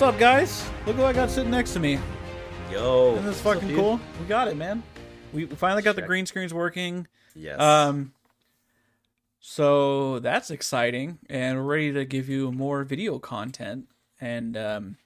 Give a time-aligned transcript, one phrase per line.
[0.00, 0.66] What's up, guys?
[0.86, 1.98] Look who I got sitting next to me.
[2.72, 4.00] Yo, Isn't this what's up, fucking cool?
[4.18, 4.82] We got it, man.
[5.34, 7.06] We we finally got the green screens working.
[7.34, 7.60] Yes.
[7.60, 8.14] Um,
[9.40, 13.88] so that's exciting, and we're ready to give you more video content,
[14.22, 14.96] and um,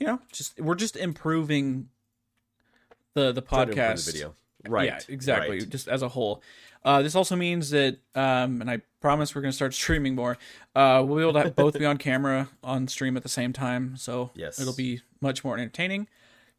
[0.00, 1.88] you know, just we're just improving
[3.14, 4.34] the the Trying to improve podcast the video.
[4.66, 4.86] Right.
[4.86, 5.60] Yeah, exactly.
[5.60, 5.68] right.
[5.68, 6.42] Just as a whole.
[6.86, 10.38] Uh, this also means that, um, and I promise we're going to start streaming more.
[10.74, 13.96] Uh, we'll be able to both be on camera on stream at the same time,
[13.96, 14.60] so Yes.
[14.60, 16.06] it'll be much more entertaining.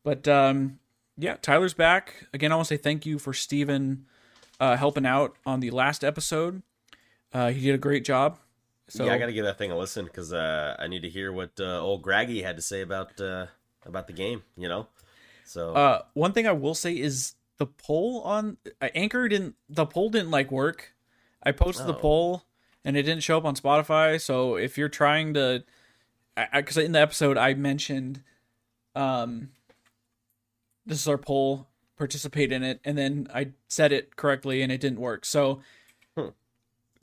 [0.04, 0.80] But um,
[1.18, 2.52] yeah, Tyler's back again.
[2.52, 4.06] I want to say thank you for Steven
[4.60, 6.62] uh, helping out on the last episode.
[7.34, 8.38] Uh, he did a great job.
[8.90, 11.10] So yeah, I got to give that thing a listen because uh, I need to
[11.10, 13.48] hear what uh, old Graggy had to say about uh,
[13.86, 14.44] about the game.
[14.58, 14.88] You know.
[15.46, 19.86] So Uh, one thing I will say is the poll on uh, Anchor didn't the
[19.86, 20.94] poll didn't like work.
[21.44, 22.00] I posted the Oh.
[22.00, 22.44] poll
[22.84, 24.20] and it didn't show up on Spotify.
[24.20, 25.64] So if you're trying to,
[26.54, 28.24] because in the episode I mentioned,
[28.96, 29.50] um,
[30.86, 34.82] this is our poll, participate in it, and then I said it correctly and it
[34.82, 35.26] didn't work.
[35.26, 35.62] So.
[36.16, 36.30] Hmm.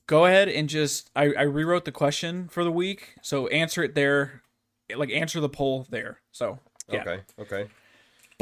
[0.07, 3.95] Go ahead and just I, I rewrote the question for the week, so answer it
[3.95, 4.43] there,
[4.95, 6.21] like answer the poll there.
[6.31, 6.59] So
[6.91, 7.01] yeah.
[7.01, 7.67] okay, okay.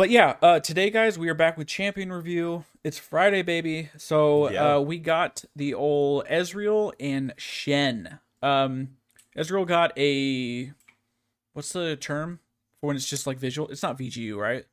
[0.02, 2.64] But yeah, uh, today, guys, we are back with Champion Review.
[2.82, 3.88] It's Friday, baby.
[3.96, 4.74] So Yeah.
[4.74, 8.18] uh, we got the old Ezreal and Shen.
[8.42, 8.96] Um,
[9.38, 10.72] Ezreal got a
[11.52, 12.40] what's the term
[12.80, 13.68] for when it's just like visual?
[13.68, 14.64] It's not VGU, right?
[14.64, 14.66] it-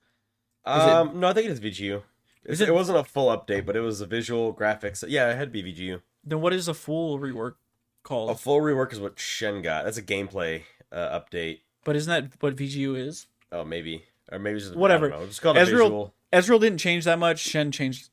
[0.65, 2.01] Um, no, I think it is VGU.
[2.45, 5.05] Is it- it wasn't a full update, but it was a visual graphics.
[5.07, 6.01] Yeah, it had to be VGU.
[6.23, 7.57] Then what is a full rework
[8.01, 8.31] called?
[8.31, 9.85] A full rework is what Shen got.
[9.85, 11.59] That's a gameplay uh, update.
[11.83, 13.27] but isn't that what VGU is?
[13.51, 15.07] Oh, maybe, or maybe it's just Whatever.
[15.07, 15.25] I don't know.
[15.25, 16.13] It's called a Ezreal- visual.
[16.31, 17.39] Ezreal didn't change that much.
[17.39, 18.09] Shen changed.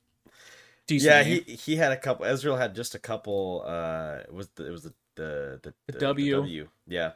[0.89, 2.27] Yeah, he he had a couple.
[2.27, 3.65] Ezreal had just a couple.
[3.67, 6.35] Uh, it was the, it was the the the, The W.
[6.37, 6.69] W.
[6.87, 7.13] Yeah,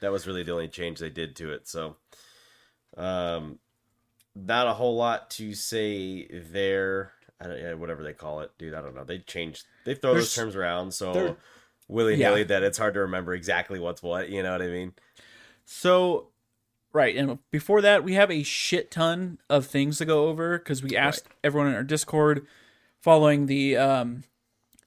[0.00, 1.68] that was really the only change they did to it.
[1.68, 1.96] So,
[2.96, 3.58] um,
[4.34, 7.12] not a whole lot to say there.
[7.40, 8.74] I don't, yeah, whatever they call it, dude.
[8.74, 9.04] I don't know.
[9.04, 9.66] They changed.
[9.84, 11.36] They throw There's- those terms around so
[11.88, 12.46] willy nilly Yeah.
[12.48, 14.30] that it's hard to remember exactly what's what.
[14.30, 14.94] You know what I mean?
[15.64, 16.28] So,
[16.92, 20.82] right, and before that, we have a shit ton of things to go over because
[20.82, 22.46] we asked everyone in our Discord
[23.00, 24.24] following the um,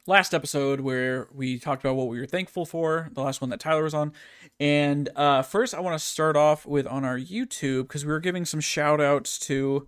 [0.08, 3.60] last episode where we talked about what we were thankful for, the last one that
[3.60, 4.14] Tyler was on.
[4.60, 8.20] And uh, first, I want to start off with on our YouTube because we were
[8.20, 9.88] giving some shout outs to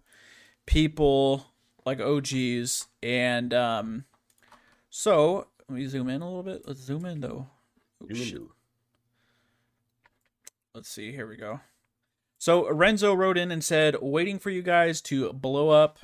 [0.65, 1.47] people
[1.85, 2.87] like OGs.
[3.01, 4.05] And um,
[4.89, 6.63] so, let me zoom in a little bit.
[6.65, 7.47] Let's zoom in though.
[10.73, 11.11] Let's see.
[11.11, 11.59] Here we go.
[12.37, 15.99] So Renzo wrote in and said, "Waiting for you guys to blow up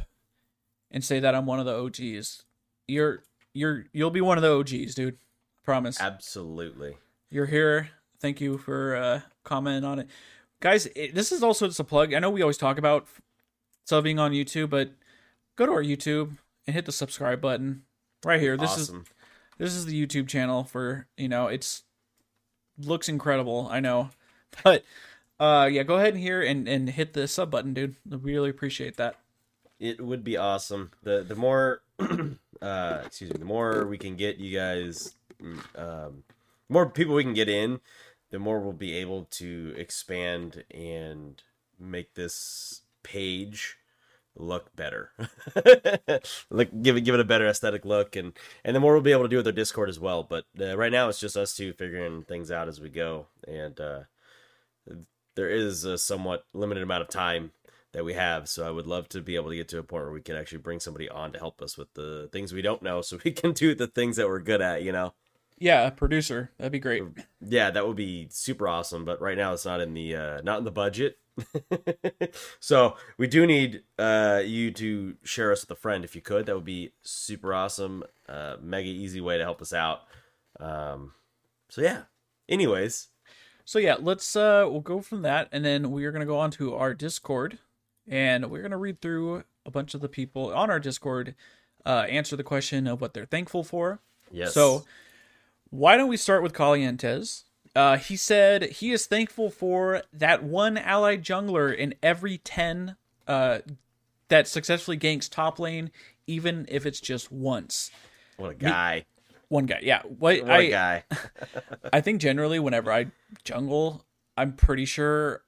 [0.93, 2.43] and say that I'm one of the OGs.
[2.87, 3.23] You're
[3.53, 5.17] you're you'll be one of the OGs, dude.
[5.63, 5.99] Promise.
[5.99, 6.97] Absolutely.
[7.29, 7.89] You're here.
[8.19, 10.07] Thank you for uh commenting on it,
[10.59, 10.85] guys.
[10.95, 12.13] It, this is also just a plug.
[12.13, 13.07] I know we always talk about
[13.87, 14.91] subbing on YouTube, but
[15.55, 17.83] go to our YouTube and hit the subscribe button
[18.23, 18.55] right here.
[18.55, 18.91] This is
[19.57, 21.83] this is the YouTube channel for you know it's
[22.77, 23.67] looks incredible.
[23.71, 24.09] I know,
[24.63, 24.83] but
[25.43, 27.97] uh yeah, go ahead and here and and hit the sub button, dude.
[28.09, 29.19] I really appreciate that.
[29.77, 30.91] It would be awesome.
[31.03, 31.81] The the more
[32.61, 36.23] uh excuse me, the more we can get you guys mm, um
[36.69, 37.81] more people we can get in,
[38.31, 41.43] the more we'll be able to expand and
[41.77, 43.75] make this page
[44.37, 45.11] look better.
[46.49, 48.31] look give it give it a better aesthetic look and
[48.63, 50.23] and the more we'll be able to do with our Discord as well.
[50.23, 53.77] But uh, right now it's just us two figuring things out as we go and
[53.81, 53.99] uh
[55.35, 57.51] there is a somewhat limited amount of time
[57.93, 58.49] that we have.
[58.49, 60.35] So I would love to be able to get to a point where we can
[60.35, 63.31] actually bring somebody on to help us with the things we don't know, so we
[63.31, 64.83] can do the things that we're good at.
[64.83, 65.13] You know?
[65.59, 66.51] Yeah, a producer.
[66.57, 67.03] That'd be great.
[67.39, 69.05] Yeah, that would be super awesome.
[69.05, 71.17] But right now, it's not in the uh, not in the budget.
[72.59, 76.45] so we do need uh, you to share us with a friend if you could.
[76.45, 78.03] That would be super awesome.
[78.27, 80.01] Uh, mega easy way to help us out.
[80.59, 81.13] Um,
[81.69, 82.03] so yeah.
[82.49, 83.07] Anyways,
[83.65, 86.37] So yeah, let's uh we'll go from that and then we are going to go
[86.39, 87.59] on to our Discord
[88.07, 91.35] and we're going to read through a bunch of the people on our Discord
[91.85, 93.99] uh answer the question of what they're thankful for.
[94.31, 94.53] yes.
[94.53, 94.83] So
[95.69, 97.43] why don't we start with Calientes?
[97.75, 102.95] Uh, he said he is thankful for that one allied jungler in every 10
[103.27, 103.59] uh,
[104.27, 105.89] that successfully ganks top lane,
[106.27, 107.89] even if it's just once.
[108.37, 109.05] what a guy!
[109.53, 110.01] One guy, yeah.
[110.01, 111.03] What, I, guy!
[111.93, 113.05] I think generally whenever I
[113.43, 114.03] jungle,
[114.35, 115.43] I'm pretty sure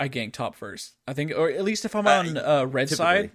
[0.00, 0.94] I gank top first.
[1.06, 2.96] I think, or at least if I'm Uh, on uh, red typically.
[2.96, 3.30] side.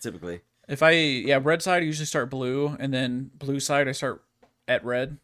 [0.00, 3.92] Typically, If I, yeah, red side, I usually start blue, and then blue side, I
[3.92, 4.22] start
[4.68, 5.18] at red.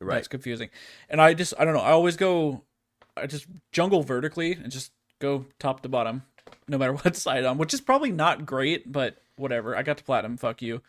[0.00, 0.16] right?
[0.16, 0.68] That's confusing.
[1.08, 1.80] And I just I don't know.
[1.80, 2.62] I always go
[3.16, 4.90] I just jungle vertically and just
[5.20, 6.24] go top to bottom,
[6.66, 7.56] no matter what side I'm.
[7.56, 9.76] Which is probably not great, but whatever.
[9.76, 10.36] I got to platinum.
[10.38, 10.82] Fuck you.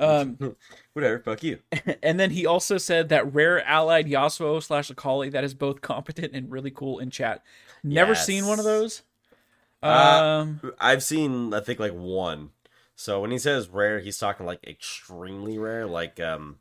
[0.00, 0.38] Um,
[0.94, 1.58] Whatever, fuck you.
[2.02, 6.34] and then he also said that rare allied Yasuo slash Akali that is both competent
[6.34, 7.44] and really cool in chat.
[7.84, 8.26] Never Yes.
[8.26, 9.02] seen one of those.
[9.82, 12.50] Uh, Um, I've seen I think like one.
[12.96, 16.58] So when he says rare, he's talking like extremely rare, like um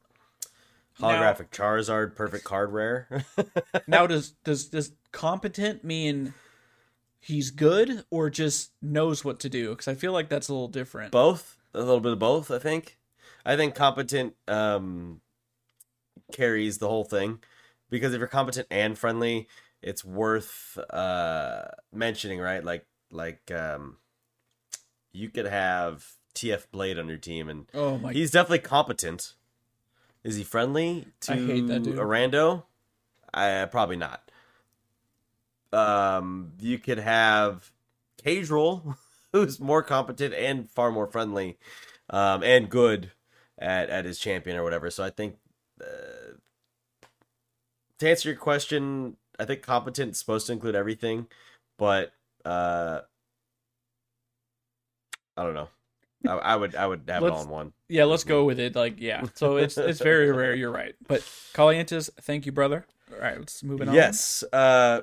[0.99, 3.25] holographic Charizard, perfect card rare.
[3.87, 6.33] now does does does competent mean
[7.19, 9.71] he's good or just knows what to do?
[9.71, 11.11] Because I feel like that's a little different.
[11.11, 12.51] both, a little bit of both.
[12.51, 12.97] I think.
[13.45, 15.21] I think competent um
[16.31, 17.39] carries the whole thing
[17.89, 19.47] because if you're competent and friendly,
[19.81, 22.63] it's worth uh mentioning, right?
[22.63, 23.97] Like like um
[25.11, 26.05] you could have
[26.35, 28.13] TF Blade on your team and oh my!
[28.13, 29.33] He's definitely competent.
[30.23, 31.97] Is he friendly to I hate that dude.
[31.97, 32.63] a rando?
[33.33, 34.29] I probably not.
[35.71, 37.71] Um, you could have
[38.23, 38.95] Casual,
[39.31, 41.57] who's more competent and far more friendly,
[42.09, 43.11] um, and good
[43.59, 44.89] at at his champion or whatever.
[44.89, 45.35] So I think
[45.81, 46.37] uh,
[47.99, 51.27] to answer your question, I think competent is supposed to include everything,
[51.77, 52.13] but
[52.45, 53.01] uh,
[55.37, 55.69] I don't know.
[56.27, 57.73] I, I would I would have it all in one.
[57.87, 58.75] yeah, let's go with it.
[58.75, 59.23] Like, yeah.
[59.35, 60.53] So it's it's very rare.
[60.53, 60.95] You're right.
[61.07, 61.21] But
[61.53, 62.85] Calientes, thank you, brother.
[63.13, 63.95] All right, let's move it on.
[63.95, 64.43] Yes.
[64.51, 65.01] Uh,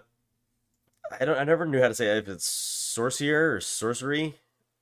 [1.18, 1.38] I don't.
[1.38, 4.34] I never knew how to say it, if it's sorcerer or sorcery.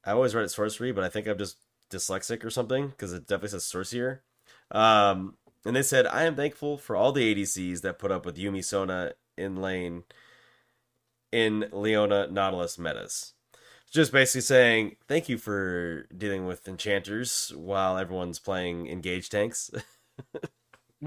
[0.04, 1.56] I always read it sorcery, but I think I'm just
[1.90, 4.22] dyslexic or something because it definitely says sorcerer.
[4.70, 8.36] Um, and they said, "I am thankful for all the ADCs that put up with
[8.36, 10.04] Yuumi Sona in lane
[11.32, 13.32] in Leona Nautilus metas."
[13.90, 19.70] Just basically saying thank you for dealing with enchanters while everyone's playing engage tanks.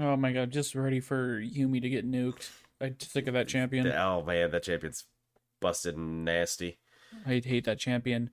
[0.00, 2.50] Oh my god, just ready for Yuumi to get nuked.
[2.80, 3.90] I think of that champion.
[3.90, 5.04] oh man, that champion's
[5.60, 6.78] busted and nasty.
[7.26, 8.30] I hate that champion.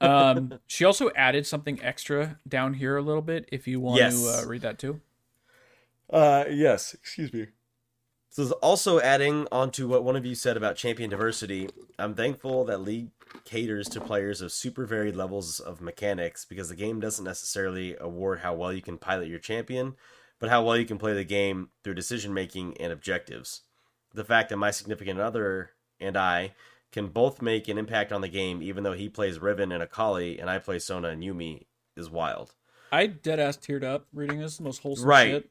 [0.00, 3.48] Um, she also added something extra down here a little bit.
[3.50, 4.20] If you want Yes.
[4.22, 5.00] to uh, read that too.
[6.10, 6.94] Uh, yes.
[6.94, 7.46] Excuse me.
[8.30, 11.68] So is also adding onto what one of you said about champion diversity.
[11.98, 13.10] I'm thankful that League
[13.44, 18.40] caters to players of super varied levels of mechanics because the game doesn't necessarily award
[18.40, 19.96] how well you can pilot your champion,
[20.38, 23.62] but how well you can play the game through decision making and objectives.
[24.14, 26.52] The fact that my significant other and I
[26.92, 30.38] can both make an impact on the game, even though he plays Riven and Akali
[30.38, 32.54] and I play Sona and Yuumi, is wild.
[32.90, 34.56] I dead ass teared up reading this.
[34.56, 35.28] The most wholesome Right.
[35.30, 35.50] shit.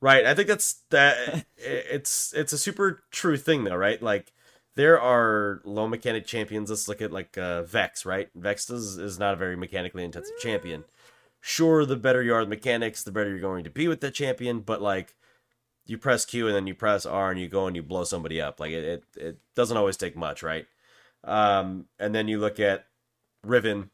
[0.00, 0.24] Right.
[0.24, 1.44] I think that's that.
[1.58, 4.00] it's it's a super true thing though, right?
[4.02, 4.32] Like
[4.76, 6.70] there are low mechanic champions.
[6.70, 8.30] Let's look at like uh, Vex, right?
[8.34, 10.84] Vex is is not a very mechanically intensive champion.
[11.42, 14.10] Sure, the better you are with mechanics, the better you're going to be with the
[14.10, 14.60] champion.
[14.60, 15.14] But like,
[15.86, 18.40] you press Q and then you press R and you go and you blow somebody
[18.40, 18.60] up.
[18.60, 20.66] Like it it, it doesn't always take much, right?
[21.24, 22.86] Um, and then you look at
[23.44, 23.90] Riven,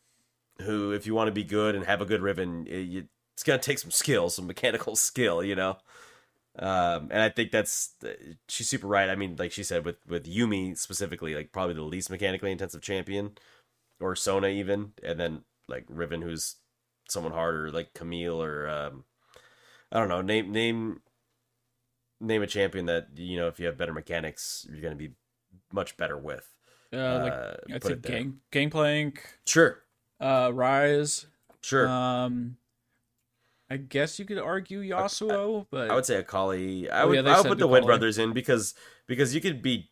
[0.62, 3.42] who if you want to be good and have a good Riven, it, you, it's
[3.42, 5.78] gonna take some skill, some mechanical skill, you know.
[6.58, 7.94] Um, and I think that's
[8.48, 9.10] she's super right.
[9.10, 12.80] I mean, like she said, with with Yuumi specifically, like probably the least mechanically intensive
[12.82, 13.32] champion,
[14.00, 16.56] or Sona even, and then like Riven, who's
[17.08, 19.04] someone harder, like Camille or um,
[19.92, 20.22] I don't know.
[20.22, 21.00] Name name
[22.20, 25.12] name a champion that you know if you have better mechanics, you're gonna be
[25.72, 26.48] much better with.
[26.92, 29.82] Uh, like Uh, I'd say gang Gangplank, Sure,
[30.20, 31.26] uh, Ryze.
[31.60, 31.88] sure.
[31.88, 32.56] Um,
[33.68, 36.88] I guess you could argue Yasuo, but I would say Akali.
[36.88, 38.74] I Oh, would yeah, I would put the Wind Brothers in because
[39.06, 39.90] because you could be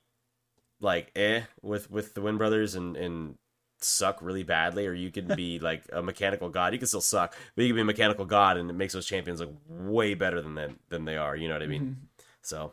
[0.81, 3.37] like eh with with the Wind Brothers and and
[3.81, 6.73] suck really badly, or you could be like a mechanical god.
[6.73, 9.07] You can still suck, but you can be a mechanical god, and it makes those
[9.07, 11.35] champions look way better than them than they are.
[11.35, 11.83] You know what I mean?
[11.83, 12.14] Mhm.
[12.45, 12.73] So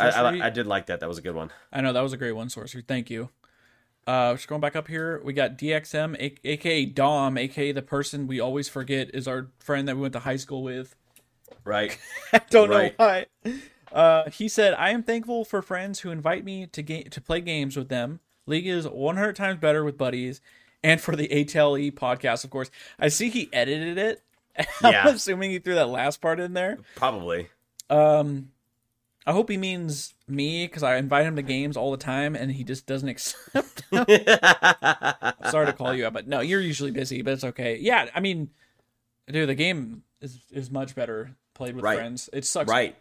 [0.00, 1.00] I, I I did like that.
[1.00, 1.50] That was a good one.
[1.72, 2.82] I know that was a great one, Sorcery.
[2.86, 3.30] Thank you.
[4.06, 8.26] Uh, just going back up here, we got DXM, a- aka Dom, aka the person
[8.26, 10.96] we always forget is our friend that we went to high school with.
[11.64, 11.98] Right?
[12.32, 12.98] I don't Right.
[12.98, 13.26] know why.
[13.92, 17.40] Uh, he said, "I am thankful for friends who invite me to ga- to play
[17.40, 18.20] games with them.
[18.46, 20.40] League is 100 times better with buddies,
[20.82, 22.70] and for the ATLE podcast, of course.
[22.98, 24.22] I see he edited it.
[24.82, 25.02] Yeah.
[25.06, 26.78] I'm assuming he threw that last part in there.
[26.96, 27.48] Probably.
[27.90, 28.50] Um,
[29.26, 32.50] I hope he means me because I invite him to games all the time, and
[32.50, 33.82] he just doesn't accept.
[35.50, 37.76] Sorry to call you out, but no, you're usually busy, but it's okay.
[37.78, 38.50] Yeah, I mean,
[39.30, 41.98] dude, the game is is much better played with Right.
[41.98, 42.30] friends.
[42.32, 42.96] It sucks right.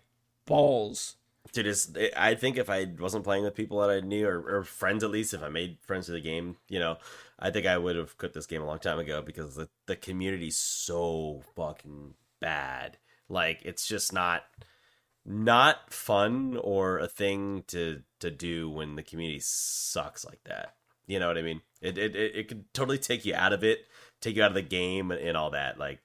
[0.45, 1.15] balls.
[1.53, 4.63] Dude, it's, I think if I wasn't playing with people that I knew or, or
[4.65, 6.97] friends at least, if I made friends with the game, you know,
[7.39, 9.95] I think I would have quit this game a long time ago because the the
[9.95, 12.97] community's so fucking bad.
[13.29, 14.43] Like it's just not
[15.27, 20.75] not fun or a thing to to do when the community sucks like that.
[21.05, 21.61] You know what I mean?
[21.81, 23.85] It it it, it could totally take you out of it,
[24.21, 25.77] take you out of the game and, and all that.
[25.77, 25.99] Like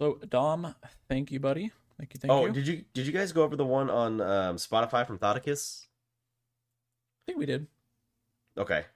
[0.00, 0.74] So Dom,
[1.08, 1.72] thank you, buddy.
[1.98, 2.52] Thank you, thank oh, you.
[2.52, 5.86] did you did you guys go over the one on um, Spotify from Thoticus?
[5.86, 7.66] I think we did.
[8.56, 8.86] Okay,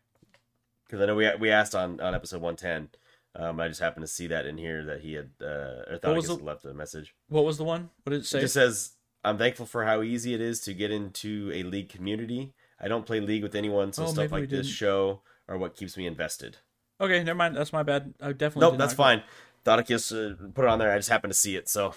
[0.86, 2.88] because I know we we asked on on episode one ten.
[3.36, 6.16] Um, I just happened to see that in here that he had uh, or What
[6.16, 7.14] was the- left a message.
[7.28, 7.90] What was the one?
[8.04, 8.40] What did it It say?
[8.40, 8.92] just says,
[9.24, 12.52] "I'm thankful for how easy it is to get into a league community.
[12.80, 15.96] I don't play league with anyone, so Oh, stuff like this show are what keeps
[15.96, 16.58] me invested."
[17.00, 17.56] okay, never mind.
[17.56, 18.14] That's my bad.
[18.20, 18.70] I definitely.
[18.70, 19.22] Nope, that's fine.
[19.64, 20.92] Thoticus uh, put it on there.
[20.92, 21.94] I just happened to see it, so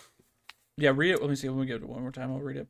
[0.77, 1.22] Yeah, read it.
[1.22, 1.50] Let me see.
[1.50, 2.32] Let me give it one more time.
[2.32, 2.67] I'll read it.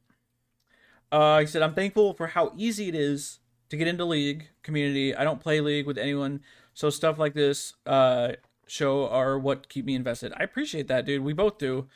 [1.11, 5.15] Uh, he said, "I'm thankful for how easy it is to get into league community.
[5.15, 6.41] I don't play league with anyone,
[6.73, 8.33] so stuff like this uh
[8.67, 10.33] show are what keep me invested.
[10.37, 11.23] I appreciate that, dude.
[11.23, 11.87] We both do.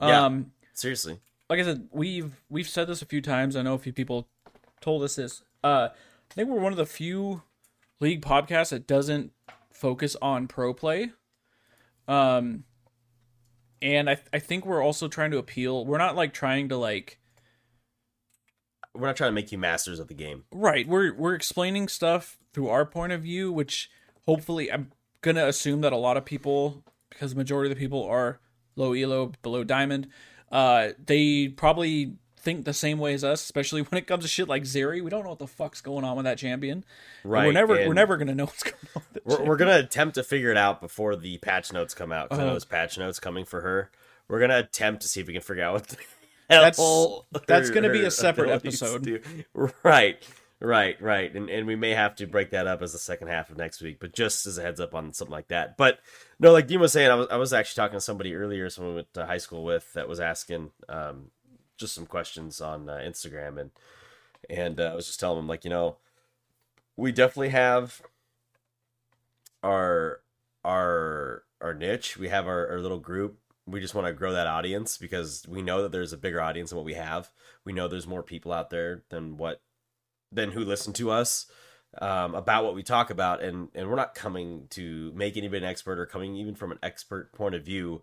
[0.00, 0.24] Yeah.
[0.24, 1.18] Um, seriously,
[1.48, 3.56] like I said, we've we've said this a few times.
[3.56, 4.28] I know a few people
[4.80, 5.42] told us this.
[5.62, 5.88] Uh,
[6.30, 7.42] I think we're one of the few
[8.00, 9.32] league podcasts that doesn't
[9.70, 11.10] focus on pro play.
[12.08, 12.64] Um,
[13.82, 15.84] and I I think we're also trying to appeal.
[15.84, 17.18] We're not like trying to like
[18.94, 20.44] we're not trying to make you masters of the game.
[20.52, 20.86] right.
[20.86, 23.90] We're we're explaining stuff through our point of view, which
[24.26, 28.04] hopefully I'm gonna assume that a lot of people, because the majority of the people
[28.04, 28.40] are
[28.76, 30.08] low elo, below diamond,
[30.52, 34.48] uh, they probably think the same way as us, especially when it comes to shit
[34.48, 35.02] like Zeri.
[35.02, 36.84] We don't know what the fuck's going on with that champion.
[37.22, 39.78] And Right, We're never we're never gonna know what's going on with We're, we're gonna
[39.78, 42.28] attempt to figure it out before the patch notes come out.
[42.30, 42.54] Because I know Uh-huh.
[42.54, 43.90] there's patch notes coming for her.
[44.28, 45.96] We're gonna attempt to see if we can figure out what the
[46.48, 46.78] That's-
[47.46, 49.02] that's her- gonna be a separate episode.
[49.02, 49.20] do.
[49.84, 50.22] Right,
[50.60, 51.34] right, right.
[51.34, 53.80] And and we may have to break that up as the second half of next
[53.80, 53.98] week.
[54.00, 55.76] But just as a heads up on something like that.
[55.76, 56.00] But
[56.38, 58.92] no, like Dean was saying, I was I was actually talking to somebody earlier, someone
[58.92, 61.30] we went to high school with, that was asking um,
[61.76, 63.70] just some questions on uh, Instagram, and
[64.48, 65.96] and uh, I was just telling them like you know
[66.96, 68.02] we definitely have
[69.62, 70.20] our
[70.64, 72.16] our our niche.
[72.16, 73.38] We have our, our little group.
[73.66, 76.70] We just want to grow that audience because we know that there's a bigger audience
[76.70, 77.30] than what we have.
[77.64, 79.60] We know there's more people out there than what
[80.32, 81.46] than who listen to us
[81.98, 85.70] um, about what we talk about, and and we're not coming to make anybody an
[85.70, 88.02] expert or coming even from an expert point of view.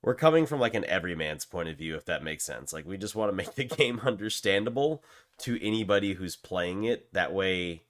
[0.00, 2.72] We're coming from like an everyman's point of view, if that makes sense.
[2.72, 5.02] Like we just want to make the game understandable
[5.38, 7.12] to anybody who's playing it.
[7.12, 7.82] That way,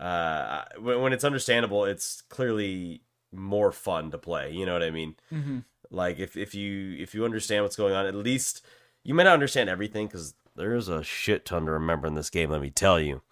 [0.00, 3.02] uh, when, when it's understandable, it's clearly
[3.32, 4.52] more fun to play.
[4.52, 5.14] You know what I mean?
[5.32, 5.64] Mhm.
[5.90, 8.64] Like if if you if you understand what's going on, at least
[9.04, 12.50] you may not understand everything because there's a shit ton to remember in this game.
[12.50, 13.22] Let me tell you.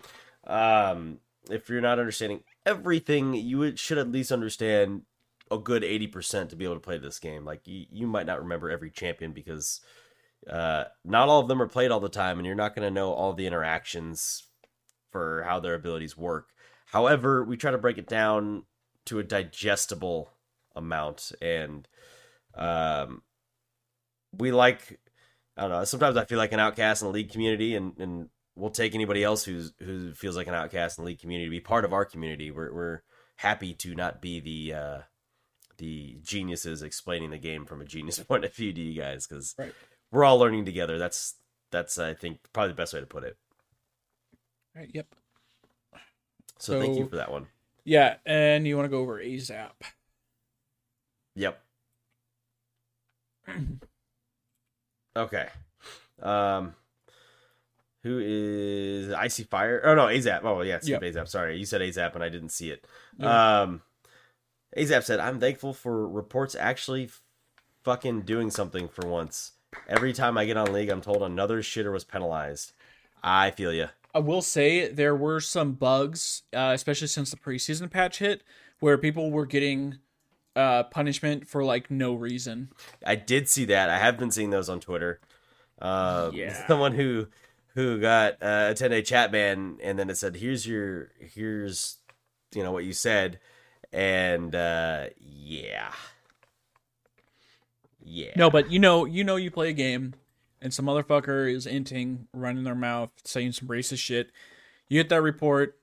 [0.46, 1.18] Um,
[1.50, 5.02] if you're not understanding everything, you should at least understand
[5.50, 7.44] a good eighty percent to be able to play this game.
[7.44, 9.80] Like you, you might not remember every champion because
[10.50, 12.94] uh, not all of them are played all the time, and you're not going to
[12.94, 14.44] know all the interactions
[15.10, 16.48] for how their abilities work.
[16.86, 18.64] However, we try to break it down
[19.06, 20.30] to a digestible
[20.74, 21.86] amount, and
[22.54, 23.22] um,
[24.36, 24.98] we like.
[25.56, 25.84] I don't know.
[25.84, 29.22] Sometimes I feel like an outcast in the league community, and, and we'll take anybody
[29.22, 31.92] else who's who feels like an outcast in the league community to be part of
[31.92, 32.50] our community.
[32.50, 33.02] We're we're
[33.36, 34.98] happy to not be the uh,
[35.78, 39.54] the geniuses explaining the game from a genius point of view to you guys because
[39.58, 39.74] Right.
[40.10, 40.98] we're all learning together.
[40.98, 41.34] That's
[41.70, 43.36] that's I think probably the best way to put it.
[44.74, 45.06] Right, yep.
[46.58, 47.48] So, thank you for that one.
[47.84, 49.70] Yeah, and you want to go over ASAP.
[51.34, 51.60] Yep.
[55.16, 55.48] Okay.
[56.22, 56.74] Um
[58.02, 59.80] who is Icy Fire?
[59.84, 60.40] Oh no, Azap.
[60.44, 61.28] Oh yeah, Steve Azap.
[61.28, 61.56] Sorry.
[61.56, 62.86] You said Azap and I didn't see it.
[63.20, 63.82] Um
[64.76, 67.10] Azap said, I'm thankful for reports actually
[67.82, 69.52] fucking doing something for once.
[69.88, 72.72] Every time I get on league, I'm told another shitter was penalized.
[73.22, 73.88] I feel you.
[74.14, 78.42] I will say there were some bugs, uh, especially since the preseason patch hit,
[78.80, 79.98] where people were getting
[80.56, 82.70] uh, punishment for like no reason.
[83.04, 83.90] I did see that.
[83.90, 85.20] I have been seeing those on Twitter.
[85.80, 86.52] Uh, Yeah.
[86.66, 87.28] Someone who
[87.74, 91.98] who got uh, a 10 day chat ban, and then it said, "Here's your here's
[92.54, 93.40] you know what you said,"
[93.92, 95.92] and uh, yeah,
[98.04, 98.32] yeah.
[98.36, 100.14] No, but you know, you know, you play a game,
[100.60, 104.30] and some motherfucker is inting, running their mouth, saying some racist shit.
[104.88, 105.78] You get that report.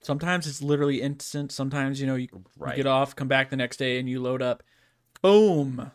[0.00, 1.52] Sometimes it's literally instant.
[1.52, 4.42] Sometimes you know you, you get off, come back the next day, and you load
[4.42, 4.62] up.
[5.22, 5.90] Boom!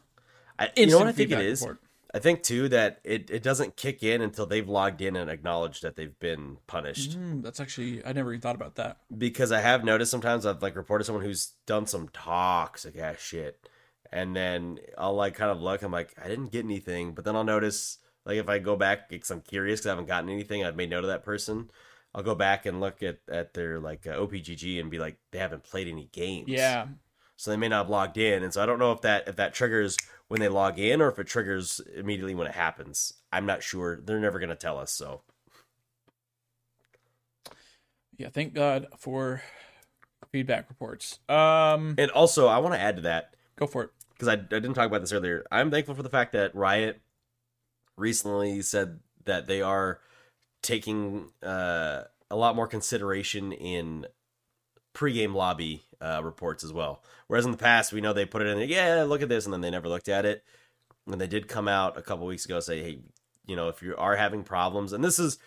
[0.60, 1.62] I, you know what I think it is.
[1.62, 1.80] report.
[2.16, 5.82] I think too that it, it doesn't kick in until they've logged in and acknowledged
[5.82, 7.18] that they've been punished.
[7.18, 8.98] Mm, that's actually I never even thought about that.
[9.18, 13.68] because I have noticed sometimes I've like reported someone who's done some toxic ass shit,
[14.12, 15.82] and then I'll like kind of look.
[15.82, 19.10] I'm like, I didn't get anything, but then I'll notice Like if I go back
[19.10, 21.72] because I'm curious because I haven't gotten anything, I've made note of that person.
[22.16, 25.40] I'll go back and look at at their like uh, OPGG and be like, they
[25.40, 26.50] haven't played any games.
[26.50, 26.88] Yeah.
[27.36, 29.36] So they may not have logged in, and so I don't know if that if
[29.38, 33.14] that triggers when they log in or if it triggers immediately when it happens.
[33.32, 34.00] I'm not sure.
[34.02, 34.92] They're never gonna tell us.
[34.92, 35.22] So
[38.18, 39.42] Yeah, thank God for
[40.32, 41.20] feedback reports.
[41.28, 43.90] Um and also I want to add to that go for it.
[44.14, 45.46] because I, I didn't talk about this earlier.
[45.52, 47.02] I'm thankful for the fact that Riot
[47.98, 50.00] recently said that they are
[50.64, 54.08] taking uh, a lot more consideration in
[54.96, 57.04] pregame lobby uh, reports as well.
[57.28, 59.54] Whereas in the past, we know they put it in, yeah, look at this, and
[59.54, 60.44] then they never looked at it.
[61.06, 63.00] And they did come out a couple weeks ago say, hey,
[63.46, 65.38] you know, if you are having problems, and this is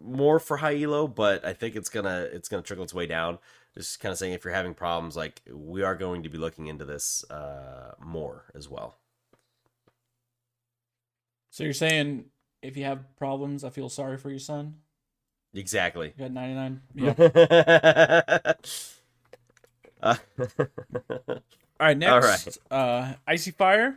[0.00, 3.38] more for high elo, but I think it's gonna it's gonna trickle its way down.
[3.74, 6.66] Just kind of saying, if you're having problems, like we are going to be looking
[6.66, 8.98] into this uh, more as well.
[11.50, 12.24] So you're saying
[12.64, 14.76] if you have problems, I feel sorry for you, son.
[15.52, 16.12] Exactly.
[16.16, 16.80] You got 99.
[16.94, 18.52] Yeah.
[20.02, 20.16] Uh,
[20.60, 21.38] All
[21.80, 22.58] right, next, All right.
[22.70, 23.96] uh, Icy Fire.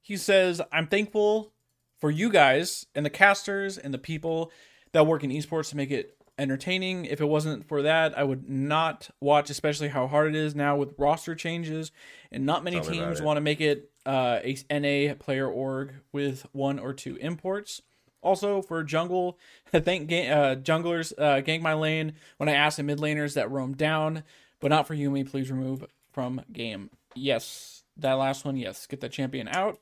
[0.00, 1.52] He says, "I'm thankful
[1.98, 4.50] for you guys and the casters and the people
[4.92, 7.04] that work in esports to make it entertaining.
[7.04, 10.76] If it wasn't for that, I would not watch, especially how hard it is now
[10.76, 11.92] with roster changes
[12.32, 16.46] and not many Tell teams want to make it uh, a NA player org with
[16.52, 17.82] one or two imports."
[18.22, 19.38] Also for jungle,
[19.72, 23.50] thank ga- uh, junglers uh, gank my lane when I asked the mid laners that
[23.50, 24.24] roam down,
[24.60, 25.28] but not for Yuumi.
[25.28, 26.90] Please remove from game.
[27.14, 28.56] Yes, that last one.
[28.56, 29.78] Yes, get that champion out.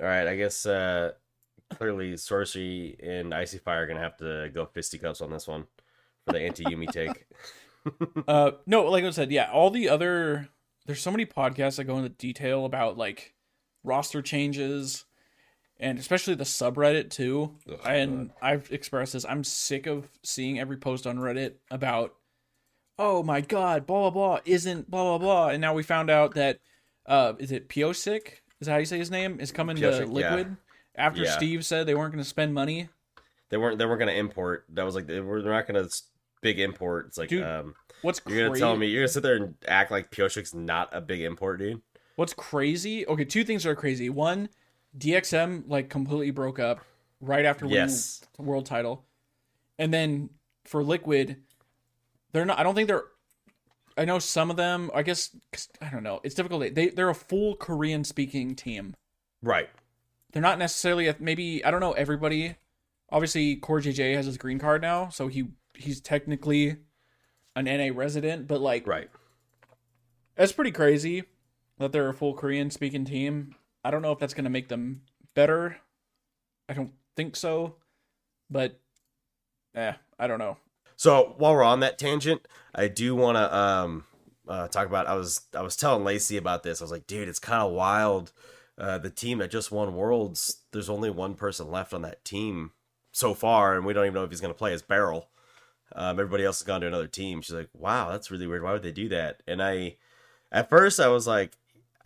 [0.00, 1.12] all right, I guess uh,
[1.70, 5.66] clearly Sorcery and Icy Fire are gonna have to go fisticuffs on this one
[6.24, 7.26] for the anti Yuumi take.
[8.26, 10.48] Uh, no, like I said, yeah, all the other
[10.86, 13.34] there's so many podcasts that go into detail about like
[13.86, 15.04] roster changes
[15.78, 17.54] and especially the subreddit too.
[17.70, 19.24] Ugh, and I've expressed this.
[19.24, 22.14] I'm sick of seeing every post on Reddit about,
[22.98, 26.34] oh my god, blah blah blah isn't blah blah blah, and now we found out
[26.34, 26.58] that
[27.06, 28.28] uh, is it Pyosik?
[28.60, 29.38] Is that how you say his name?
[29.38, 30.34] Is coming to Pyosik, yeah.
[30.34, 30.56] Liquid
[30.94, 31.36] after Yeah.
[31.36, 32.88] Steve said they weren't going to spend money.
[33.50, 33.78] They weren't.
[33.78, 34.64] They weren't gonna import.
[34.70, 35.40] That was like they were.
[35.40, 35.86] They're not gonna
[36.42, 37.06] big import.
[37.08, 39.90] It's like Dude, um, What's you're gonna tell me you're gonna sit there and act
[39.92, 41.80] like Pyosik's not a big import, dude.
[42.16, 43.06] What's crazy?
[43.06, 44.08] Okay, two things are crazy.
[44.10, 44.48] One,
[44.98, 46.80] DRX like completely broke up
[47.20, 48.22] right after winning Yes.
[48.36, 49.04] the world title,
[49.78, 50.30] and then
[50.64, 51.36] for Liquid,
[52.32, 52.58] they're not.
[52.58, 53.04] I don't think they're.
[53.98, 54.90] I know some of them.
[54.94, 55.36] I guess
[55.80, 56.20] I don't know.
[56.24, 56.74] It's difficult.
[56.74, 58.94] They they're a full Korean speaking team.
[59.42, 59.68] Right.
[60.32, 62.56] They're not necessarily a, maybe I don't know everybody.
[63.10, 66.76] Obviously, CoreJJ has his green card now, so he he's technically
[67.54, 68.48] an NA resident.
[68.48, 69.10] But like, Right.
[70.34, 71.24] That's pretty crazy
[71.78, 73.54] that they're a full Korean speaking team.
[73.84, 75.02] I don't know if that's going to make them
[75.34, 75.78] better.
[76.68, 77.76] I don't think so.
[78.50, 78.80] But
[79.74, 80.56] eh, I don't know.
[80.96, 84.04] So while we're on that tangent, I do want to um
[84.48, 85.06] uh, talk about.
[85.06, 86.80] I was I was telling Lacey about this.
[86.80, 88.32] I was like, dude, it's kind of wild.
[88.78, 92.72] Uh, the team that just won Worlds, there's only one person left on that team
[93.10, 95.28] so far, and we don't even know if he's going to play as Barrel.
[95.94, 97.40] Um, everybody else has gone to another team.
[97.40, 98.62] She's like, wow, that's really weird.
[98.62, 99.42] Why would they do that?
[99.46, 99.96] And I,
[100.52, 101.52] at first, I was like,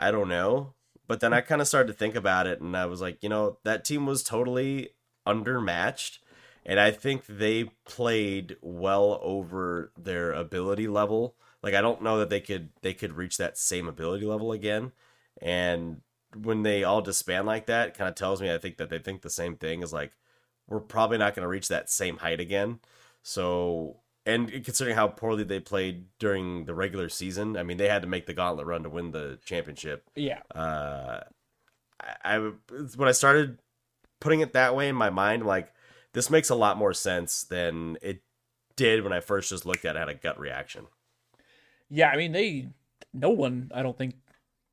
[0.00, 0.74] I don't know.
[1.06, 3.28] But then I kind of started to think about it, and I was like, you
[3.28, 4.90] know, that team was totally
[5.26, 6.18] undermatched
[6.64, 11.34] and I think they played well over their ability level.
[11.62, 14.92] Like I don't know that they could they could reach that same ability level again.
[15.40, 16.02] And
[16.36, 19.22] when they all disband like that, kind of tells me I think that they think
[19.22, 20.12] the same thing is like
[20.68, 22.80] we're probably not going to reach that same height again.
[23.22, 28.02] So and considering how poorly they played during the regular season, I mean they had
[28.02, 30.40] to make the gauntlet run to win the championship Yeah.
[30.54, 31.20] uh,
[32.00, 32.38] I, I
[32.96, 33.58] when I started
[34.20, 35.72] putting it that way in my mind, like
[36.12, 38.22] this makes a lot more sense than it
[38.76, 39.98] did when I first just looked at it.
[39.98, 40.86] I had a gut reaction.
[41.88, 42.68] Yeah, I mean they
[43.12, 44.14] no one I don't think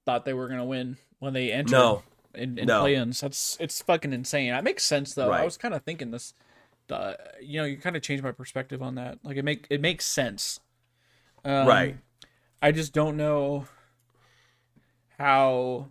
[0.06, 2.04] thought they were going to win when they entered No.
[2.34, 2.82] in, in No.
[2.82, 3.20] play-ins.
[3.22, 4.52] That's it's fucking insane.
[4.52, 5.32] That makes sense though.
[5.32, 6.34] I was kind of thinking this
[6.92, 9.20] uh, you know, you kind of changed my perspective on that.
[9.24, 10.60] Like it make it makes sense.
[11.46, 11.98] Um, Right.
[12.62, 13.68] I just don't know
[15.18, 15.88] how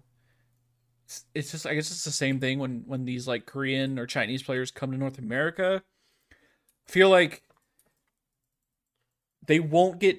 [1.35, 4.43] it's just I guess it's the same thing when when these like Korean or Chinese
[4.43, 5.83] players come to North America.
[6.89, 7.43] I feel like
[9.47, 10.19] they won't get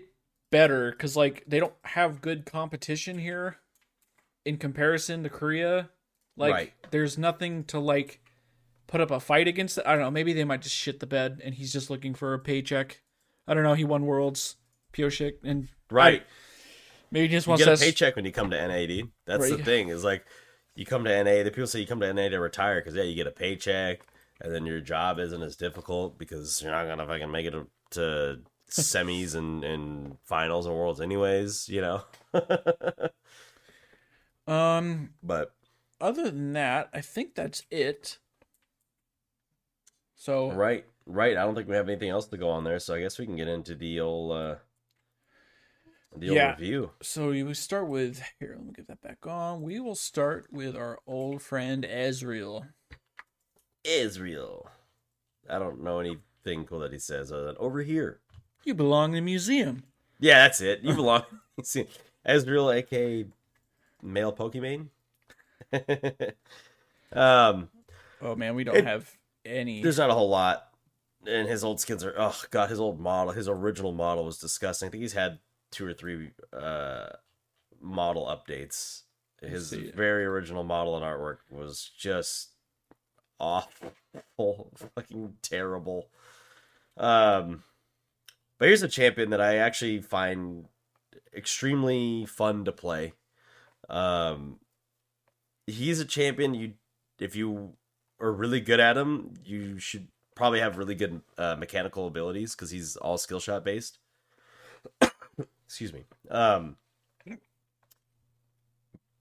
[0.52, 3.58] better cuz like they don't have good competition here
[4.46, 5.90] in comparison to Korea.
[6.38, 6.74] Like Right.
[6.92, 8.22] there's nothing to like
[8.88, 9.78] put up a fight against.
[9.86, 12.34] I don't know, maybe they might just shit the bed and he's just looking for
[12.34, 13.02] a paycheck.
[13.47, 14.56] I don't know, he won worlds
[14.93, 16.23] Pyosik and Right.
[17.12, 19.10] maybe he just You wants get a paycheck when you come to NA, dude.
[19.26, 19.89] That's the thing.
[19.89, 20.26] Is like
[20.76, 21.43] you come to NA.
[21.43, 24.02] The people say you come to NA to retire because yeah, you get a paycheck.
[24.41, 27.56] and then your job isn't as difficult because you're not gonna fucking make it
[27.91, 32.02] to semis and, and finals and worlds anyways, you know.
[34.47, 35.54] Um, but
[36.00, 38.17] other than that, I think that's it.
[40.17, 41.38] So right, right.
[41.38, 43.25] I don't think we have anything else to go on there, so I guess we
[43.25, 44.56] can get into the old uh
[46.15, 46.51] the old Yeah.
[46.51, 46.91] review.
[47.01, 48.56] So we start with here.
[48.58, 49.62] Let me get that back on.
[49.62, 52.67] We will start with our old friend Ezreal.
[53.84, 54.69] Israel.
[55.49, 58.19] I don't know anything cool that he says other than over here.
[58.65, 59.84] You belong in a museum.
[60.19, 60.82] Yeah, that's it.
[60.82, 61.23] You belong.
[61.63, 61.86] See,
[62.27, 63.25] Ezreal, aka
[64.01, 64.88] male Pokemon.
[67.13, 67.69] um,
[68.21, 69.15] Oh man, we don't It- have
[69.48, 69.82] any.
[69.82, 70.68] there's not a whole lot,
[71.26, 72.14] and his old skins are.
[72.18, 74.88] Oh god, his old model, his original model was disgusting.
[74.88, 75.40] I think he's had
[75.72, 77.08] two or three uh
[77.82, 79.04] model updates.
[79.42, 82.54] His very original model and artwork was just
[83.40, 83.94] awful,
[84.96, 86.08] fucking terrible.
[86.98, 87.64] Um,
[88.58, 90.66] but here's a champion that I actually find
[91.36, 93.14] extremely fun to play.
[93.90, 94.60] Um,
[95.68, 96.74] he's a champion you
[97.20, 97.74] if you
[98.19, 102.71] are really good at him, you should probably have really good uh, mechanical abilities because
[102.71, 103.99] he's all skill shot based.
[105.65, 106.03] Excuse me.
[106.30, 106.77] Um,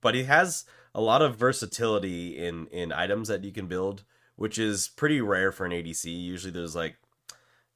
[0.00, 4.04] but he has a lot of versatility in in items that you can build,
[4.36, 6.04] which is pretty rare for an ADC.
[6.04, 6.96] Usually, there's like,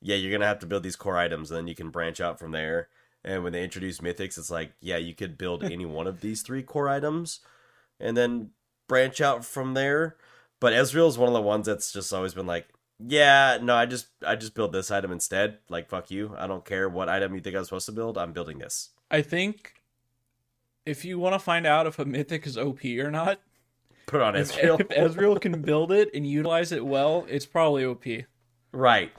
[0.01, 2.39] yeah, you're gonna have to build these core items, and then you can branch out
[2.39, 2.89] from there.
[3.25, 6.43] And when they introduce mythics, it's like, yeah, you could build any one of these
[6.43, 7.41] three core items,
[7.99, 8.51] and then
[8.87, 10.17] branch out from there.
[10.61, 12.69] But Ezreal is one of the ones that's just always been like,
[12.99, 15.59] yeah, no, I just I just build this item instead.
[15.69, 18.19] Like fuck you, I don't care what item you think I'm supposed to build.
[18.19, 18.91] I'm building this.
[19.11, 19.75] I think
[20.85, 23.41] if you want to find out if a mythic is OP or not,
[24.07, 24.81] Put on if, Ezreal.
[24.81, 28.05] if Ezreal can build it and utilize it well, it's probably OP.
[28.73, 29.13] Right.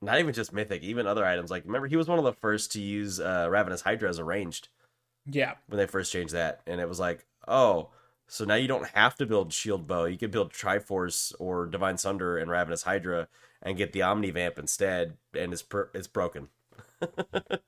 [0.00, 1.50] Not even just mythic, even other items.
[1.50, 4.24] Like remember, he was one of the first to use uh, Ravenous Hydra as a
[4.24, 4.68] ranged
[5.26, 7.88] Yeah, when they first changed that, and it was like, oh,
[8.28, 10.04] so now you don't have to build Shield Bow.
[10.04, 13.26] You can build Triforce or Divine Sunder and Ravenous Hydra
[13.62, 16.48] and get the Omni Vamp instead, and it's per- it's broken.
[17.00, 17.62] but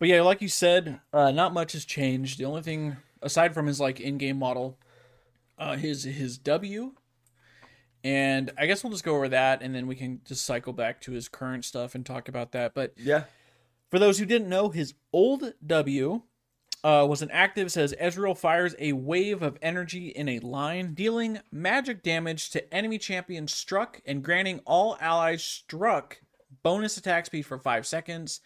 [0.00, 2.38] yeah, like you said, uh, not much has changed.
[2.38, 4.76] The only thing aside from his like in-game model,
[5.56, 6.92] uh, his his W,
[8.02, 11.00] and I guess we'll just go over that, and then we can just cycle back
[11.02, 12.74] to his current stuff and talk about that.
[12.74, 13.24] But Yeah.
[13.88, 16.22] For those who didn't know, his old W
[16.86, 21.40] uh, was an active says Ezreal fires a wave of energy in a line, dealing
[21.50, 26.20] magic damage to enemy champions struck and granting all allies struck
[26.62, 28.40] bonus attack speed for five seconds.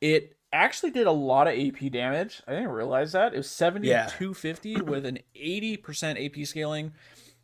[0.00, 2.40] It actually did a lot of AP damage.
[2.46, 3.34] I didn't realize that.
[3.34, 6.92] It was 7250 with an 80% AP scaling.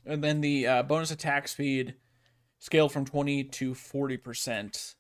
[0.05, 1.97] And then the uh, bonus attack speed
[2.61, 4.95] scaled from 20 to 40%.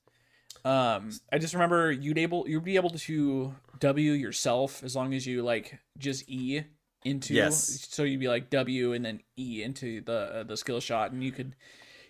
[0.64, 5.26] Um, I just remember you'd able you'd be able to W yourself as long as
[5.26, 6.62] you like just E
[7.04, 7.86] into Yes.
[7.90, 11.22] so you'd be like W and then E into the uh, the skill shot and
[11.22, 11.54] you could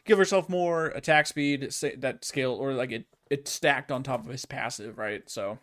[0.05, 4.25] give yourself more attack speed say, that scale or like it it stacked on top
[4.25, 5.59] of his passive right so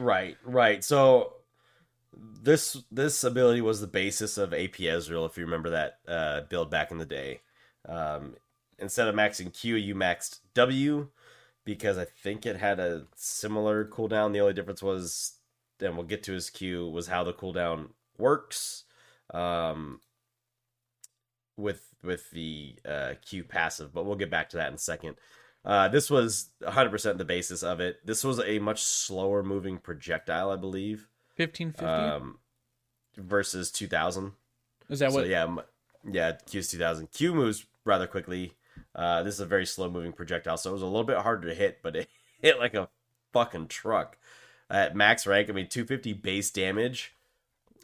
[0.00, 0.82] Right, right.
[0.82, 1.34] So
[2.42, 6.70] this this ability was the basis of AP Ezreal, if you remember that uh, build
[6.70, 7.40] back in the day.
[7.88, 8.34] Um,
[8.78, 11.08] instead of maxing Q, you maxed W
[11.70, 14.32] because I think it had a similar cooldown.
[14.32, 15.34] The only difference was,
[15.78, 18.82] and we'll get to his Q, was how the cooldown works.
[19.32, 20.00] Um,
[21.56, 25.14] with with the uh, Q passive, but we'll get back to that in a second.
[25.64, 28.04] Uh, this was 100% the basis of it.
[28.04, 31.06] This was a much slower moving projectile, I believe,
[31.36, 32.38] 1550 um,
[33.16, 34.32] versus 2000.
[34.88, 35.54] is that So what yeah,
[36.10, 37.12] yeah, Q's 2000.
[37.12, 38.54] Q moves rather quickly.
[38.94, 41.48] Uh, this is a very slow moving projectile, so it was a little bit harder
[41.48, 42.08] to hit, but it
[42.40, 42.88] hit like a
[43.32, 44.16] fucking truck.
[44.68, 47.16] At max rank, I mean, 250 base damage.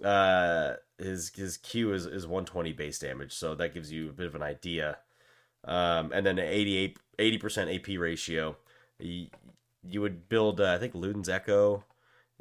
[0.05, 4.27] Uh, his his Q is, is 120 base damage, so that gives you a bit
[4.27, 4.99] of an idea.
[5.64, 8.57] Um, and then an 88 80% AP ratio.
[8.99, 9.27] You,
[9.83, 11.85] you would build, uh, I think, Luden's Echo,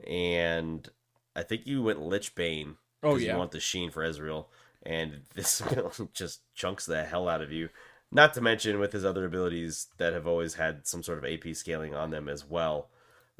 [0.06, 0.88] and
[1.36, 4.46] I think you went Lich Bane oh yeah you want the sheen for Ezreal,
[4.84, 5.62] and this
[6.14, 7.70] just chunks the hell out of you.
[8.16, 11.54] Not to mention with his other abilities that have always had some sort of AP
[11.54, 12.90] scaling on them as well.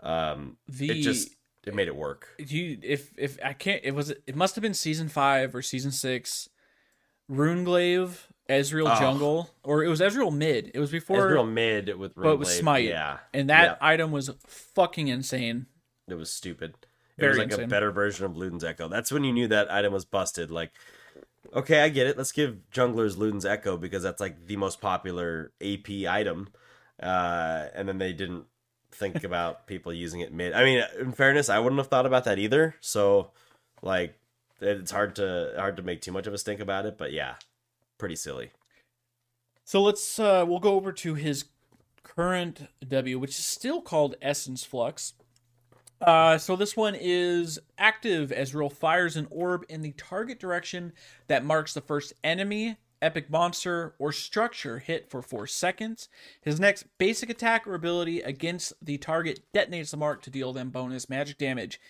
[0.04, 1.30] Um, the it just
[1.66, 2.28] it made it work.
[2.38, 5.92] you if if I can't it was it must have been season five or season
[5.92, 6.50] six,
[7.30, 9.00] Runeglaive, Ezreal Oh.
[9.00, 10.72] jungle, or it was Ezreal mid.
[10.74, 12.86] It was before, Ezreal mid with but with Runeblade, Smite.
[12.86, 15.68] yeah, and that yeah, item was fucking insane.
[16.08, 16.76] it was stupid.
[17.18, 18.90] It Very was like a better version of Luden's Echo.
[18.90, 20.52] That's when you knew that item was busted.
[20.52, 20.74] Like
[21.54, 22.18] okay, I get it.
[22.18, 26.50] Let's give junglers Luden's Echo because that's like the most popular AP item.
[27.02, 28.46] Uh, and then they didn't
[28.92, 30.54] think about people using it mid.
[30.54, 32.76] I mean, in fairness, I wouldn't have thought about that either.
[32.80, 33.32] So,
[33.82, 34.18] like,
[34.62, 36.98] it's hard to hard to make too much of a stink about it.
[36.98, 37.36] But yeah,
[37.98, 38.52] pretty silly.
[39.64, 41.46] So let's uh, we'll go over to his
[42.04, 45.14] current W, which is still called Essence Flux.
[46.06, 48.30] Uh, so this one is active.
[48.30, 50.94] Ezreal fires an orb in the target direction
[51.28, 56.08] that marks the first enemy, epic monster, or structure hit for four seconds.
[56.42, 60.70] His next basic attack or ability against the target detonates the mark to deal them
[60.70, 61.82] bonus magic damage.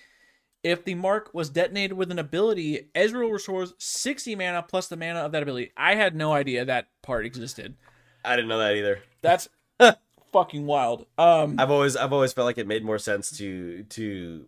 [0.63, 5.19] If the mark was detonated with an ability, Ezreal restores 60 mana plus the mana
[5.19, 5.73] of that ability.
[5.75, 7.75] I had no idea that part existed.
[8.23, 9.01] I didn't know that either.
[9.21, 9.49] That's
[10.36, 11.06] fucking wild.
[11.17, 14.48] Um, I've always I've always felt like it made more sense to to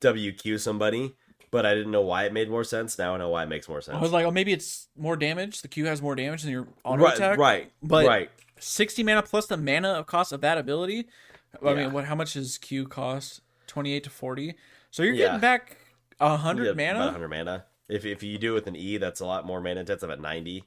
[0.00, 1.14] WQ somebody,
[1.52, 2.98] but I didn't know why it made more sense.
[2.98, 3.96] Now I know why it makes more sense.
[3.96, 5.62] I was like, oh, maybe it's more damage.
[5.62, 7.38] The Q has more damage than your auto right, attack.
[7.38, 8.30] right, But right.
[8.58, 11.06] 60 mana plus the mana cost of that ability.
[11.62, 11.74] I Yeah.
[11.76, 12.06] mean, what?
[12.06, 13.40] How much does Q cost?
[13.68, 14.54] 28 to 40.
[14.90, 15.26] So you're Yeah.
[15.26, 15.76] getting back
[16.20, 16.98] a hundred mana.
[17.06, 17.64] 100 mana.
[17.88, 20.20] If if you do it with an E, that's a lot more mana intensive at
[20.20, 20.64] 90.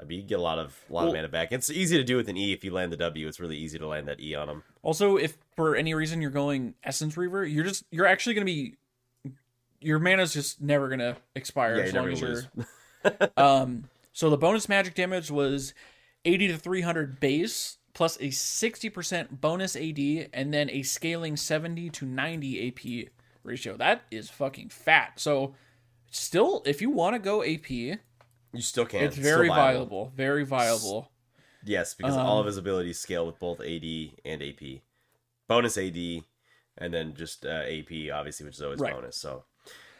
[0.00, 1.52] I mean, you get a lot of a lot Well- of mana back.
[1.52, 3.28] It's easy to do with an E if you land the W.
[3.28, 4.62] It's really easy to land that E on them.
[4.82, 8.52] Also, if for any reason you're going Essence Reaver, you're just you're actually going to
[8.52, 8.74] be
[9.80, 12.42] your mana's just never going to expire Yeah, as long as you're.
[13.36, 15.72] Um, so the bonus magic damage was
[16.26, 22.04] 80 to 300 base plus a 60% bonus AD and then a scaling 70 to
[22.04, 23.08] 90 AP
[23.42, 23.76] ratio.
[23.78, 25.18] That is fucking fat.
[25.18, 25.54] So
[26.10, 27.98] still, if you want to go AP,
[28.52, 29.04] You still can.
[29.04, 30.12] it's very viable.
[30.16, 31.10] Very viable.
[31.64, 33.84] Yes, because all Um, of his abilities scale with both AD
[34.24, 34.82] and AP.
[35.46, 36.24] Bonus AD,
[36.78, 38.94] and then just uh, AP, obviously, which is always Right.
[38.94, 39.16] bonus.
[39.16, 39.44] So,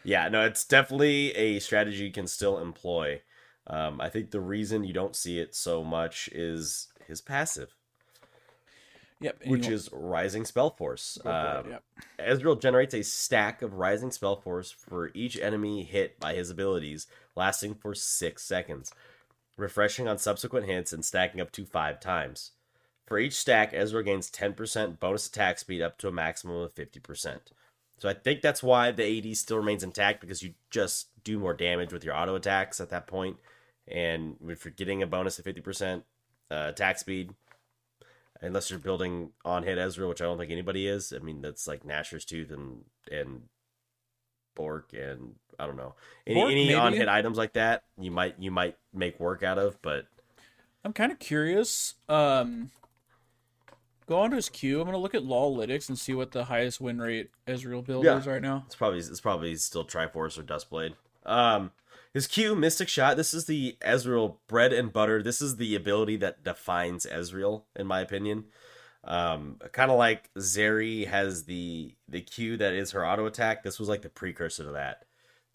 [0.04, 3.22] yeah, no, it's definitely a strategy you can still employ.
[3.66, 7.76] Um, I think the reason you don't see it so much is his passive,
[9.20, 9.42] Yep.
[9.46, 11.18] which is Rising Spell Force.
[11.22, 11.84] it, Um, yep.
[12.18, 17.06] Ezreal generates a stack of Rising Spell Force for each enemy hit by his abilities,
[17.36, 18.92] lasting for six seconds,
[19.58, 22.52] refreshing on subsequent hits and stacking up to five times.
[23.06, 27.40] For each stack, Ezreal gains 10% bonus attack speed up to a maximum of 50%.
[27.98, 31.52] So I think that's why the AD still remains intact because you just do more
[31.52, 33.36] damage with your auto attacks at that point.
[33.86, 36.04] And if you're getting a bonus of 50%
[36.50, 37.34] uh, attack speed,
[38.42, 41.12] unless you're building on hit Ezreal, which I don't think anybody is.
[41.12, 43.42] I mean, that's like Nashor's Tooth and and
[44.56, 45.94] Bork and I don't know
[46.26, 47.84] any Bork, any on hit items like that.
[47.98, 50.06] You might you might make work out of, but
[50.84, 51.94] I'm kind of curious.
[52.08, 52.70] Um,
[54.06, 54.80] go on to his Q.
[54.80, 58.18] I'm gonna look at Lolalytics and see what the highest win rate Ezreal build Yeah.
[58.18, 58.64] is right now.
[58.66, 60.94] it's probably it's probably still Triforce or Dustblade.
[61.26, 61.70] Um,
[62.12, 63.16] his Q Mystic Shot.
[63.16, 65.22] This is the Ezreal bread and butter.
[65.22, 68.46] This is the ability that defines Ezreal, in my opinion.
[69.04, 73.62] Um, kind of like Zeri has the the Q that is her auto attack.
[73.62, 75.04] This was like the precursor to that.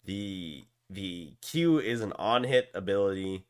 [0.04, 3.46] The the Q is an on hit ability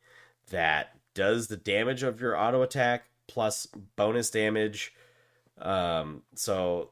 [0.50, 3.66] that does the damage of your auto attack plus
[3.96, 4.92] bonus damage.
[5.58, 6.90] Um, so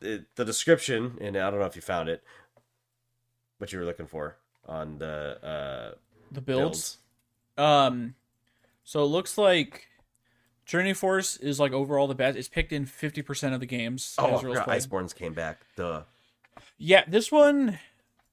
[0.00, 2.24] it, the description, and I don't know if you found it,
[3.58, 4.39] what you were looking for
[4.70, 5.94] on the uh,
[6.32, 6.96] The builds.
[7.56, 7.68] builds.
[7.70, 8.14] Um,
[8.84, 9.88] so it looks like
[10.64, 12.38] Journey Force is like overall the best.
[12.38, 14.14] It's picked in 50% of the games.
[14.18, 14.60] Oh, Ezreal's.
[14.86, 15.60] Iceborns came back.
[15.76, 16.02] Duh.
[16.78, 17.78] Yeah, this one,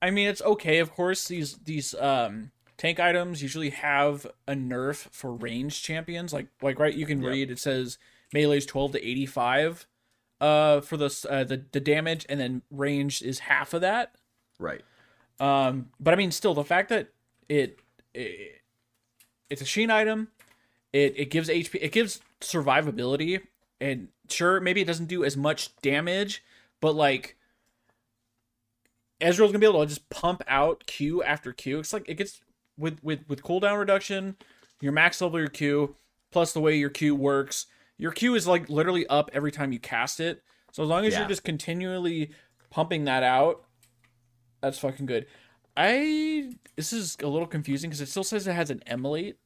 [0.02, 0.78] I mean, it's okay.
[0.80, 6.32] Of course, these these um tank items usually have a nerf for range champions.
[6.32, 7.30] Like like right, you can Yep.
[7.32, 7.98] read it says
[8.34, 9.88] melee is 12 to 85
[10.40, 14.16] uh for the uh, the the damage, and then range is half of that.
[14.60, 14.82] Right.
[15.40, 17.10] Um, but I mean, still, the fact that
[17.48, 17.80] it,
[18.14, 18.62] it
[19.50, 20.30] it's a Sheen item,
[20.94, 23.42] it it gives HP, it gives survivability,
[23.80, 26.44] and sure, maybe it doesn't do as much damage,
[26.82, 27.36] but like
[29.22, 31.80] Ezreal's gonna be able to just pump out Q after Q.
[31.80, 32.42] It's like it gets
[32.78, 34.36] with with with cooldown reduction,
[34.82, 35.96] your max level your Q,
[36.32, 37.68] plus the way your Q works.
[37.98, 40.44] Your Q is like literally up every time you cast it.
[40.72, 41.20] So as long as Yeah.
[41.20, 42.32] you're just continually
[42.70, 43.64] pumping that out,
[44.62, 45.26] that's fucking good.
[45.76, 49.38] I this is a little confusing because it still says it has an emulate.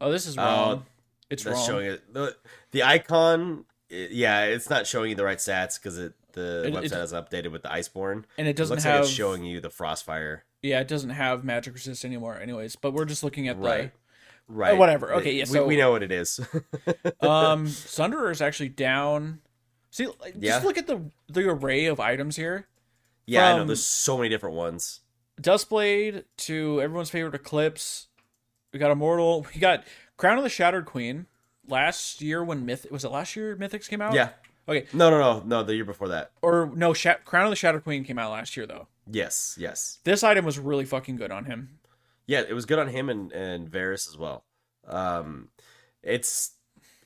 [0.00, 0.84] Oh, this is wrong.
[1.30, 1.66] it's That's wrong.
[1.66, 2.12] showing it.
[2.12, 2.36] The,
[2.72, 6.74] the icon, i- yeah, it's not showing you the right stats because it the It-
[6.74, 8.24] website it- has updated with the Iceborn.
[8.36, 10.40] and it It doesn't looks have like it's showing you the Frostfire.
[10.62, 12.38] yeah, it doesn't have magic resist anymore.
[12.38, 13.92] Anyways, but we're just looking at Right.
[14.48, 14.74] Right.
[14.74, 15.12] Uh, whatever.
[15.14, 16.38] Okay, yeah, We- so- we, know what it is.
[17.20, 19.40] um Sunderer is actually down.
[19.90, 20.52] See, like, Yeah.
[20.52, 22.66] just look at the the array of items here.
[23.26, 23.64] Yeah, I know.
[23.64, 25.00] There's so many different ones.
[25.40, 28.06] Duskblade to everyone's favorite Eclipse.
[28.72, 29.46] We got Immortal.
[29.54, 29.84] We got
[30.16, 31.26] Crown of the Shattered Queen.
[31.68, 34.14] Last year when Myth was it last year Mythics came out?
[34.14, 34.30] Yeah.
[34.68, 34.86] Okay.
[34.92, 35.62] No, no, no, no.
[35.62, 36.30] The year before that.
[36.42, 38.86] Or no, Sha- Crown of the Shattered Queen came out last year though.
[39.10, 39.98] Yes, yes.
[40.04, 41.78] This item was really fucking good on him.
[42.26, 44.44] Yeah, it was good on him and and Varus as well.
[44.86, 45.48] Um,
[46.02, 46.52] it's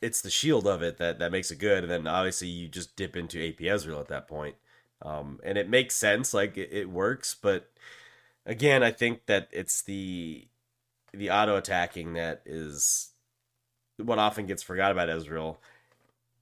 [0.02, 2.96] it's the shield of it that that makes it good, and then obviously you just
[2.96, 4.56] dip into AP Ezreal at that point.
[5.02, 7.70] Um, and it makes sense, like it, it works, but
[8.46, 10.46] again, I think that it's the
[11.12, 13.10] the auto attacking that is
[13.96, 15.56] what often gets forgot about Ezreal,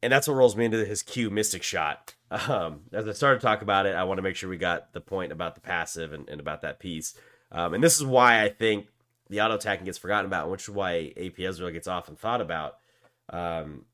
[0.03, 2.15] and that's what rolls me into his Q Mystic Shot.
[2.31, 4.93] Um, as I started to talk about it, I want to make sure we got
[4.93, 7.15] the point about the passive and, and about that piece.
[7.51, 8.89] Um, and this is why I think
[9.31, 12.77] the auto attacking gets forgotten about, which is why AP Ezreal gets often thought about.
[13.31, 13.87] Um,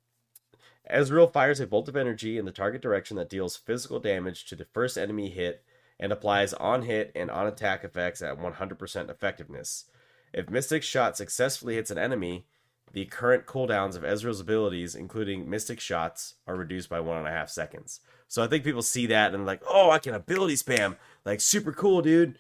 [0.93, 4.57] Ezreal fires a bolt of energy in the target direction that deals physical damage to
[4.57, 5.65] the first enemy hit
[5.99, 9.87] and applies on hit and on attack effects at 100% effectiveness.
[10.33, 12.47] If Mystic Shot successfully hits an enemy,
[12.93, 17.31] the current cooldowns of Ezreal's abilities, including Mystic Shots, are reduced by one and a
[17.31, 18.01] half seconds.
[18.29, 21.73] So I think people see that and like, oh, I can ability spam, like super
[21.73, 22.39] cool, dude,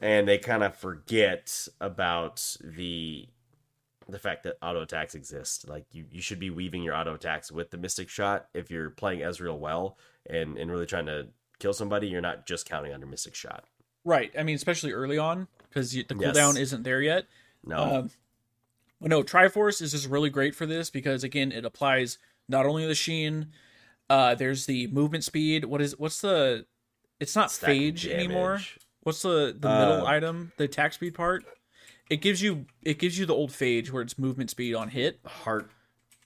[0.00, 3.28] and they kind of forget about the
[4.10, 5.68] the fact that auto attacks exist.
[5.68, 8.90] Like you, you should be weaving your auto attacks with the Mystic Shot if you're
[8.90, 9.96] playing Ezreal well
[10.28, 12.08] and and really trying to kill somebody.
[12.08, 13.64] You're not just counting on your Mystic Shot.
[14.04, 14.32] Right.
[14.38, 16.08] I mean, especially early on because the Yes.
[16.36, 17.26] cooldown isn't there yet.
[17.64, 18.10] No, Um,
[19.00, 22.18] no, Triforce is just really great for this because again, it applies
[22.48, 23.52] not only the sheen.
[24.08, 25.64] Uh, there's the movement speed.
[25.66, 26.66] What is what's the?
[27.20, 28.60] It's not phage anymore.
[29.02, 30.52] What's the the Uh, middle item?
[30.56, 31.44] The attack speed part.
[32.10, 35.20] It gives you it gives you the old phage where it's movement speed on hit.
[35.24, 35.70] Heart,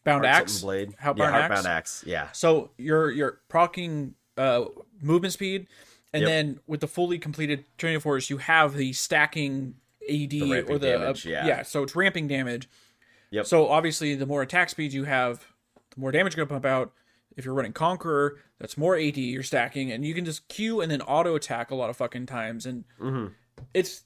[0.03, 0.61] Bound heart axe.
[0.63, 0.95] blade.
[0.99, 1.55] How yeah, bound heart axe?
[1.55, 2.05] bound axe.
[2.07, 4.65] Yeah, So you're you're procking uh,
[5.01, 5.67] movement speed,
[6.13, 6.29] and Yep.
[6.29, 9.75] then with the fully completed Trinity Force, you have the stacking
[10.11, 11.63] AD ramping or the damage, uh, yeah.
[11.63, 12.69] So it's ramping damage.
[13.31, 13.47] Yep.
[13.47, 15.47] So obviously, the more attack speed you have,
[15.95, 16.93] the more damage you're gonna pump out.
[17.37, 20.91] If you're running Conqueror, that's more AD you're stacking, and you can just Q and
[20.91, 23.33] then auto attack a lot of fucking times, and Mhm.
[23.75, 24.05] it's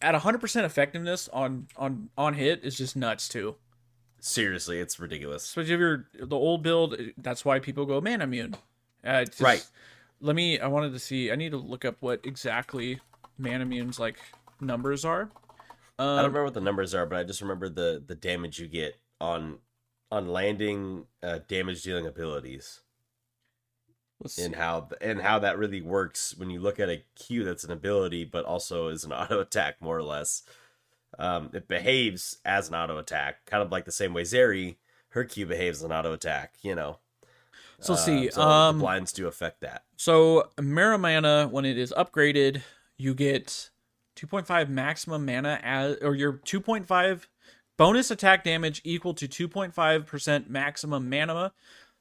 [0.00, 3.56] at 100% effectiveness on on on hit is just nuts too.
[4.20, 5.44] seriously, it's ridiculous.
[5.44, 8.54] Especially if you're the old build, that's why people go Manamune.
[9.04, 9.64] Uh, just- Right.
[10.20, 10.58] Let me.
[10.58, 11.30] I wanted to see.
[11.30, 13.00] I need to look up what exactly
[13.40, 14.18] Manamune's like
[14.60, 15.30] numbers are.
[16.00, 18.58] I don't Um, remember what the numbers are, but I just remember the the damage
[18.58, 19.58] you get on
[20.10, 22.80] on landing uh, damage dealing abilities
[24.20, 24.42] let's see.
[24.44, 27.70] and how and how that really works when you look at a Q that's an
[27.72, 30.42] ability, but also is an auto attack more or less.
[31.18, 34.76] Um, it behaves as an auto attack, kind of like the same way Zeri
[35.10, 36.54] her Q behaves as an auto attack.
[36.62, 36.98] You know,
[37.80, 38.30] So let's Uh, see.
[38.30, 39.84] so um, the blinds do affect that.
[39.96, 42.60] so Muramana when it is upgraded,
[42.98, 43.70] you get
[44.16, 47.26] 2.5 maximum mana as, or your 2.5
[47.78, 51.52] bonus attack damage equal to 2.5% maximum mana.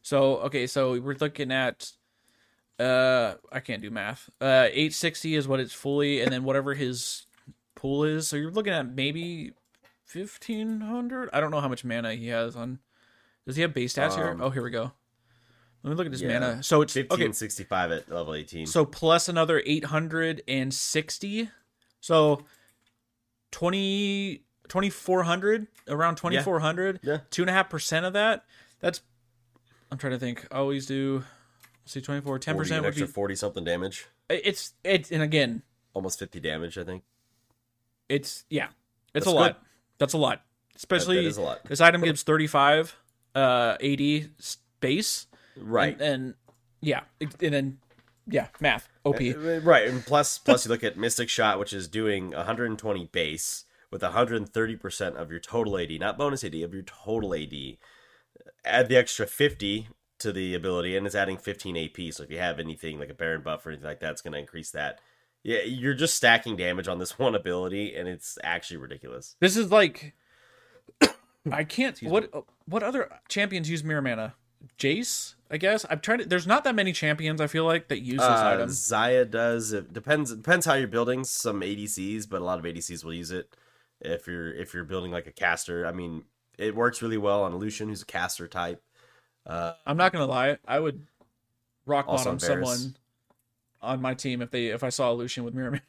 [0.01, 1.91] So okay, so we're looking at
[2.79, 4.29] uh I can't do math.
[4.41, 7.25] Uh 860 is what it's fully and then whatever his
[7.75, 8.27] pool is.
[8.27, 9.53] So you're looking at maybe
[10.13, 11.29] 1500.
[11.33, 12.79] I don't know how much mana he has on
[13.45, 14.29] Does he have base stats here?
[14.29, 14.91] Um, Oh, here we go.
[15.83, 16.39] Let me look at his yeah.
[16.39, 16.63] mana.
[16.63, 17.31] So it's Fifteen okay.
[17.31, 18.65] sixty five at level eighteen.
[18.65, 21.49] So plus another 860.
[22.01, 22.43] So
[23.51, 27.19] 20 2400 around 2400 Yeah.
[27.29, 28.43] two and a half percent of that
[28.81, 28.99] that's
[29.89, 31.23] i'm trying to think I always do
[31.95, 35.63] let's 24 10 40, percent would extra be forty something damage, it's it's and again
[35.93, 37.03] almost fifty damage, I think.
[38.09, 38.67] it's yeah
[39.13, 39.67] it's That's a lot good.
[39.99, 40.41] that's a lot
[40.75, 41.63] especially that a lot.
[41.65, 42.95] this item gives 35
[43.35, 44.29] uh 80
[44.79, 45.27] base
[45.59, 45.93] Right.
[45.99, 46.33] and, and
[46.81, 47.77] yeah and then
[48.27, 51.87] yeah math op Uh, Right, and plus plus you look at Mystic Shot, which is
[51.87, 56.83] doing 120 base with 130 percent of your total AD, not bonus AD, of your
[56.83, 57.53] total AD.
[58.65, 59.87] Add the extra 50
[60.19, 62.13] to the ability, and it's adding 15 AP.
[62.13, 64.33] So if you have anything like a Baron buff or anything like that, it's going
[64.33, 64.99] to increase that.
[65.43, 69.35] Yeah, you're just stacking damage on this one ability, and it's actually ridiculous.
[69.39, 70.13] This is like
[71.51, 71.97] I can't.
[72.03, 72.31] What
[72.67, 74.33] what other champions use Muramana?
[74.79, 75.85] Jace, I guess.
[75.85, 76.29] I've tried it.
[76.29, 77.39] There's not that many champions.
[77.39, 78.69] I feel like that use this Uh, item.
[78.69, 79.71] Xayah does.
[79.71, 80.31] It depends.
[80.31, 81.23] It depends how you're building.
[81.23, 83.55] Some ADCs, but a lot of ADCs will use it.
[84.01, 86.23] If you're if you're building like a caster, I mean,
[86.57, 88.81] it works really well on Lucian, who's a caster type.
[89.47, 90.57] Uh, I'm not gonna lie.
[90.67, 91.07] I would
[91.85, 92.95] rock bottom someone
[93.81, 95.81] on my team if they if I saw a Lucian with Muramana.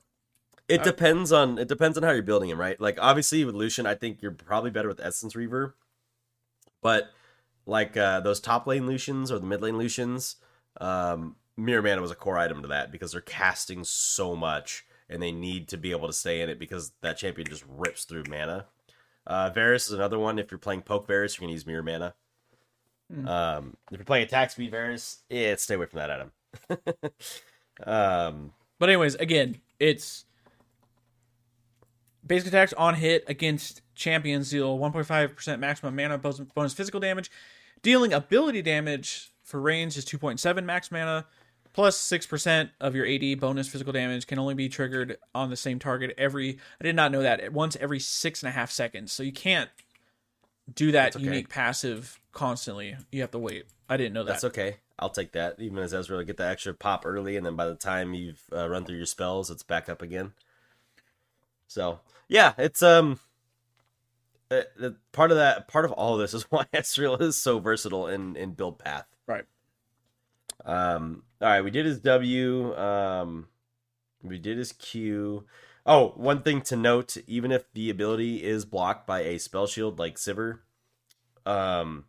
[0.68, 2.78] it depends on it depends on how you're building him, right?
[2.80, 5.74] Like obviously with Lucian, I think you're probably better with Essence Reaver,
[6.82, 7.10] but
[7.66, 10.36] like uh, those top lane Lucians or the mid lane Lucians,
[10.80, 15.32] um, Muramana was a core item to that because they're casting so much and they
[15.32, 18.66] need to be able to stay in it because that champion just rips through mana.
[19.26, 20.38] Uh, Varus is another one.
[20.38, 22.14] If you're playing poke Varus, you're gonna use Muramana.
[23.12, 23.28] Hmm.
[23.28, 26.32] Um, if you're playing attack speed Varus, yeah, stay away from that item.
[27.84, 30.24] um, But anyways, again, it's
[32.26, 37.30] basic attacks on hit against champions deal 1.5% maximum mana bonus bonus physical damage.
[37.82, 41.26] Dealing ability damage for range is 2.7 max mana.
[41.72, 45.78] Plus 6% of your AD bonus physical damage can only be triggered on the same
[45.78, 46.58] target every.
[46.80, 47.52] I did not know that.
[47.52, 49.12] Once every six and a half seconds.
[49.12, 49.70] So you can't
[50.74, 51.24] do that okay.
[51.24, 52.96] unique passive constantly.
[53.12, 53.66] You have to wait.
[53.88, 54.32] I didn't know that.
[54.32, 54.76] that's okay.
[54.98, 55.56] I'll take that.
[55.58, 58.68] Even as Ezreal, get the extra pop early, and then by the time you've uh,
[58.68, 60.32] run through your spells, it's back up again.
[61.66, 63.18] So yeah, it's um,
[64.50, 67.58] uh, the part of that part of all of this is why Ezreal is so
[67.58, 69.06] versatile in in build path.
[69.26, 69.44] Right.
[70.64, 71.22] Um.
[71.40, 72.76] All right, we did his W.
[72.76, 73.48] Um,
[74.22, 75.46] we did his Q.
[75.86, 79.98] Oh, one thing to note: even if the ability is blocked by a spell shield
[79.98, 80.58] like Sivir,
[81.46, 82.04] um,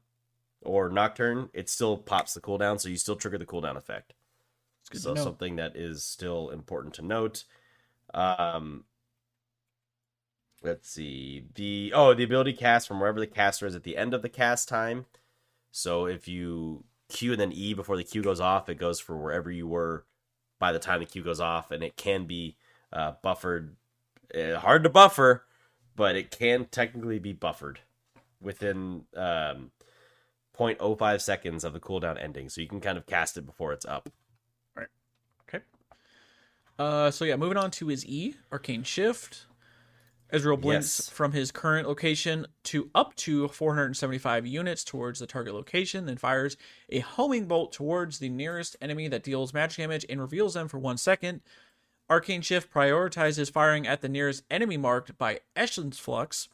[0.64, 4.14] or Nocturne, it still pops the cooldown, so you still trigger the cooldown effect.
[4.94, 7.46] So something that is still important to note.
[8.14, 8.84] Um,
[10.62, 14.14] let's see the oh the ability cast from wherever the caster is at the end
[14.14, 15.06] of the cast time.
[15.72, 19.16] So if you Q and then E before the Q goes off, it goes for
[19.16, 20.06] wherever you were
[20.60, 22.58] by the time the Q goes off, and it can be
[22.92, 23.76] uh, buffered.
[24.34, 25.46] Uh, hard to buffer,
[25.96, 27.80] but it can technically be buffered
[28.42, 29.72] within um,
[30.70, 32.50] 0.05 seconds of the cooldown ending.
[32.50, 34.10] So you can kind of cast it before it's up.
[34.78, 34.88] All right.
[35.50, 35.64] Okay.
[36.78, 39.46] Uh, so yeah, moving on to his E, Arcane Shift.
[40.34, 41.10] Ezreal blinks Yes.
[41.10, 46.56] from his current location to up to 475 units towards the target location, then fires
[46.88, 50.80] a homing bolt towards the nearest enemy that deals magic damage and reveals them for
[50.80, 51.42] one second.
[52.10, 56.48] Arcane Shift prioritizes firing at the nearest enemy marked by Essence Flux.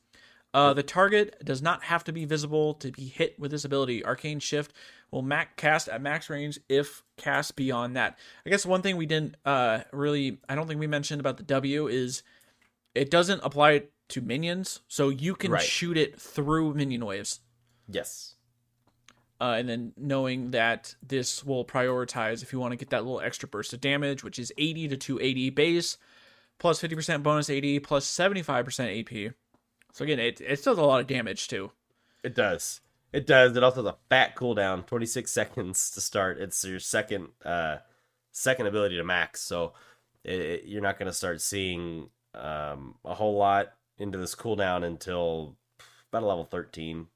[0.58, 4.04] Uh, the target does not have to be visible to be hit with this ability.
[4.04, 4.74] Arcane Shift
[5.12, 8.18] will max cast at max range if cast beyond that.
[8.44, 11.44] I guess one thing we didn't uh, really, I don't think we mentioned about the
[11.44, 12.24] W is
[12.96, 15.62] it doesn't apply to minions, so you can Right.
[15.62, 17.42] shoot it through minion waves.
[17.88, 18.34] Yes.
[19.40, 23.22] Uh, and then knowing that this will prioritize if you want to get that little
[23.22, 26.00] extra burst of damage, which is 80 to 280 base,
[26.58, 29.36] plus 50% bonus AD, plus 75% AP.
[29.98, 31.72] So again, it, it does a lot of damage too.
[32.24, 32.82] It does.
[33.12, 33.58] It does.
[33.58, 36.38] It also has a fat cooldown, 26 seconds to start.
[36.38, 37.78] It's your second uh
[38.32, 39.42] second ability to max.
[39.42, 39.74] So
[40.24, 44.84] it, it- you're not going to start seeing um a whole lot into this cooldown
[44.84, 45.56] until
[46.12, 47.08] about a level 13.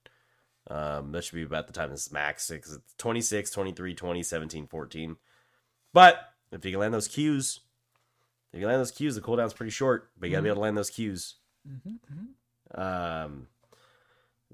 [0.67, 4.23] Um that should be about the time this is max because it's 26, 23, 20,
[4.23, 5.17] 17, 14.
[5.93, 6.19] But
[6.51, 9.69] if you can land those Qs, if you can land those Qs, the cooldown's pretty
[9.69, 11.33] short, but you got to be able to land those Qs.
[12.75, 13.47] Um,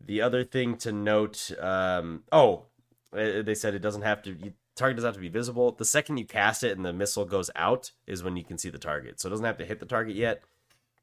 [0.06, 2.66] the other thing to note, um, oh,
[3.14, 4.32] uh, they said it doesn't have to.
[4.32, 5.72] You, target doesn't have to be visible.
[5.72, 8.70] The second you cast it and the missile goes out is when you can see
[8.70, 9.20] the target.
[9.20, 10.44] So it doesn't have to hit the target yet,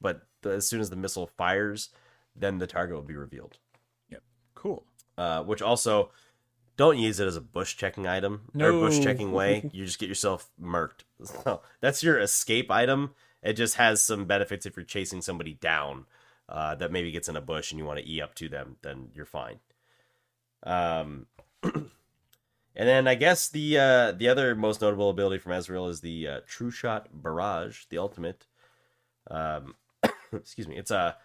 [0.01, 1.91] but the, as soon as the missile fires,
[2.37, 3.59] then the target will be revealed.
[4.11, 4.23] Yep.
[4.55, 4.87] Cool.
[5.19, 6.11] Uh, which also
[6.77, 9.69] don't use it as a bush checking item or bush checking way.
[9.73, 11.05] You just get yourself murked.
[11.25, 13.15] So that's your escape item.
[13.43, 16.07] It just has some benefits if you're chasing somebody down
[16.49, 18.77] uh, that maybe gets in a bush and you want to e up to them.
[18.83, 19.61] Then you're fine.
[20.63, 21.27] Um,
[21.63, 21.89] and
[22.75, 26.41] then I guess the uh, the other most notable ability from Ezreal is the uh,
[26.47, 28.47] True Shot Barrage, the ultimate.
[29.31, 29.75] Um,
[30.33, 30.77] excuse me.
[30.77, 31.17] It's a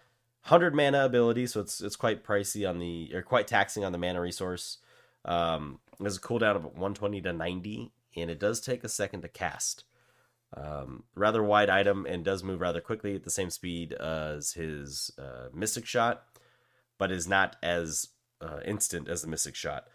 [0.42, 3.98] hundred mana ability, so it's it's quite pricey on the or quite taxing on the
[3.98, 4.78] mana resource.
[5.24, 9.20] Um, it has a cooldown of 120 to 90, and it does take a second
[9.20, 9.84] to cast.
[10.56, 15.12] Um, rather wide item and does move rather quickly at the same speed as his
[15.18, 16.24] uh, Mystic Shot,
[16.98, 18.08] but is not as
[18.40, 19.86] uh, instant as the Mystic Shot.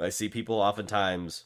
[0.00, 1.44] I see people oftentimes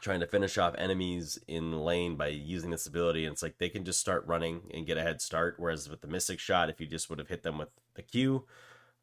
[0.00, 3.68] trying to finish off enemies in lane by using this ability, and it's like they
[3.68, 5.56] can just start running and get a head start.
[5.58, 8.44] Whereas with the Mystic Shot, if you just would have hit them with the Q,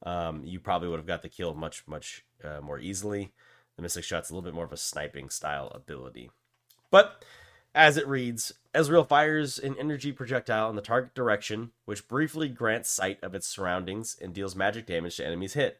[0.06, 3.34] um, you probably would have got the kill much, much uh, more easily.
[3.76, 6.30] The Mystic Shot's a little bit more of a sniping style ability.
[6.92, 7.26] But
[7.76, 12.90] as it reads, Ezreal fires an energy projectile in the target direction, which briefly grants
[12.90, 15.80] sight of its surroundings and deals magic damage to enemies hit.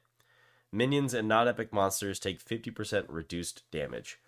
[0.72, 4.20] Minions and non epic monsters take 50% reduced damage.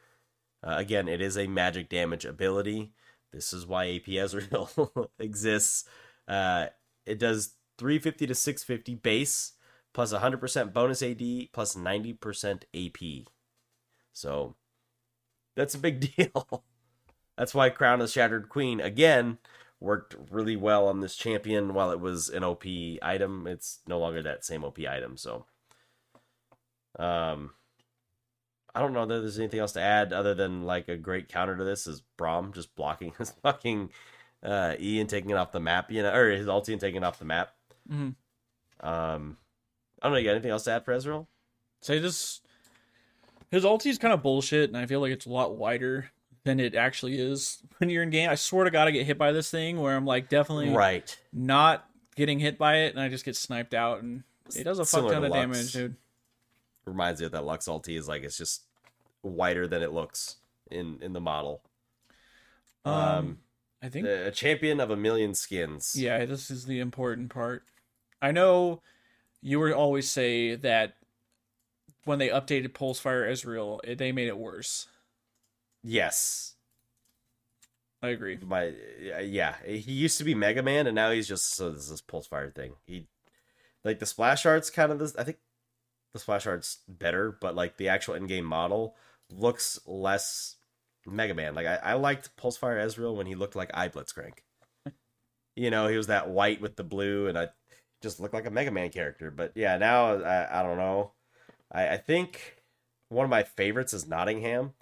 [0.64, 2.92] Uh, again, it is a magic damage ability.
[3.32, 5.86] This is why AP Ezreal exists.
[6.28, 6.68] Uh,
[7.06, 9.54] it does 350 to 650 base,
[9.94, 13.28] plus 100% bonus AD, plus 90% AP.
[14.14, 14.56] So
[15.56, 16.64] that's a big deal.
[17.38, 19.38] That's why Crown of Shattered Queen, again,
[19.80, 22.64] worked really well on this champion while it was an OP
[23.02, 23.46] item.
[23.48, 25.46] It's no longer that same OP item, so
[26.98, 27.52] um
[28.74, 31.56] I don't know that there's anything else to add other than like a great counter
[31.56, 33.90] to this is Braum just blocking his fucking
[34.44, 37.02] uh E and taking it off the map, you know, or his ulti and taking
[37.02, 37.54] it off the map.
[37.92, 38.16] Mhm.
[38.80, 39.38] Um
[40.02, 41.28] I don't know, you got anything else to add for Ezreal?
[41.82, 42.42] Say this.
[43.52, 46.12] His ulti is kind of bullshit, and I feel like it's a lot wider
[46.46, 48.30] than it actually is when you're in game.
[48.30, 51.18] I swear to God, I get hit by this thing where I'm like definitely Right.
[51.34, 51.86] not
[52.16, 54.24] getting hit by it, and I just get sniped out, and
[54.56, 55.34] it does a fuck ton of Lux.
[55.34, 55.96] damage, dude.
[56.86, 58.62] reminds me of that Lux ulti is like it's just
[59.24, 60.38] wider than it looks
[60.72, 61.62] in in the model.
[62.86, 63.38] Um, Um,
[63.82, 65.96] I think A champion of a million skins.
[66.00, 67.64] Yeah, this is the important part.
[68.22, 68.82] I know
[69.42, 70.96] you would always say that
[72.04, 74.88] when they updated Pulsefire Ezreal, it, they made it worse.
[75.88, 76.56] Yes.
[78.02, 78.40] I agree.
[78.44, 78.74] My
[79.16, 82.02] uh, yeah, he used to be Mega Man, and now he's just so this is
[82.02, 82.74] Pulse Fire thing.
[82.86, 83.08] He
[83.84, 85.16] like the splash art's kind of this.
[85.16, 85.38] I think
[86.14, 88.96] the splash art's better, but like the actual in game model
[89.30, 90.56] looks less
[91.06, 91.54] Mega Man.
[91.54, 94.40] Like I, I liked Pulse Fire Ezreal when he looked like I Blitzcrank.
[95.56, 97.50] you know, he was that white with the blue, and I
[98.02, 99.30] just looked like a Mega Man character.
[99.30, 101.12] But yeah, now I, I don't know.
[101.72, 102.64] I, I think
[103.10, 104.74] one of my favorites is Nottingham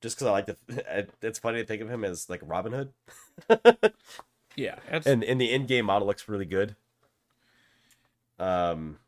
[0.00, 0.56] just because I like to.
[1.22, 2.92] It's funny to think of him as like Robin Hood,
[4.56, 6.74] Yeah, that's, and in the in-game model looks really good.
[8.38, 8.98] Um,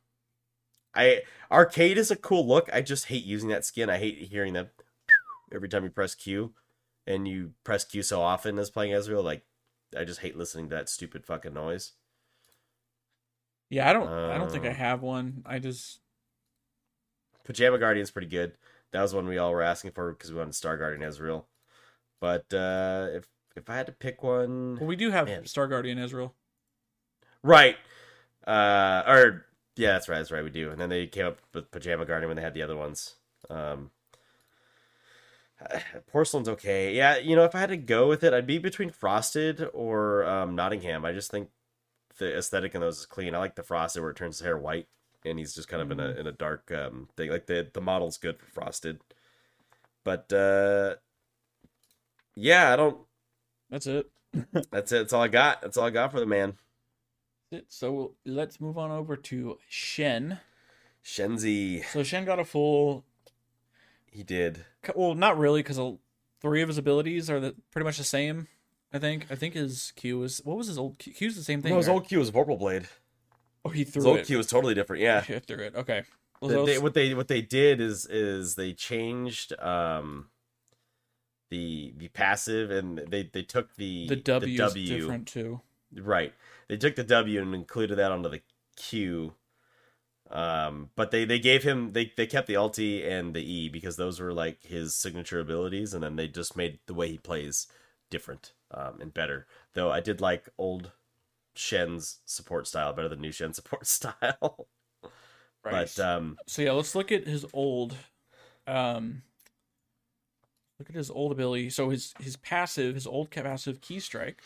[0.94, 2.68] I arcade is a cool look.
[2.72, 3.88] I just hate using that skin.
[3.90, 4.70] I hate hearing that
[5.52, 6.52] every time you press Q,
[7.06, 9.22] and you press Q so often as playing Ezreal.
[9.24, 9.42] Like,
[9.96, 11.92] I just hate listening to that stupid fucking noise.
[13.68, 13.88] yeah.
[13.88, 14.08] I don't.
[14.08, 15.42] I don't think I Uh, have one.
[15.46, 16.00] I just.
[17.44, 18.52] Pajama Guardian's pretty good.
[18.92, 21.44] That was one we all were asking for because we wanted Star Guardian Ezreal.
[22.20, 23.26] But uh, if
[23.56, 25.46] if I had to pick one, Well, we do have Man.
[25.46, 26.32] Star Guardian Ezreal.
[27.42, 27.76] Right.
[28.46, 30.18] Uh, or yeah, that's right.
[30.18, 30.44] That's right.
[30.44, 30.70] We do.
[30.70, 33.16] And then they came up with Pajama Guardian when they had the other ones.
[33.48, 33.90] Um,
[36.10, 36.94] Porcelain's okay.
[36.94, 40.24] Yeah, you know, if I had to go with it, I'd be between Frosted or
[40.24, 41.04] um, Nottingham.
[41.04, 41.48] I just think
[42.18, 43.34] the aesthetic in those is clean.
[43.34, 44.88] I like the Frosted where it turns his hair white
[45.24, 47.30] and he's just kind of in a in a dark um thing.
[47.30, 49.00] Like the the model's good for Frosted,
[50.04, 50.96] but uh,
[52.34, 52.98] yeah, I don't.
[53.70, 54.10] That's it.
[54.70, 54.98] That's it.
[54.98, 55.62] That's all I got.
[55.62, 56.54] That's all I got for the man.
[57.50, 57.66] It.
[57.68, 60.38] So let's move on over to Shen.
[61.04, 61.84] Shenzi.
[61.86, 63.04] So Shen got a full.
[64.10, 64.64] He did.
[64.94, 65.80] Well, not really, because
[66.40, 68.48] three of his abilities are the, pretty much the same.
[68.92, 69.26] I think.
[69.30, 71.12] I think his Q was what was his old Q?
[71.12, 71.70] Q's the same thing.
[71.70, 71.94] No, his right?
[71.94, 72.88] old Q was Vorpal Blade.
[73.64, 74.26] Oh, he threw old it.
[74.26, 75.02] Q was totally different.
[75.02, 75.20] Yeah.
[75.26, 75.74] He threw it.
[75.74, 76.02] Okay.
[76.40, 80.30] Well, They- those- they- what they what they did is is they changed um
[81.50, 85.60] the the passive and they they took the the W is W different too.
[85.94, 86.32] right.
[86.68, 88.42] They took the W and included that onto the
[88.76, 89.34] Q.
[90.30, 93.96] Um, but they they gave him they they kept the ulti and the E because
[93.96, 97.66] those were like his signature abilities, and then they just made the way he plays
[98.10, 99.46] different um and better.
[99.74, 100.92] Though I did like old
[101.60, 104.66] Shen's support style better than new Shen support style.
[105.62, 105.92] Right.
[105.94, 107.94] But um so yeah, let's look at his old.
[108.66, 109.22] Um.
[110.78, 111.68] Look at his old ability.
[111.68, 114.40] So his his passive, his old passive Ki Strike.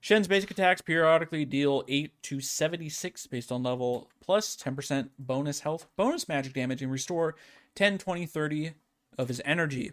[0.00, 5.86] Shen's basic attacks periodically deal 8 to 76 based on level, plus 10% bonus health,
[5.96, 7.36] bonus magic damage, and restore
[7.76, 8.72] 10, 20, 30
[9.16, 9.92] of his energy.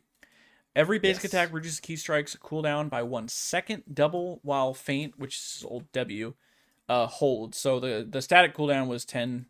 [0.76, 1.34] Every basic Yes.
[1.34, 6.36] attack reduces Ki Strikes cooldown by one second, double while Feint, which is old W,
[6.88, 7.56] uh, hold.
[7.56, 9.48] So the, the static cooldown was 10,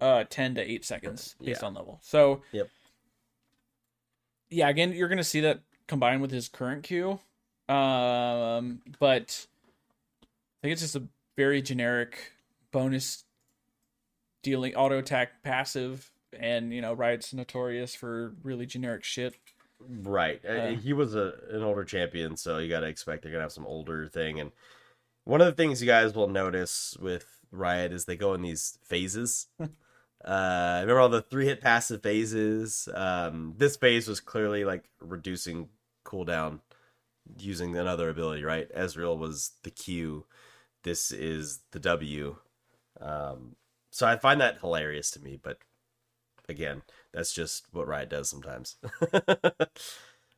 [0.00, 1.66] uh, 10 to 8 seconds based Yeah.
[1.66, 2.00] on level.
[2.02, 2.68] So, Yep.
[4.50, 7.20] yeah, again, you're going to see that combined with his current Q.
[7.68, 9.46] Um, but
[10.26, 12.32] I think it's just a very generic
[12.70, 13.24] bonus
[14.42, 19.34] dealing auto attack passive, and you know, Riot's notorious for really generic shit.
[19.88, 20.40] Right.
[20.44, 23.40] Uh, Uh, he was a an older champion, so you got to expect they're going
[23.40, 24.52] to have some older thing and
[25.24, 28.78] one of the things you guys will notice with Riot is they go in these
[28.82, 29.46] phases.
[30.24, 32.88] uh remember all the three hit passive phases?
[32.94, 35.68] Um this phase was clearly like reducing
[36.04, 36.60] cooldown
[37.38, 38.72] using another ability, right?
[38.74, 40.26] Ezreal was the Q.
[40.82, 42.36] This is the W.
[43.00, 43.56] Um
[43.90, 45.58] so I find that hilarious to me, but
[46.48, 48.76] again, that's just what Riot does sometimes.
[49.12, 49.68] um,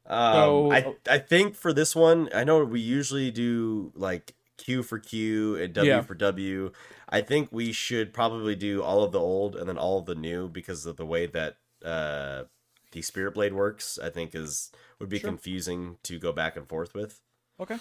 [0.07, 4.99] So- I I think for this one, I know we usually do like Q for
[4.99, 6.01] Q and W Yeah.
[6.03, 6.73] for W.
[7.09, 10.15] I think we should probably do all of the old and then all of the
[10.15, 12.45] new because of the way that uh,
[12.93, 13.99] the Spirit Blade works.
[14.03, 14.71] I think is
[15.01, 15.31] would be Sure.
[15.31, 17.21] confusing to go back and forth with.
[17.61, 17.79] Okay.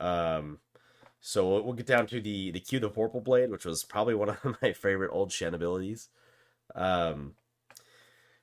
[0.00, 0.58] Um,
[1.20, 4.14] so we'll, we'll get down to the the Q the Vorpal Blade, which was probably
[4.14, 6.08] one of my favorite old Shen abilities.
[6.74, 7.34] Um,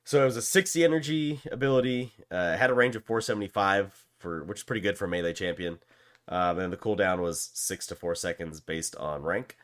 [0.08, 2.14] so it was a 60 energy ability.
[2.32, 5.34] Uh, it had a range of 475 for which is pretty good for a melee
[5.34, 5.80] champion.
[6.28, 9.58] Um, and the cooldown was six to four seconds based on rank.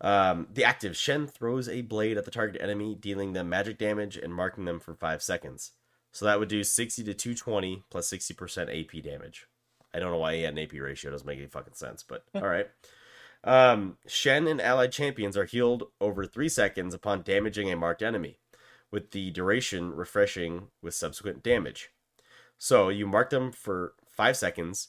[0.00, 4.16] Um, the active Shen throws a blade at the target enemy, dealing them magic damage
[4.16, 5.72] and marking them for five seconds.
[6.12, 9.48] So that would do 60 to 220 plus 60% AP damage.
[9.92, 11.10] I don't know why he had an AP ratio.
[11.10, 12.70] It doesn't make any fucking sense, but all right.
[13.44, 18.38] Um, Shen and allied champions are healed over three seconds upon damaging a marked enemy,
[18.94, 21.90] with the duration refreshing with subsequent damage.
[22.58, 24.88] So you mark them for five seconds.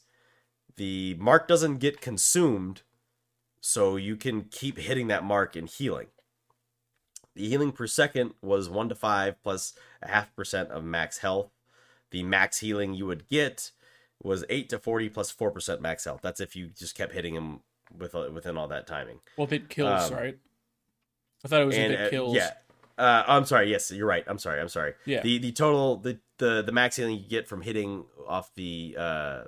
[0.76, 2.84] The mark doesn't get consumed,
[3.60, 6.08] so you can keep hitting that mark and healing.
[7.34, 11.50] The healing per second was 1 to 5 plus a half percent of max health.
[12.12, 13.72] The max healing you would get
[14.22, 16.20] was 8 to 40 4% max health.
[16.22, 17.62] That's if you just kept hitting him
[17.98, 19.20] with, uh, within all that timing.
[19.36, 20.38] Well, if it kills, Um, right?
[21.44, 22.36] I thought it was And, if it uh, kills.
[22.36, 22.54] yeah.
[22.98, 23.70] Uh, I'm sorry.
[23.70, 24.24] Yes, you're right.
[24.28, 24.60] I'm sorry.
[24.62, 24.94] I'm sorry.
[25.06, 25.22] Yeah.
[25.22, 29.44] The the total the the the max healing you get from hitting off the uh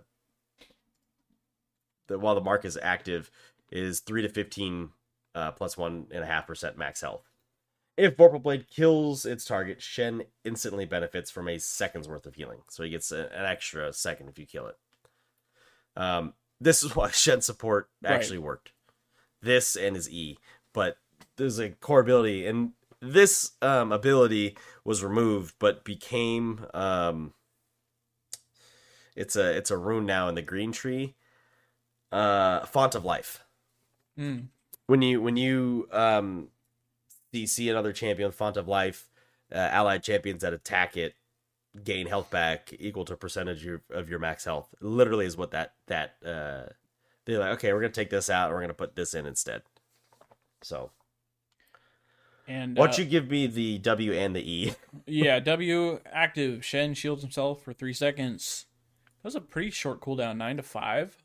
[2.07, 3.29] the while the mark is active
[3.71, 4.89] is three to fifteen
[5.35, 7.23] uh plus one and a half percent max health.
[7.95, 12.59] If Vorpal Blade kills its target, Shen instantly benefits from a second's worth of healing.
[12.69, 14.77] So he gets a, an extra second if you kill it.
[15.95, 18.11] Um, this is why Shen support Right.
[18.13, 18.71] actually worked.
[19.41, 20.37] This and his E,
[20.73, 20.97] but
[21.37, 22.71] there's a core ability, and
[23.01, 27.33] this um, ability was removed, but became um,
[29.15, 31.15] it's a it's a rune now in the green tree.
[32.11, 33.43] Uh, font of life
[34.17, 34.47] Mm.
[34.87, 36.47] when you when you um
[37.33, 39.09] see, see another champion font of life
[39.53, 41.15] uh, allied champions that attack it
[41.83, 45.51] gain health back equal to percentage of your, of your max health literally is what
[45.51, 46.63] that that uh
[47.25, 49.61] they're like okay we're gonna take this out and we're gonna put this in instead
[50.63, 50.89] so
[52.47, 54.73] And why uh, don't you give me the w and the e
[55.05, 56.63] yeah, W active.
[56.63, 58.65] Shen shields himself for three seconds.
[59.21, 61.23] That was a pretty short cooldown, nine to five.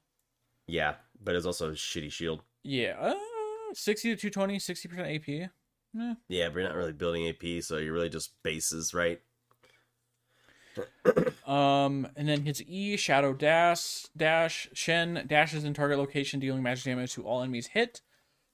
[0.67, 0.95] yeah
[1.25, 3.15] but it's also a shitty shield Yeah, uh,
[3.75, 5.29] sixty to 220, 60 percent AP.
[5.29, 6.15] Eh.
[6.29, 9.21] yeah but you're not really building ap so you're really just bases right
[11.47, 16.85] Um, and then his E Shadow Dash Dash Shen dashes in target location, dealing magic
[16.85, 18.01] damage to all enemies hit,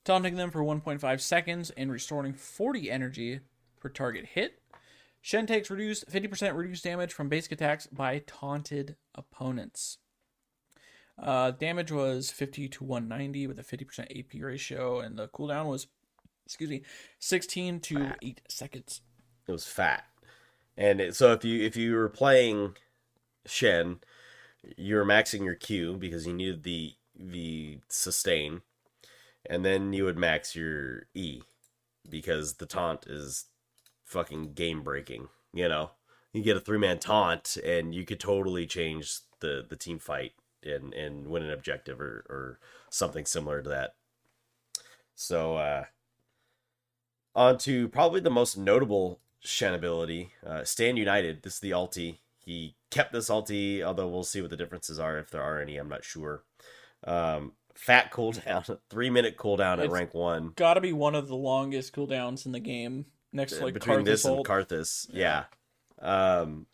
[0.09, 3.41] taunting them for 1.5 seconds and restoring 40 energy
[3.79, 4.59] per target hit.
[5.21, 9.99] Shen takes reduced 50% reduced damage from basic attacks by taunted opponents.
[11.23, 15.89] Uh, damage was 50 to 190 with a 50% AP ratio, and the cooldown was,
[16.47, 16.83] excuse me,
[17.19, 19.03] 16 to 8 seconds.
[19.47, 20.05] it was fat
[20.79, 22.75] and it, so if you if you were playing
[23.45, 23.99] shen
[24.77, 28.63] you were maxing your q because you needed the the sustain
[29.47, 31.43] and then you would max your e
[32.09, 33.47] because the taunt is
[34.05, 35.91] fucking game breaking you know
[36.33, 40.33] you get a three man taunt and you could totally change the the team fight
[40.63, 42.59] and and win an objective or or
[42.91, 43.95] something similar to that
[45.15, 45.85] so uh
[47.35, 51.43] on to probably the most notable Shen ability, uh, Stand United.
[51.43, 52.19] This is the ulti.
[52.45, 55.77] He kept this ulti, although we'll see what the differences are if there are any.
[55.77, 56.43] I'm not sure.
[57.05, 60.53] Um, fat cooldown, three minute cooldown at rank one.
[60.57, 64.25] Gotta be one of the longest cooldowns in the game, next to like between this
[64.25, 64.49] and Karthus ult.
[64.69, 65.07] Karthus.
[65.13, 65.45] Yeah.
[66.01, 66.67] Um,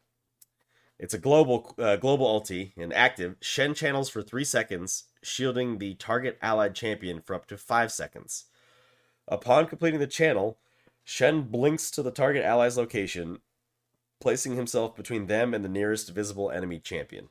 [0.98, 3.36] it's a global uh, global ulti and active.
[3.40, 8.46] Shen channels for three seconds, shielding the target allied champion for up to five seconds.
[9.28, 10.58] Upon completing the channel,
[11.04, 13.40] Shen blinks to the target ally's location,
[14.20, 17.28] placing himself between them and the nearest visible enemy champion.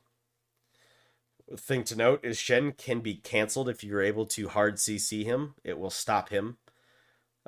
[1.56, 5.54] Thing to note is Shen can be cancelled if you're able to hard CC him.
[5.62, 6.56] It will stop him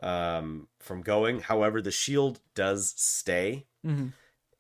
[0.03, 1.41] um, from going.
[1.41, 4.13] However, the shield does stay, Mhm.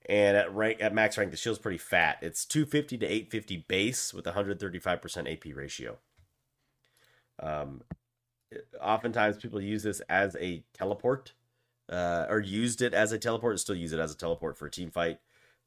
[0.08, 2.18] and at rank at max rank, the shield's pretty fat.
[2.22, 5.98] It's 250 to 850 base with 135% AP ratio.
[7.38, 7.82] Um,
[8.80, 11.34] oftentimes people use this as a teleport,
[11.90, 14.66] uh, or used it as a teleport, and still use it as a teleport for
[14.66, 15.20] a team fight.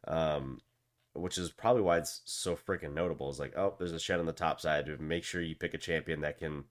[0.08, 0.62] Um,
[1.20, 3.30] which is probably why it's so freaking notable.
[3.30, 4.86] Is like, oh, there's a shed on the top side.
[4.88, 6.66] To make sure you pick a champion that can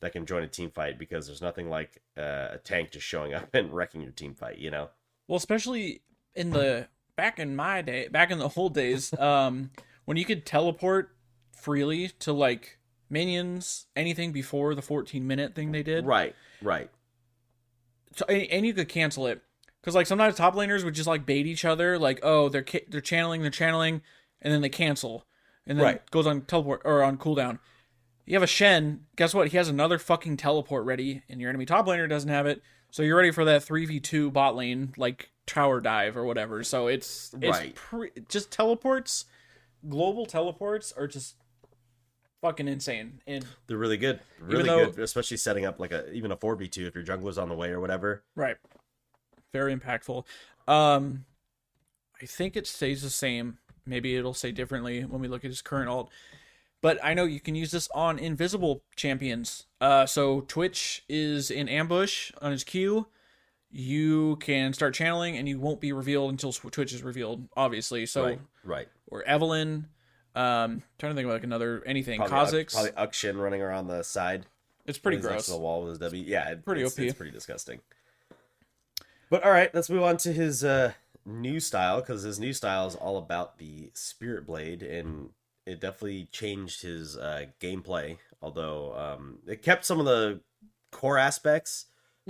[0.00, 3.34] that can join a team fight because there's nothing like uh, a tank just showing
[3.34, 4.58] up and wrecking your team fight.
[4.58, 4.90] You know?
[5.28, 6.02] Well, especially
[6.34, 9.70] in the back in my day, back in the old days, um,
[10.04, 11.14] when you could teleport
[11.54, 12.78] freely to like
[13.08, 16.90] minions, anything before the 14 minute thing they did, Right, right.
[18.16, 19.42] so, and, and you could cancel it
[19.82, 22.86] because like sometimes top laners would just like bait each other, like oh they're ca-
[22.88, 24.00] they're channeling, they're channeling,
[24.40, 25.26] and then they cancel,
[25.66, 25.96] and then Right.
[25.96, 27.58] it goes on teleport or on cooldown.
[28.24, 29.06] You have a Shen.
[29.16, 29.48] Guess what?
[29.48, 32.62] He has another fucking teleport ready, and your enemy top laner doesn't have it.
[32.90, 36.62] So you're ready for that three v two bot lane like tower dive or whatever.
[36.62, 37.74] So it's it's Right.
[37.74, 39.24] pre- just teleports.
[39.88, 41.34] Global teleports are just
[42.40, 43.20] fucking insane.
[43.26, 46.54] And They're really good, really though- good, especially setting up like a even a four
[46.54, 48.22] v two if your jungler's on the way or whatever.
[48.36, 48.56] Right.
[49.52, 50.24] Very impactful.
[50.66, 51.24] Um
[52.20, 53.58] I think it stays the same.
[53.84, 56.10] Maybe it'll say differently when we look at his current alt.
[56.80, 59.66] But I know you can use this on invisible champions.
[59.80, 63.06] Uh so Twitch is in ambush on his Q.
[63.70, 68.06] You can start channeling and you won't be revealed until Twitch is revealed, obviously.
[68.06, 68.88] So right, right.
[69.08, 69.84] or Evelynn.
[70.34, 72.20] Um trying to think of like another anything.
[72.22, 72.72] Probably, Kha'Zix.
[72.72, 74.46] probably Ukshin running around the side.
[74.86, 75.46] it's pretty gross.
[75.48, 76.24] the wall with his W.
[76.26, 77.04] Yeah, it- Pretty it's, OP.
[77.04, 77.80] It's pretty disgusting.
[79.32, 80.92] But all right, let's move on to his uh,
[81.24, 85.30] new style because his new style is all about the Spirit Blade, and
[85.64, 88.18] it definitely changed his uh, gameplay.
[88.42, 90.40] Although um, it kept some of the
[90.90, 91.86] core aspects,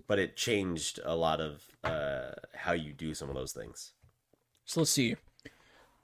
[0.06, 3.94] but it changed a lot of uh, how you do some of those things.
[4.64, 5.16] So let's see.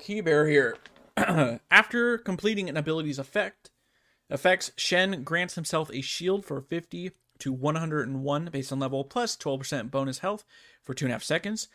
[0.00, 0.74] Ki Barrier.
[1.16, 1.60] Here.
[1.70, 3.70] After completing an ability's effect,
[4.30, 9.92] effects, Shen grants himself a shield for 50 to 101 based on level, plus 12%
[9.92, 10.44] bonus health
[10.88, 11.68] for two and a half seconds,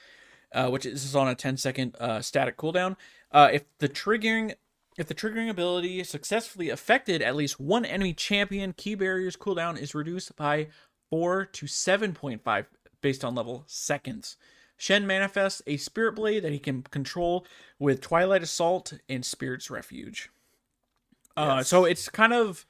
[0.53, 2.95] uh, which is on a 10 second uh, static cooldown.
[3.31, 4.55] Uh, if the triggering
[4.97, 9.93] if the triggering ability successfully affected at least one enemy champion, Ki Barrier's cooldown is
[9.93, 10.67] reduced by
[11.11, 12.65] 4 to 7.5
[13.01, 14.35] based on level seconds.
[14.77, 17.45] Shen manifests a spirit blade that he can control
[17.77, 20.29] with Twilight Assault and Spirit's Refuge.
[21.37, 21.67] Uh, Yes.
[21.67, 22.65] so it's kind of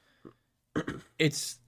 [1.18, 1.58] it's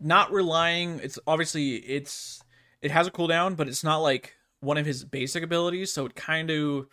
[0.00, 1.00] not relying.
[1.02, 2.41] It's obviously it's
[2.82, 5.92] it has a cooldown, but it's not like one of his basic abilities.
[5.92, 6.88] So it kind of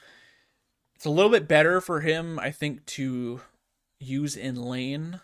[0.95, 3.41] it's a little bit better for him, I think, to
[3.99, 5.19] use in lane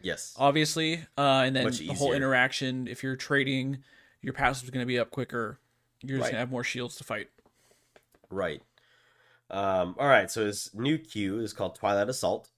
[0.00, 0.34] Yes.
[0.38, 1.06] obviously.
[1.16, 3.78] Uh, and then the whole interaction, if you're trading,
[4.22, 5.58] your passive is going to be up quicker.
[6.02, 6.32] You're just Right.
[6.32, 7.28] going to have more shields to fight.
[8.30, 8.62] Right.
[9.50, 10.30] Um, all right.
[10.30, 12.50] So his new Q is called Twilight Assault.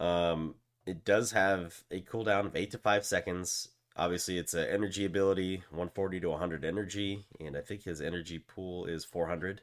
[0.00, 0.54] Um,
[0.86, 3.68] it does have a cooldown of eight to five seconds.
[3.96, 8.86] Obviously, it's an energy ability, 140 to 100 energy, and I think his energy pool
[8.86, 9.62] is 400.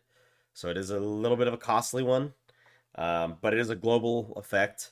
[0.53, 2.33] So it is a little bit of a costly one,
[2.95, 4.91] um, but it is a global effect,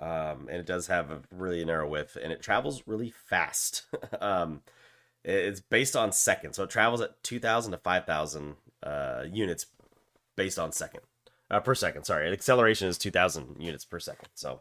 [0.00, 3.84] um, and it does have a really narrow width, and it travels really fast.
[4.20, 4.62] um,
[5.24, 9.66] it's based on seconds, so it travels at 2,000 to 5,000 uh, units
[10.36, 11.00] based on second
[11.50, 12.04] uh, per second.
[12.04, 14.28] Sorry, acceleration is 2,000 units per second.
[14.34, 14.60] So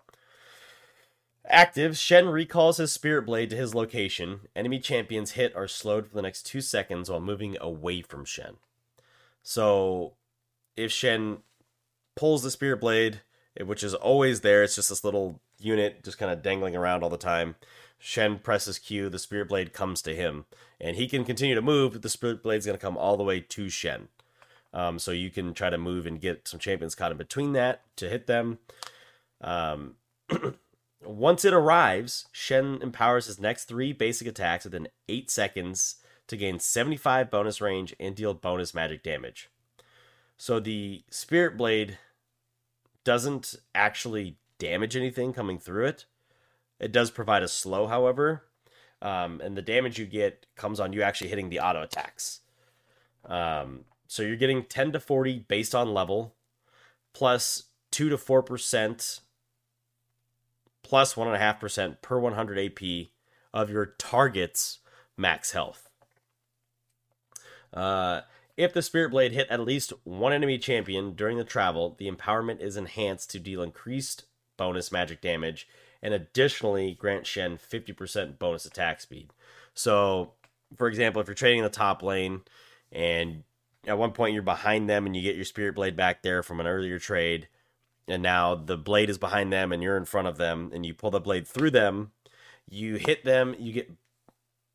[1.49, 4.41] active, Shen recalls his spirit blade to his location.
[4.55, 8.57] Enemy champions hit are slowed for the next two seconds while moving away from Shen.
[9.43, 10.13] So
[10.75, 11.39] if Shen
[12.15, 13.21] pulls the spirit blade,
[13.63, 17.09] which is always there, it's just this little unit just kind of dangling around all
[17.09, 17.55] the time.
[17.99, 20.45] Shen presses Q, the spirit blade comes to him,
[20.79, 21.93] and he can continue to move.
[21.93, 24.09] but The spirit blade's going to come all the way to Shen.
[24.73, 27.81] Um, so you can try to move and get some champions caught in between that
[27.95, 28.59] to hit them.
[29.41, 29.95] Um,
[31.03, 36.59] once it arrives, Shen empowers his next three basic attacks within eight seconds to gain
[36.59, 39.49] 75 bonus range and deal bonus magic damage.
[40.37, 41.97] So the Spirit Blade
[43.03, 46.05] doesn't actually damage anything coming through it.
[46.79, 48.43] It does provide a slow, however,
[49.01, 52.41] um, and the damage you get comes on you actually hitting the auto attacks.
[53.25, 56.35] Um, so you're getting 10 to 40 based on level,
[57.13, 59.21] plus 2 to 4%
[60.87, 63.07] plus 1.5% per 100 AP
[63.53, 64.79] of your target's
[65.17, 65.89] max health.
[67.73, 68.21] Uh,
[68.55, 72.61] if the Spirit Blade hit at least one enemy champion during the travel, the empowerment
[72.61, 74.25] is enhanced to deal increased
[74.55, 75.67] bonus magic damage
[76.01, 79.31] and additionally grant Shen 50% bonus attack speed.
[79.73, 80.33] So,
[80.77, 82.41] for example, if you're trading in the top lane
[82.93, 83.43] and
[83.85, 86.61] at one point you're behind them and you get your Spirit Blade back there from
[86.61, 87.49] an earlier trade,
[88.07, 90.93] and now the blade is behind them and you're in front of them and you
[90.93, 92.11] pull the blade through them
[92.69, 93.91] you hit them you get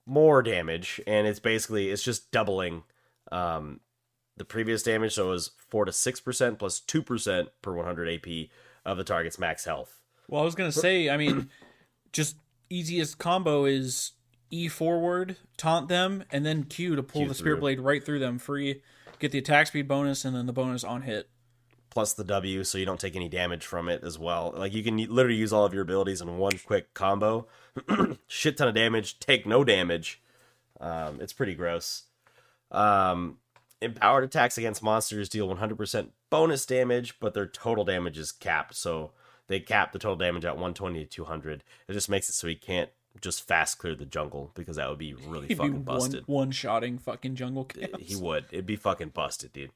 [0.06, 2.82] more damage and it's basically it's just doubling
[3.30, 3.80] um,
[4.36, 8.48] the previous damage so it was 4 to 6% plus 2% per 100 ap
[8.84, 11.50] of the target's max health Well, I was going to say, I mean,
[12.12, 12.36] just
[12.68, 14.12] easiest combo is
[14.50, 17.56] E forward, taunt them, and then Q to pull Q the spear.
[17.56, 18.82] Blade right through them free.
[19.18, 21.30] Get the attack speed bonus and then the bonus on hit.
[21.92, 24.82] Plus the w so you don't take any damage from it as well like you
[24.82, 27.46] can literally use all of your abilities in one quick combo
[28.26, 30.20] shit ton of damage take no damage
[30.80, 32.04] um, it's pretty gross
[32.70, 33.36] um,
[33.80, 39.12] empowered attacks against monsters deal 100% bonus damage but their total damage is capped so
[39.48, 41.62] they cap the total damage at 120 to 200.
[41.88, 42.90] It just makes it so he can't
[43.20, 46.24] just fast clear the jungle because that would be really He'd fucking one busted.
[46.26, 47.98] one shotting fucking jungle camps.
[48.00, 48.46] He would.
[48.50, 49.70] It'd be fucking busted, dude.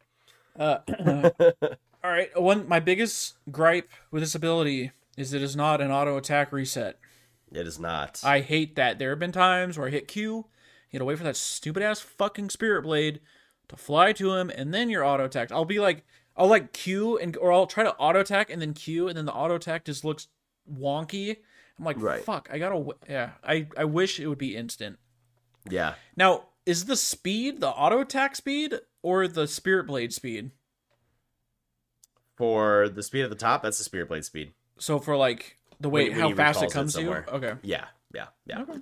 [0.58, 0.78] Uh,
[2.06, 6.16] all right, one my biggest gripe with this ability is it is not an auto
[6.16, 6.98] attack reset.
[7.52, 8.20] It is not.
[8.24, 8.98] I hate that.
[8.98, 10.44] There have been times where I hit Q, you
[10.92, 13.20] had to wait for that stupid ass fucking spirit blade
[13.68, 15.50] to fly to him, and then your auto attack.
[15.50, 16.04] I'll be like,
[16.36, 19.24] I'll like Q and or I'll try to auto attack and then Q, and then
[19.26, 20.28] the auto attack just looks
[20.72, 21.36] wonky.
[21.78, 22.22] I'm like, Right.
[22.22, 23.30] fuck, I gotta, yeah.
[23.42, 24.98] I I wish it would be instant.
[25.68, 25.94] yeah.
[26.16, 30.50] Now, is the speed the auto attack speed or the spirit blade speed?
[32.36, 34.52] For the speed at the top, that's the Spirit Blade speed.
[34.78, 37.02] So for like the way When- when how he fast it recalls it comes to
[37.02, 37.12] you.
[37.36, 37.54] Okay.
[37.62, 38.62] Yeah, yeah, yeah.
[38.62, 38.80] Okay.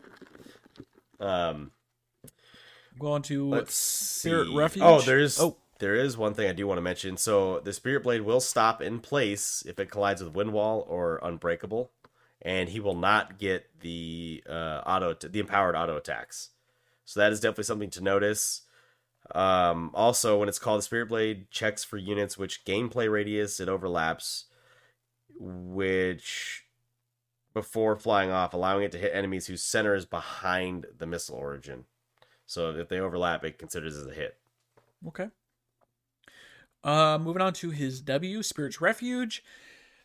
[1.20, 1.70] Um,
[2.98, 4.54] Go on to let's Spirit see.
[4.56, 4.82] Refuge?
[4.84, 5.56] Oh, there's Oh.
[5.78, 7.16] there is one thing I do want to mention.
[7.16, 11.18] So the Spirit Blade will stop in place if it collides with Wind Wall or
[11.22, 11.90] Unbreakable,
[12.42, 16.50] and he will not get the uh, auto the empowered auto attacks.
[17.04, 18.62] So that is definitely something to notice.
[19.32, 23.68] Um, also, when it's called the Spirit Blade, checks for units which gameplay radius it
[23.68, 24.46] overlaps,
[25.38, 26.64] which
[27.54, 31.84] before flying off, allowing it to hit enemies whose center is behind the missile origin.
[32.46, 34.36] So if they overlap, it considers as a hit.
[35.06, 35.28] Okay.
[36.82, 39.42] Uh, moving on to his W, Spirit's Refuge.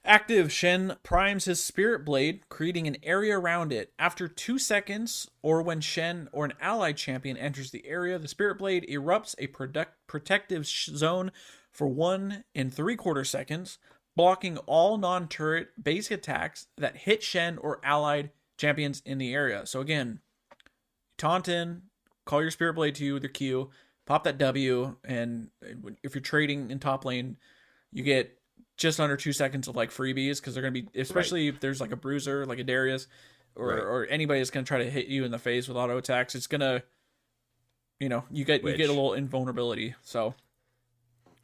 [0.06, 3.94] Active, Shen primes his Spirit Blade, creating an area around it.
[4.00, 8.58] After two seconds, or when Shen or an allied champion enters the area, the Spirit
[8.58, 11.32] Blade erupts a product- protective zone
[11.72, 13.78] for one and three quarter seconds,
[14.16, 19.66] blocking all non turret basic attacks that hit Shen or allied champions in the area.
[19.66, 20.22] So again,
[21.18, 21.84] taunt in,
[22.26, 23.70] call your Spirit Blade to you with your Q,
[24.06, 27.36] pop that W, and uh, if you're trading in top lane,
[27.92, 28.39] you get
[28.80, 31.92] just under two seconds of like freebies because they're gonna be, especially if there's like
[31.92, 33.08] a bruiser, like a Darius,
[33.56, 33.80] or Right.
[33.80, 36.34] or anybody that's gonna try to hit you in the face with auto attacks.
[36.34, 36.82] It's gonna,
[38.00, 39.96] you know, you get you get a little invulnerability.
[40.02, 40.34] So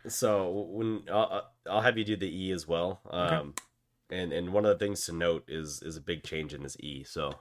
[0.07, 3.01] So when I'll, I'll have you do the E as well.
[3.09, 3.53] Um,
[4.09, 6.77] and and one of the things to note is is a big change in this
[6.79, 7.03] E.
[7.03, 7.33] So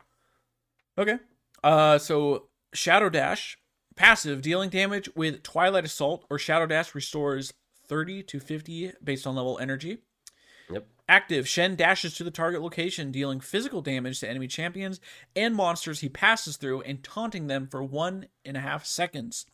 [0.98, 1.18] Okay.
[1.62, 3.58] Uh, so Shadow Dash,
[3.96, 7.52] passive, dealing damage with Twilight Assault or Shadow Dash restores
[7.94, 9.98] 30 to 50 based on level energy.
[10.68, 10.84] Yep.
[11.08, 14.98] Active, Shen dashes to the target location, dealing physical damage to enemy champions
[15.36, 19.46] and monsters he passes through and taunting them for one and a half seconds.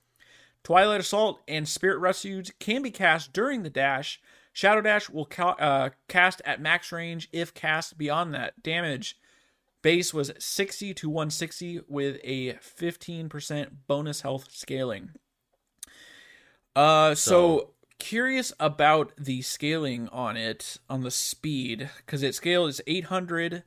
[0.64, 4.22] Twilight Assault and Spirit Refuge can be cast during the dash.
[4.54, 8.62] Shadow Dash will ca- uh, cast at max range if cast beyond that.
[8.62, 9.18] Damage
[9.82, 15.10] base was 60 to 160 with a 15% bonus health scaling.
[16.74, 17.70] Uh, so, So-
[18.00, 23.62] curious about the scaling on it on the speed because it scaled is 800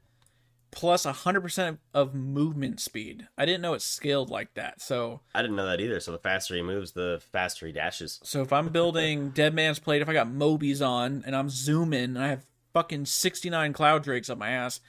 [0.71, 3.27] plus 100% of movement speed.
[3.37, 4.81] I didn't know it scaled like that.
[4.81, 5.99] So, I didn't know that either.
[5.99, 8.19] So the faster he moves, the faster he dashes.
[8.23, 12.03] so if I'm building Dead Man's Plate, if I got Mobies on and I'm zooming
[12.03, 14.81] and I have fucking 69 Cloud Drakes up my ass,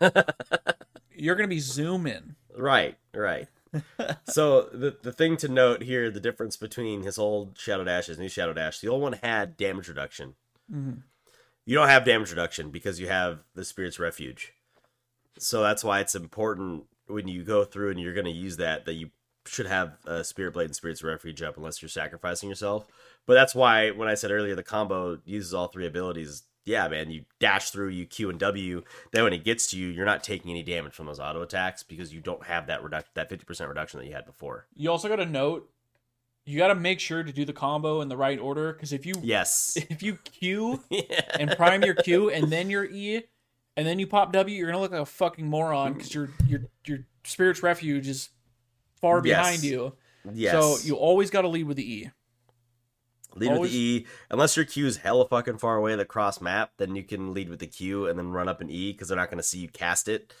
[1.14, 2.34] you're to be zooming.
[2.56, 3.46] Right, right.
[4.28, 8.18] so the the thing to note here, the difference between his old Shadow Dash, his
[8.18, 10.34] new Shadow Dash, the old one had damage reduction.
[10.72, 11.02] Mhm.
[11.64, 14.54] You don't have damage reduction because you have the Spirit's Refuge.
[15.38, 18.84] So that's why it's important when you go through and you're going to use that
[18.86, 19.10] that you
[19.46, 22.86] should have uh, Spirit Blade and Spirit's Refuge up unless you're sacrificing yourself.
[23.26, 26.42] But that's why when I said earlier the combo uses all three abilities.
[26.68, 28.82] Yeah, man, you dash through, you Q and W.
[29.12, 31.82] Then when it gets to you, you're not taking any damage from those auto attacks
[31.82, 34.66] because you don't have that reduction, that fifty percent reduction that you had before.
[34.76, 35.70] You also got to note,
[36.44, 39.06] you got to make sure to do the combo in the right order because if
[39.06, 39.76] you Yes.
[39.90, 41.02] if you Q yeah.
[41.40, 43.22] and prime your Q and then your E
[43.76, 46.60] and then you pop W, you're gonna look like a fucking moron because your your
[46.84, 48.28] your spirit's refuge is
[49.00, 49.38] far Yes.
[49.38, 49.94] behind you.
[50.34, 50.52] Yes.
[50.52, 52.10] So you always got to lead with the E.
[53.38, 54.06] lead always- with the E.
[54.30, 57.48] Unless your Q is hella fucking far away the cross map, then you can lead
[57.48, 59.58] with the Q and then run up an E because they're not going to see
[59.58, 60.32] you cast it.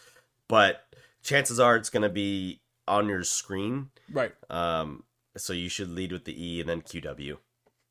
[0.48, 0.84] But
[1.22, 3.90] chances are it's going to be on your screen.
[4.10, 4.32] Right.
[4.50, 5.04] Um,
[5.36, 7.38] so you should lead with the E and then QW.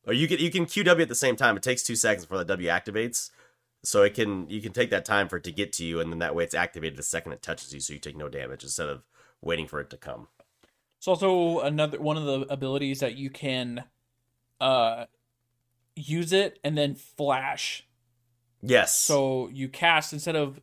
[0.05, 1.57] Or you can you can QW at the same time.
[1.57, 3.29] It takes two seconds before the W activates.
[3.83, 6.11] So it can you can take that time for it to get to you, and
[6.11, 8.63] then that way it's activated the second it touches you, so you take no damage
[8.63, 9.03] instead of
[9.41, 10.27] waiting for it to come.
[10.97, 13.83] It's also another one of the abilities that you can
[14.59, 15.05] uh
[15.95, 17.85] use it and then flash.
[18.61, 18.95] Yes.
[18.95, 20.61] So you cast instead of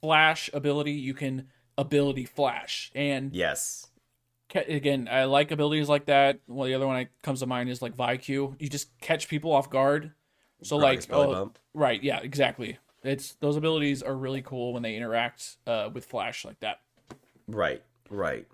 [0.00, 2.90] flash ability, you can ability flash.
[2.94, 3.88] And yes.
[4.54, 6.40] again, I like abilities like that.
[6.46, 8.56] Well, the other one that comes to mind is like VIQ.
[8.60, 10.12] You just catch people off guard.
[10.62, 12.78] So like, oh, right, yeah, exactly.
[13.02, 16.80] It's those abilities are really cool when they interact uh, with Flash like that.
[17.46, 18.46] Right, right.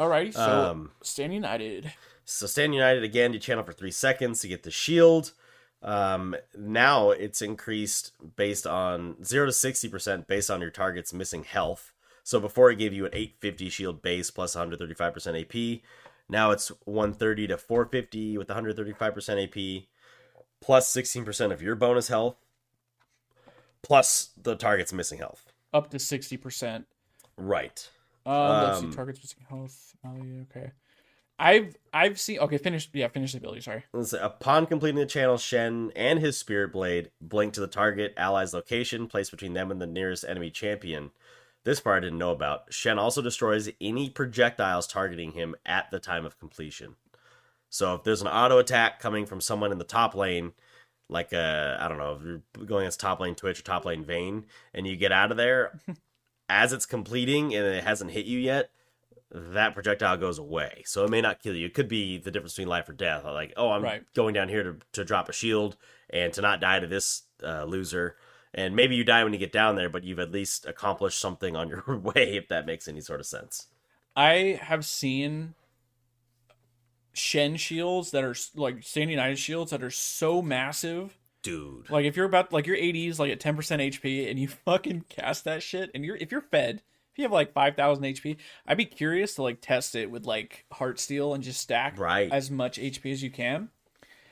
[0.00, 1.92] Alrighty, so Um, Stand United.
[2.32, 5.32] So Stand United again, you channel for three seconds to get the shield.
[5.82, 11.44] Um, now it's increased based on zero to sixty percent based on your target's missing
[11.44, 11.92] health.
[12.24, 15.80] So before it gave you an 850 shield base plus plus 135 percent AP.
[16.28, 19.84] Now it's 130 to 450 with 135 percent AP,
[20.60, 22.36] plus plus 16 percent of your bonus health,
[23.82, 25.52] plus the target's missing health.
[25.74, 26.86] Up to sixty percent.
[27.36, 27.88] Right.
[28.24, 29.96] Um, let's see, Um, targets missing health.
[30.06, 30.70] Okay.
[31.38, 33.84] I've I've seen okay, finish yeah, finish the ability, sorry.
[34.02, 38.54] Say, upon completing the channel, Shen and his Spirit Blade blink to the target ally's
[38.54, 41.10] location, placed between them and the nearest enemy champion.
[41.64, 42.72] This part I didn't know about.
[42.72, 46.96] Shen also destroys any projectiles targeting him at the time of completion.
[47.70, 50.52] So if there's an auto attack coming from someone in the top lane,
[51.08, 54.04] like uh, I don't know, if you're going against top lane Twitch or top lane
[54.04, 55.78] Vayne, and you get out of there
[56.48, 58.70] as it's completing and it hasn't hit you yet,
[59.34, 60.82] that projectile goes away.
[60.84, 61.66] So it may not kill you.
[61.66, 63.24] It could be the difference between life or death.
[63.24, 64.04] Like, oh, I'm Right.
[64.14, 65.76] going down here to, to drop a shield
[66.10, 68.16] and to not die to this uh, loser.
[68.52, 71.56] And maybe you die when you get down there, but you've at least accomplished something
[71.56, 73.68] on your way, if that makes any sort of sense.
[74.14, 75.54] I have seen
[77.14, 81.18] Shen shields that are like Stand United shields that are so massive.
[81.42, 81.88] Dude.
[81.90, 85.44] Like if you're about like your 80s like at 10% HP and you fucking cast
[85.44, 86.82] that shit and you're if you're fed,
[87.12, 88.36] if you have like 5000 HP,
[88.66, 92.30] I'd be curious to like test it with like Heartsteel and just stack Right.
[92.32, 93.68] as much HP as you can.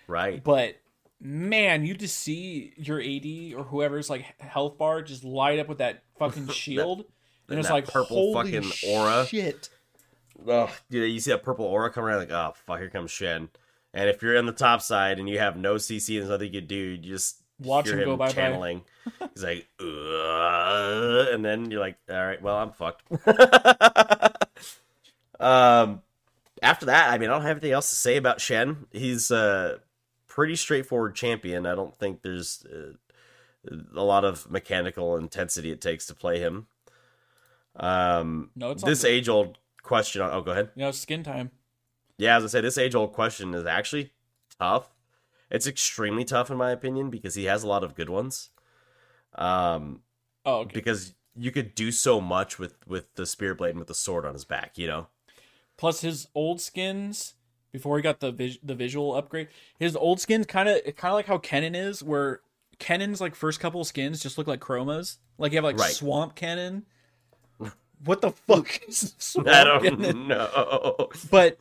[0.06, 0.42] Right.
[0.42, 0.76] But
[1.20, 5.78] man, you just see your ad or whoever's like health bar just light up with
[5.78, 7.04] that fucking shield.
[7.48, 9.26] and it's like purple holy fucking aura.
[9.26, 9.68] Shit.
[10.48, 13.50] Ugh, dude, you see that purple aura coming around, like, oh, fuck, here comes Shen.
[13.92, 16.54] And if you're on the top side and you have no CC and there's nothing
[16.54, 18.32] you can do, you just Watch him go bye-bye.
[18.32, 18.82] channeling.
[19.34, 23.02] He's like, and then you're like, all right, well, I'm fucked.
[25.40, 26.02] um,
[26.62, 28.86] after that, I mean, I don't have anything else to say about Shen.
[28.92, 29.80] He's a
[30.26, 31.66] pretty straightforward champion.
[31.66, 32.92] I don't think there's uh,
[33.94, 36.66] a lot of mechanical intensity it takes to play him.
[37.76, 40.22] Um, No, it's this age old question.
[40.22, 40.70] Oh, go ahead.
[40.74, 41.50] You know, skin time.
[42.18, 44.12] Yeah, as I say, this age old question is actually
[44.58, 44.88] tough.
[45.50, 48.50] It's extremely tough in my opinion because he has a lot of good ones.
[49.34, 50.00] Um,
[50.46, 50.70] Oh, okay.
[50.72, 54.24] because you could do so much with with the spear blade and with the sword
[54.24, 54.78] on his back.
[54.78, 55.06] You know,
[55.76, 57.34] Plus his old skins
[57.72, 59.48] before he got the vis- the visual upgrade.
[59.78, 62.40] His old skins kind of kind of like how Kennen is, where
[62.78, 65.18] Kennen's like first couple skins just look like chromas.
[65.38, 65.92] Like you have like Right.
[65.92, 66.84] Swamp Kennen.
[68.02, 70.26] What the fuck is Swamp I don't Kennen?
[70.26, 71.10] know.
[71.30, 71.58] But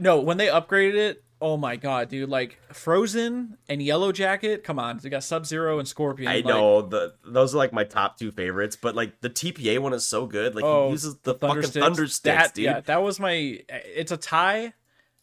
[0.00, 2.28] no, when they upgraded it, oh my god, dude!
[2.28, 4.64] Like Frozen and Yellow Jacket.
[4.64, 6.30] Come on, they got Sub Zero and Scorpion.
[6.30, 9.78] I like- know the those are like my top two favorites, but like the TPA
[9.78, 10.54] one is so good.
[10.54, 12.64] Like Oh, he uses the Thunder fucking thunder sticks, dude.
[12.64, 13.60] Yeah, that was my.
[13.68, 14.72] It's a tie.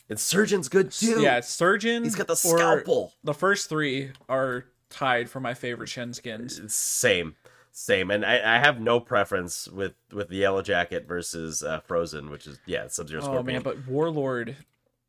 [0.10, 1.22] And Surgeon's good too.
[1.22, 2.04] Yeah, Surgeon.
[2.06, 3.14] he's got the scalpel.
[3.26, 6.74] The first three are tied for my favorite Shen skins.
[6.74, 7.36] Same,
[7.74, 12.30] same, and I, I have no preference with with the yellow jacket versus uh, Frozen,
[12.30, 13.46] which is yeah, Sub Zero Oh Scorpion.
[13.56, 14.56] man, but Warlord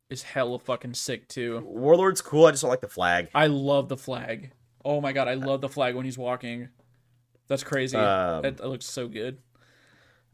[0.09, 1.61] is hella fucking sick too.
[1.65, 2.45] Warlord's cool.
[2.45, 3.29] I just don't like the flag.
[3.33, 4.51] I love the flag.
[4.83, 6.69] Oh my god, I love the flag when he's walking.
[7.47, 7.97] That's crazy.
[7.97, 9.39] Um, that, that looks so good.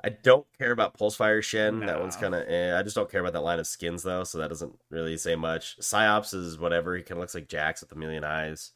[0.04, 1.80] I don't care about Pulsefire Shen.
[1.80, 2.48] That one's kind of.
[2.48, 2.78] Eh.
[2.78, 5.36] I just don't care about that line of skins though, so that doesn't really say
[5.36, 5.78] much.
[5.80, 6.96] Psyops is whatever.
[6.96, 8.72] He kind of looks like Jax with a million eyes.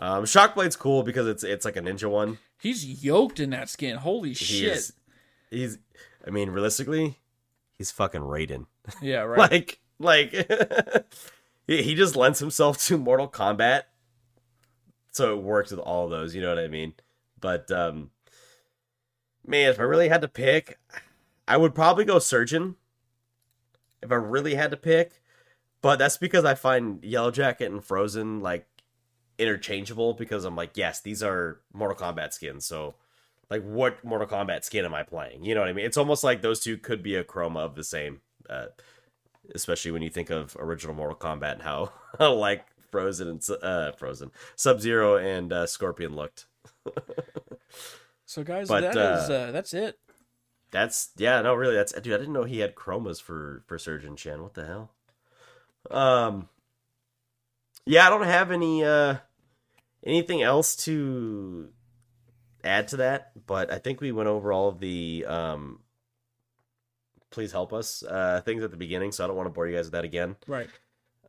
[0.00, 2.38] Um, Shockblade's cool because it's it's like a ninja one.
[2.60, 3.96] He's yoked in that skin.
[3.98, 4.72] Holy He shit.
[4.76, 4.92] is.
[5.50, 5.78] He's.
[6.26, 7.18] I mean, realistically,
[7.76, 8.66] he's fucking Raiden.
[9.00, 9.50] Yeah, right.
[9.50, 10.32] Like, like
[11.66, 13.82] he just lends himself to Mortal Kombat,
[15.10, 16.34] so it works with all those.
[16.34, 16.94] You know what I mean?
[17.40, 18.10] But um,
[19.46, 20.78] man, if I really had to pick,
[21.46, 22.76] I would probably go Surgeon.
[24.00, 25.20] If I really had to pick,
[25.82, 28.66] but that's because I find Yellow Jacket and Frozen like
[29.38, 32.94] interchangeable because I'm like, yes, these are Mortal Kombat skins, so.
[33.50, 35.42] Like what Mortal Kombat skin am I playing?
[35.42, 35.86] You know what I mean?
[35.86, 38.20] It's almost like those two could be a chroma of the same
[38.50, 38.66] uh,
[39.54, 44.30] especially when you think of original Mortal Kombat and how, like Frozen and uh Frozen
[44.56, 46.46] Sub Zero and uh, Scorpion looked.
[48.24, 49.98] so guys, but, that uh, is uh, that's it.
[50.70, 52.12] That's yeah, no, really, that's dude.
[52.12, 54.42] I didn't know he had chromas for for Surgeon Shen.
[54.42, 54.90] What the hell?
[55.90, 56.48] Um,
[57.86, 59.16] yeah, I don't have any uh
[60.04, 61.70] anything else to
[62.62, 65.80] add to that, but I think we went over all of the um.
[67.30, 68.02] Please help us.
[68.02, 70.04] Uh, things at the beginning, so I don't want to bore you guys with that
[70.04, 70.36] again.
[70.46, 70.68] Right.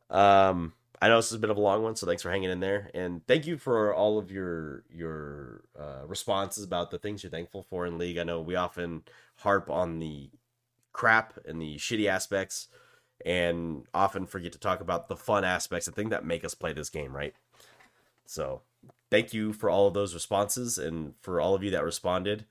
[0.08, 0.72] Um,
[1.02, 3.26] I know this has been a long one, so thanks for hanging in there, and
[3.26, 7.86] thank you for all of your your uh, responses about the things you're thankful for
[7.86, 8.18] in League.
[8.18, 9.02] I know we often
[9.36, 10.30] harp on the
[10.92, 12.68] crap and the shitty aspects,
[13.24, 16.74] and often forget to talk about the fun aspects, the thing that make us play
[16.74, 17.34] this game, right?
[18.26, 18.60] So,
[19.10, 22.44] thank you for all of those responses and for all of you that responded.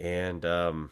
[0.00, 0.90] And um,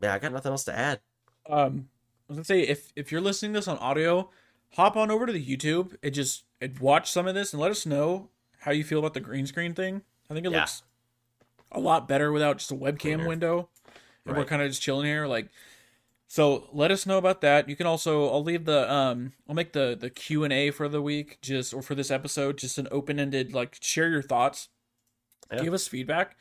[0.00, 1.00] yeah, I got nothing else to add.
[1.48, 1.88] Um,
[2.28, 4.30] I was gonna say if if you're listening to this on audio,
[4.74, 7.70] hop on over to the YouTube and just and watch some of this and let
[7.70, 8.28] us know
[8.60, 10.02] how you feel about the green screen thing.
[10.30, 10.60] I think it Yeah.
[10.60, 10.82] looks
[11.72, 13.28] a lot better without just a webcam Cleaner.
[13.28, 13.68] window.
[14.26, 15.48] And we're kind of just chilling here, like.
[16.30, 17.70] So let us know about that.
[17.70, 20.86] You can also I'll leave the um I'll make the the Q and A for
[20.86, 24.68] the week just or for this episode just an open ended like share your thoughts,
[25.50, 25.62] Yeah.
[25.62, 26.36] give us feedback,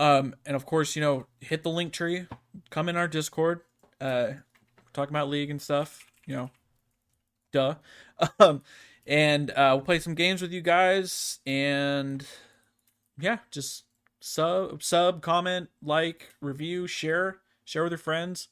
[0.00, 2.26] um and of course you know hit the link tree,
[2.70, 3.60] come in our Discord,
[4.00, 4.32] uh
[4.92, 6.50] talk about league and stuff, you know,
[7.52, 7.74] duh,
[8.40, 8.62] um
[9.06, 12.26] and uh we'll play some games with you guys and
[13.18, 13.84] yeah just
[14.20, 18.48] sub sub comment like review share share with your friends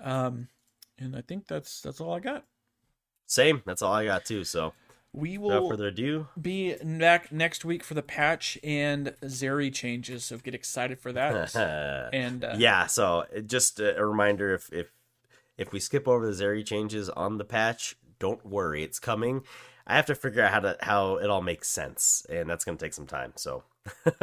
[0.00, 0.48] um
[0.98, 2.44] and i think that's that's all i got
[3.26, 3.62] Same.
[3.64, 4.44] That's all I got too.
[4.44, 4.74] So,
[5.14, 10.24] we without will further ado, be back next week for the patch and zeri changes
[10.24, 11.54] so get excited for that
[12.12, 12.86] and uh, yeah.
[12.86, 14.92] So, just a a reminder: if if
[15.56, 19.42] if we skip over the Zeri changes on the patch, don't worry, it's coming.
[19.86, 22.76] I have to figure out how to how it all makes sense, and that's going
[22.76, 23.32] to take some time.
[23.36, 23.64] So,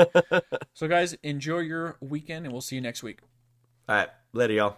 [0.74, 3.20] so guys enjoy your weekend and we'll see you next week
[3.92, 4.78] all right, later, y'all.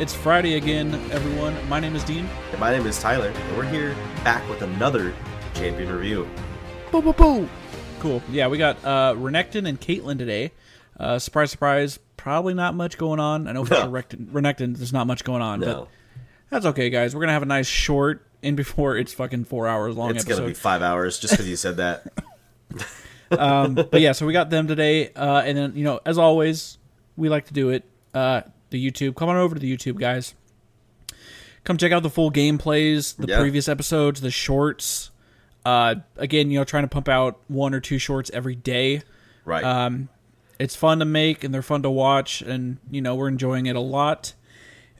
[0.00, 3.64] It's friday again everyone my name is dean And my name is Tyler, and we're
[3.64, 3.94] here
[4.24, 5.14] back with another
[5.54, 6.28] champion review.
[6.90, 7.48] Boo, boo, boo.
[8.00, 8.22] Cool.
[8.30, 10.52] Yeah, we got uh, Renekton and Caitlyn today.
[10.98, 11.98] Uh, surprise, surprise.
[12.16, 13.46] Probably not much going on.
[13.46, 13.80] I know for No.
[13.82, 15.88] sure Renekton, Renekton, there's not much going on, No, but
[16.48, 17.14] that's okay, guys.
[17.14, 20.40] We're gonna have a nice short in before it's fucking four hours long it's going
[20.40, 22.06] to be five hours just because you said that.
[23.38, 26.78] um, but yeah, so we got them today, uh, and then you know, as always,
[27.16, 27.84] we like to do it.
[28.14, 28.40] Uh,
[28.70, 29.14] the YouTube.
[29.16, 30.34] Come on over to the YouTube, guys.
[31.64, 33.38] Come check out the full gameplays, the Yeah.
[33.40, 35.10] previous episodes, the shorts.
[35.64, 39.02] Uh, again, you know, trying to pump out one or two shorts every day.
[39.44, 39.62] Right.
[39.62, 40.08] Um,
[40.58, 43.76] it's fun to make and they're fun to watch, and you know we're enjoying it
[43.76, 44.32] a lot.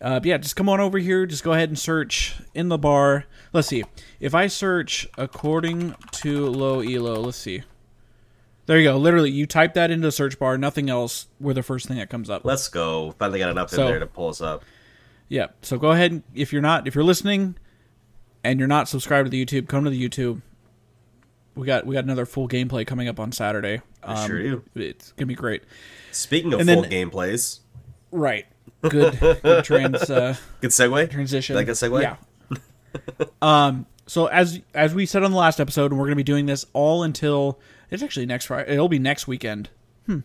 [0.02, 1.26] Uh, but yeah, just come on over here.
[1.26, 3.24] Just go ahead and search in the bar.
[3.52, 3.84] Let's see
[4.18, 7.20] if I search according to low elo.
[7.20, 7.62] Let's see.
[8.70, 8.98] There you go.
[8.98, 10.56] Literally, you type that into the search bar.
[10.56, 11.26] Nothing else.
[11.40, 12.44] We're the first thing that comes up.
[12.44, 13.10] Let's go.
[13.18, 14.62] Finally got enough So- in there to pull us up.
[15.28, 15.48] Yeah.
[15.60, 16.12] So go ahead.
[16.12, 17.56] and- If you're not, if you're listening,
[18.44, 20.42] and you're not subscribed to the YouTube, come to the YouTube.
[21.56, 23.80] We got we got another full gameplay coming up on Saturday.
[24.04, 24.62] Um, sure do.
[24.76, 25.64] It's gonna be great.
[26.12, 27.58] Speaking of and full then- gameplays,
[28.12, 28.46] Right.
[28.82, 29.18] Good.
[29.18, 30.08] good trans.
[30.08, 31.10] Uh, good segue.
[31.10, 31.56] transition.
[31.56, 32.02] Like a segue?
[32.02, 33.26] Yeah.
[33.42, 33.86] um.
[34.06, 36.46] So as as we said on the last episode, and we're going to be doing
[36.46, 37.58] this all until
[37.90, 38.72] it's actually next Friday.
[38.72, 39.68] It'll be next weekend.
[40.06, 40.20] Hmm.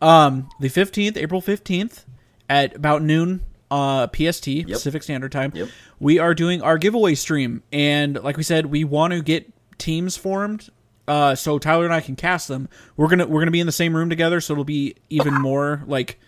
[0.00, 0.48] Um.
[0.60, 2.04] The fifteenth, April fifteenth,
[2.48, 3.42] at about noon.
[3.70, 5.52] Uh, PST Pacific Standard Time.
[5.54, 5.68] Yep.
[6.00, 10.16] We are doing our giveaway stream, and like we said, we want to get teams
[10.16, 10.70] formed.
[11.06, 12.68] Uh, so Tyler and I can cast them.
[12.96, 15.84] We're gonna we're gonna be in the same room together, so it'll be even more
[15.86, 16.18] like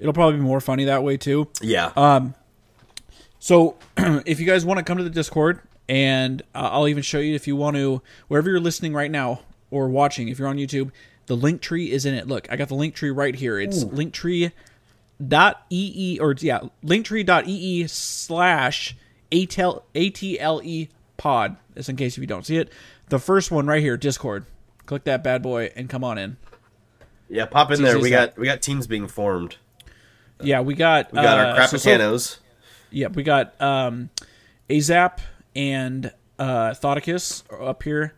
[0.00, 1.46] it'll probably be more funny that way too.
[1.62, 1.92] Yeah.
[1.94, 2.30] Uh,
[3.38, 7.20] So, if you guys want to come to the Discord, and uh, I'll even show
[7.20, 9.40] you if you want to, wherever you're listening right now
[9.70, 10.90] or watching, if you're on YouTube,
[11.26, 12.26] the link tree is in it.
[12.26, 13.58] Look, I got the link tree right here.
[13.60, 14.52] It's linktree
[15.26, 18.96] dot ee or yeah linktree.ee slash
[19.32, 22.70] atl atle E pod just in case if you don't see it
[23.08, 24.46] the first one right here discord
[24.86, 26.36] click that bad boy and come on in
[27.28, 27.98] yeah, pop in there.
[27.98, 28.36] We that.
[28.36, 29.56] got we got teams being formed.
[30.40, 32.38] yeah we got We got uh, our so- so- Crapitanos.
[32.90, 34.08] Yep, we got um,
[34.70, 35.18] Azap
[35.54, 38.14] and uh, Thoticus up here.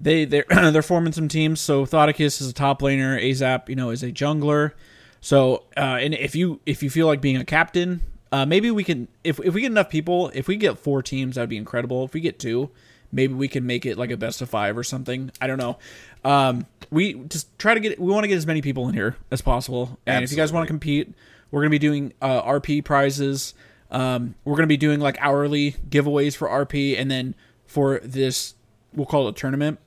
[0.00, 1.60] They they're they're forming some teams.
[1.60, 3.22] So Thoticus is a top laner.
[3.22, 4.72] Azap, you know, is a jungler.
[5.20, 8.02] So uh, and if you if you feel like being a captain,
[8.32, 11.36] uh, maybe we can if if we get enough people, if we get four teams,
[11.36, 12.04] that'd be incredible.
[12.04, 12.70] If we get two,
[13.12, 15.30] maybe we can make it like a best of five or something.
[15.40, 15.78] I don't know.
[16.24, 19.16] Um, we just try to get we want to get as many people in here
[19.30, 19.98] as possible.
[20.06, 21.14] And if you guys want to compete,
[21.50, 23.54] we're gonna be doing uh, RP prizes.
[23.90, 27.34] Um, we're gonna be doing like hourly giveaways for RP, and then
[27.66, 28.54] for this,
[28.94, 29.78] we'll call it a tournament.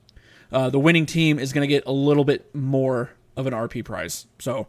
[0.52, 4.26] Uh, the winning team is gonna get a little bit more of an RP prize.
[4.38, 4.66] So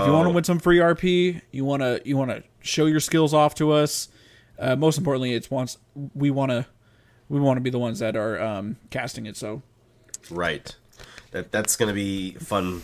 [0.00, 2.86] if you want to win some free RP, you want to you want to show
[2.86, 4.08] your skills off to us.
[4.58, 5.78] Uh, most importantly, it's once
[6.14, 6.66] we want to
[7.28, 9.36] we want to be the ones that are um, casting it.
[9.36, 9.62] So
[10.30, 10.74] Right.
[11.32, 12.82] That that's gonna be fun.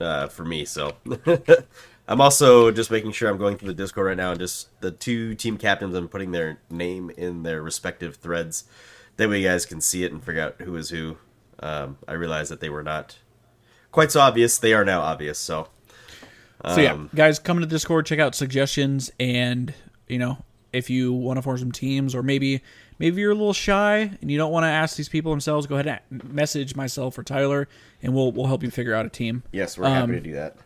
[0.00, 0.64] uh, for me.
[0.64, 0.96] So
[2.08, 4.90] I'm also just making sure I'm going through the Discord right now and just the
[4.90, 5.94] two team captains.
[5.94, 8.64] I'm putting their name in their respective threads.
[9.16, 11.18] That way, you guys can see it and figure out who is who.
[11.62, 13.16] Um, I realized that they were not
[13.92, 14.58] quite so obvious.
[14.58, 15.38] They are now obvious.
[15.38, 15.68] So,
[16.74, 19.72] So yeah, um, guys, come to Discord, check out suggestions, and
[20.08, 20.38] you know
[20.72, 22.62] if you want to form some teams, or maybe
[22.98, 25.76] maybe you're a little shy and you don't want to ask these people themselves, go
[25.76, 27.68] ahead and message myself or Tyler,
[28.02, 29.42] and we'll we'll help you figure out a team.
[29.52, 30.56] yes, we're happy Um, to do that.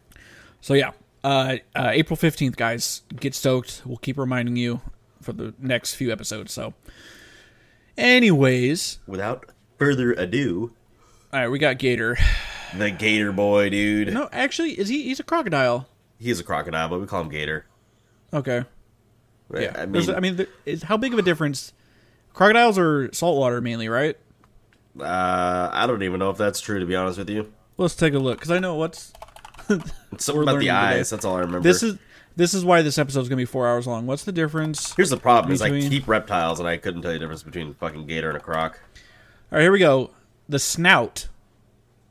[0.60, 0.92] So yeah,
[1.24, 3.82] uh, uh, April fifteenth, guys, get stoked.
[3.84, 4.80] We'll keep reminding you
[5.20, 6.52] for the next few episodes.
[6.52, 6.74] So,
[7.98, 9.46] anyways, Without
[9.78, 10.72] further ado,
[11.32, 12.16] all right, we got Gator.
[12.76, 14.12] the Gator Boy, dude.
[14.12, 15.02] No, actually, is he?
[15.04, 15.86] He's a crocodile.
[16.18, 17.66] He's a crocodile, but we call him Gator.
[18.32, 18.64] Okay.
[19.54, 19.72] Yeah.
[19.76, 21.72] I There's- mean, I mean, there- is, how big of a difference?
[22.34, 24.16] Crocodiles are saltwater mainly, right?
[25.00, 27.52] uh, I don't even know if that's true to be honest with you.
[27.76, 29.12] Let's take a look because I know what's
[29.68, 29.84] something
[30.34, 30.70] We're about the today.
[30.70, 31.10] eyes.
[31.10, 31.60] That's all I remember.
[31.60, 31.98] this is.
[32.34, 34.06] This is why this episode is gonna be four hours long.
[34.06, 34.94] What's the difference?
[34.94, 37.70] Here's the problem: is I keep reptiles, and I couldn't tell you the difference between
[37.70, 38.78] a fucking gator and a croc.
[39.50, 40.10] All right, here we go.
[40.48, 41.28] The snout.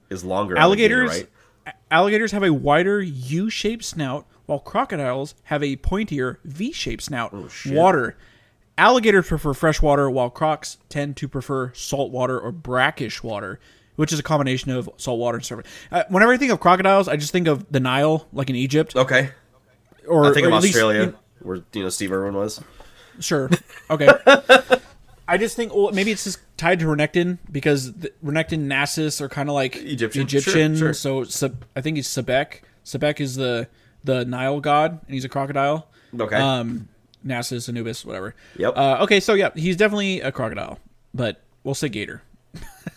[0.10, 0.58] Is longer.
[0.58, 1.10] Alligators.
[1.10, 1.74] right?
[1.90, 7.32] Alligators have a wider U-shaped snout, while crocodiles have a pointier V-shaped snout.
[7.34, 7.50] Oh.
[7.68, 8.16] Water.
[8.78, 13.60] Alligators prefer fresh water, while crocs tend to prefer salt water or brackish water,
[13.96, 15.72] which is a combination of salt water and surface.
[15.92, 18.96] Uh, whenever I think of crocodiles, I just think of the Nile, like in Egypt,
[18.96, 19.32] Okay.
[20.08, 22.62] or I think or of at least- Australia, where you know Steve Irwin was.
[23.22, 23.50] Sure.
[23.90, 24.10] Okay.
[25.28, 29.22] I just think well, maybe it's just tied to Renekton because the, Renekton and Nasus
[29.22, 30.24] are kind of like Egyptian.
[30.24, 30.76] Egyptian.
[30.76, 31.26] Sure, sure.
[31.26, 32.62] So I think he's Sebek.
[32.84, 33.68] Sebek is the
[34.04, 35.88] the Nile god, and he's a crocodile.
[36.18, 36.36] Okay.
[36.36, 36.90] Um,
[37.26, 38.36] Nasus, Anubis, whatever.
[38.58, 38.78] Yep.
[38.78, 40.80] Uh, okay, so yeah, he's definitely a crocodile,
[41.14, 42.22] but we'll say gator.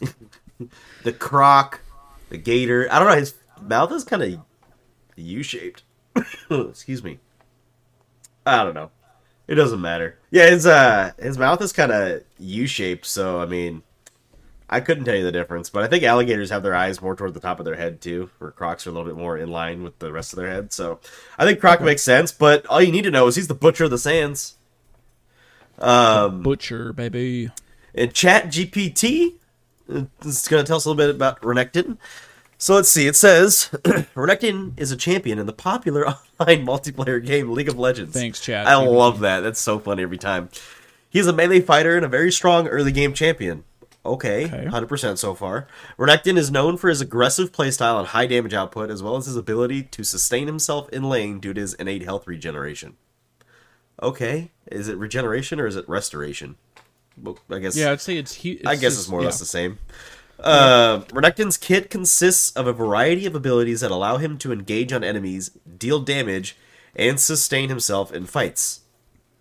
[1.02, 1.80] the croc,
[2.28, 2.86] the gator.
[2.90, 3.16] I don't know.
[3.16, 4.40] His mouth is kind of
[5.16, 5.82] U-shaped.
[6.50, 7.18] Excuse me.
[8.44, 8.90] I don't know.
[9.48, 10.16] It doesn't matter.
[10.30, 13.82] Yeah, his uh his mouth is kind of U-shaped, so I mean,
[14.68, 17.32] I couldn't tell you the difference, but I think alligators have their eyes more toward
[17.32, 19.82] the top of their head too, where crocs are a little bit more in line
[19.82, 20.72] with the rest of their head.
[20.72, 21.00] So
[21.38, 23.84] I think croc makes sense, but all you need to know is he's the butcher
[23.84, 24.54] of the sands.
[25.78, 27.50] Um, Butcher, baby.
[27.94, 29.34] and Chat GPT
[29.88, 31.96] is going to tell us a little bit about Renekton.
[32.60, 33.06] So let's see.
[33.06, 33.70] It says
[34.14, 36.06] Renekton is a champion in the popular
[36.40, 38.12] online multiplayer game League of Legends.
[38.12, 39.40] Thanks, Chat I love that.
[39.40, 40.50] That's so funny every time.
[41.08, 43.64] He's a melee fighter and a very strong early game champion.
[44.04, 44.64] Okay, Okay.
[44.64, 45.66] 100% so far.
[45.98, 49.36] Renekton is known for his aggressive playstyle and high damage output, as well as his
[49.36, 52.96] ability to sustain himself in lane due to his innate health regeneration.
[54.02, 56.56] Okay, is it regeneration or is it restoration?
[57.50, 57.76] I guess.
[57.76, 58.34] Yeah, I'd say it's.
[58.34, 59.26] He, I guess it's more or yeah.
[59.26, 59.78] less the same.
[60.38, 65.02] Uh, Renekton's kit consists of a variety of abilities that allow him to engage on
[65.02, 66.56] enemies, deal damage,
[66.94, 68.82] and sustain himself in fights.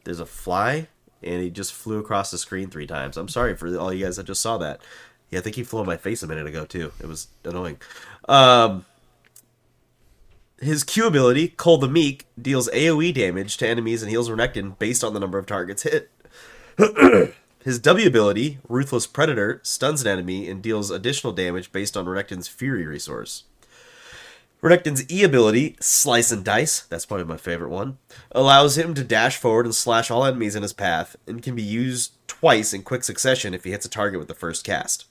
[0.04, 0.88] There's a fly,
[1.22, 3.18] and he just flew across the screen three times.
[3.18, 4.82] I'm sorry for all you guys that just saw that.
[5.30, 6.92] Yeah, I think he flew in my face a minute ago too.
[7.00, 7.78] It was annoying.
[8.30, 8.86] Um,
[10.60, 15.04] his Q ability, Cull the Meek, deals AoE damage to enemies and heals Renekton based
[15.04, 16.10] on the number of targets hit.
[17.68, 22.48] His W ability, Ruthless Predator, stuns an enemy and deals additional damage based on Renekton's
[22.48, 23.44] Fury resource.
[24.64, 27.98] Renekton's E ability, Slice and Dice, that's probably my favorite one,
[28.32, 31.62] allows him to dash forward and slash all enemies in his path and can be
[31.62, 35.04] used twice in quick succession if he hits a target with the first cast.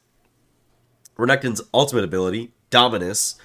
[1.19, 3.37] Renekton's ultimate ability, Dominus,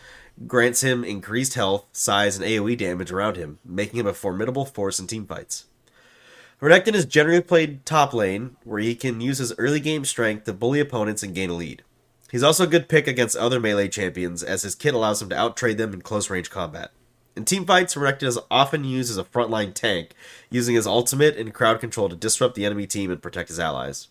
[0.48, 5.02] grants him increased health, size, and AoE damage around him, making him a formidable force
[5.02, 5.66] in teamfights.
[6.62, 10.54] Renekton is generally played top lane, where he can use his early game strength to
[10.54, 11.84] bully opponents and gain a lead.
[12.30, 15.36] He's also a good pick against other melee champions, as his kit allows him to
[15.36, 16.92] outtrade them in close range combat.
[17.36, 20.14] In teamfights, Renekton is often used as a frontline tank,
[20.52, 24.10] using his ultimate and crowd control to disrupt the enemy team and protect his allies.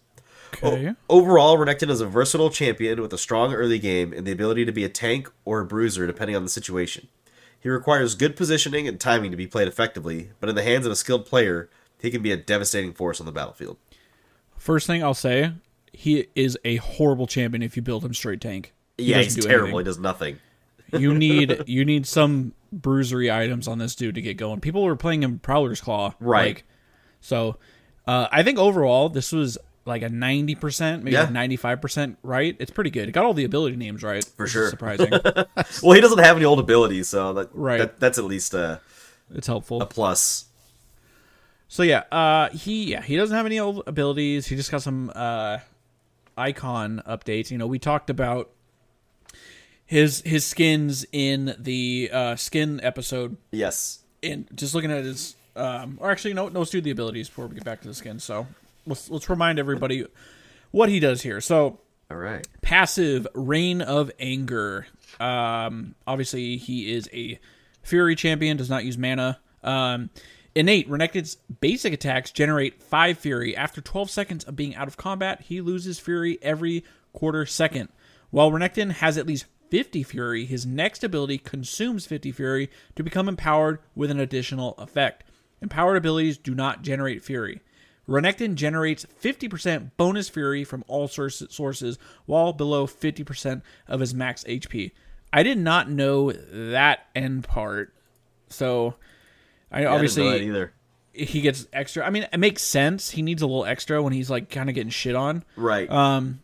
[0.61, 0.95] Okay.
[1.09, 4.73] Overall, Renekton is a versatile champion with a strong early game and the ability to
[4.73, 7.07] be a tank or a bruiser depending on the situation.
[7.61, 10.93] He requires good positioning and timing to be played effectively, but in the hands of
[10.93, 11.69] a skilled player,
[12.01, 13.77] he can be a devastating force on the battlefield.
[14.57, 15.53] First thing I'll say,
[15.93, 18.73] he is a horrible champion if you build him straight tank.
[18.99, 19.69] He yeah, he's terrible.
[19.69, 19.79] anything.
[19.79, 20.39] He does nothing.
[20.93, 24.61] You need you need some bruisery items on this dude to get going.
[24.61, 26.57] People were playing him Prowler's Claw, Right.
[26.57, 26.65] Like,
[27.23, 27.57] so,
[28.07, 32.55] uh, I think overall this was like a ninety percent, maybe ninety five percent right.
[32.59, 33.09] It's pretty good.
[33.09, 34.69] It got all the ability names right, For sure.
[34.71, 35.11] Surprising.
[35.83, 37.79] Well, he doesn't have any old abilities, so that, Right.
[37.79, 38.81] that that's at least a,
[39.35, 39.81] it's helpful.
[39.81, 40.45] a plus.
[41.73, 44.49] So yeah, uh, he yeah he doesn't have any old abilities.
[44.49, 45.59] He just got some uh,
[46.37, 47.53] icon updates.
[47.53, 48.51] You know, we talked about
[49.87, 54.01] his his skins in the uh, skin episode, Yes.
[54.21, 57.47] and just looking at his, um, or actually, no, no, let's do the abilities before
[57.47, 58.19] we get back to the skin.
[58.19, 58.49] So
[58.85, 60.07] let's let's remind everybody
[60.73, 61.41] what he does here.
[61.41, 61.79] So
[62.11, 62.47] All right.
[62.63, 64.87] passive reign of anger
[65.21, 67.39] um obviously he is a
[67.83, 70.09] fury champion does not use mana um
[70.61, 75.41] innate renekton's basic attacks generate 5 fury after 12 seconds of being out of combat
[75.41, 76.85] he loses fury every
[77.15, 77.89] quarter second
[78.29, 83.27] while renekton has at least 50 fury his next ability consumes 50 fury to become
[83.27, 85.25] empowered with an additional effect
[85.63, 87.63] empowered abilities do not generate fury
[88.09, 94.91] Renekton generates 50% bonus fury from all sources while below 50% of his max HP.
[95.33, 97.95] I did not know that end part.
[98.49, 98.97] So
[99.71, 100.73] I I that obviously either.
[101.13, 102.05] he gets extra.
[102.07, 103.11] I mean, it makes sense.
[103.11, 105.45] He needs a little extra when he's like kind of getting shit on.
[105.57, 105.91] Right.
[105.91, 106.41] Um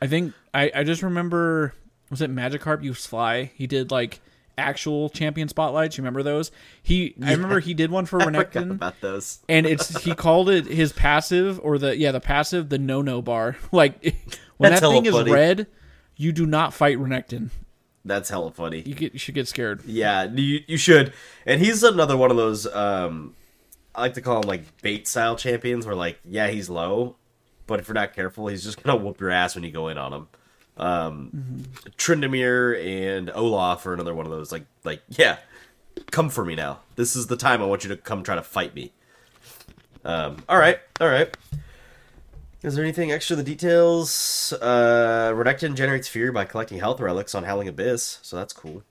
[0.00, 1.74] I think I I just remember
[2.10, 3.50] was it Magikarp used Fly?
[3.54, 4.20] He did like
[4.58, 5.96] actual champion spotlights.
[5.96, 6.50] You remember those?
[6.82, 9.38] He I remember he did one for I Renekton about those.
[9.48, 13.22] and it's he called it his passive or the yeah the passive the no no
[13.22, 14.02] bar like
[14.58, 15.66] when That's that thing hella is red
[16.16, 17.48] you do not fight Renekton
[18.04, 18.80] That's hella funny.
[18.80, 21.12] you get you should get scared Yeah, you, you should.
[21.46, 22.66] And he's another one of those.
[22.66, 23.34] Um,
[23.94, 27.16] I like to call him like bait style champions, where like, yeah, he's low,
[27.66, 29.98] but if you're not careful, he's just gonna whoop your ass when you go in
[29.98, 30.28] on him.
[30.76, 31.64] Um,
[31.96, 34.50] Tryndamere and Olaf are another one of those.
[34.50, 35.36] Like, like, yeah,
[36.10, 36.80] come for me now.
[36.96, 38.92] This is the time I want you to come try to fight me.
[40.04, 41.36] Um, all right, all right.
[42.62, 43.34] Is there anything extra?
[43.34, 44.52] The details.
[44.60, 48.84] Uh, Renekton generates fury by collecting health relics on Howling Abyss, so that's cool.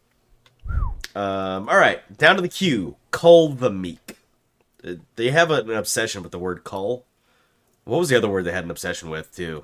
[1.15, 2.95] Um, all right, down to the queue.
[3.11, 4.17] Cull the Meek.
[4.85, 7.05] Uh, They have an obsession with the word cull.
[7.85, 9.63] What was the other word they had an obsession with too?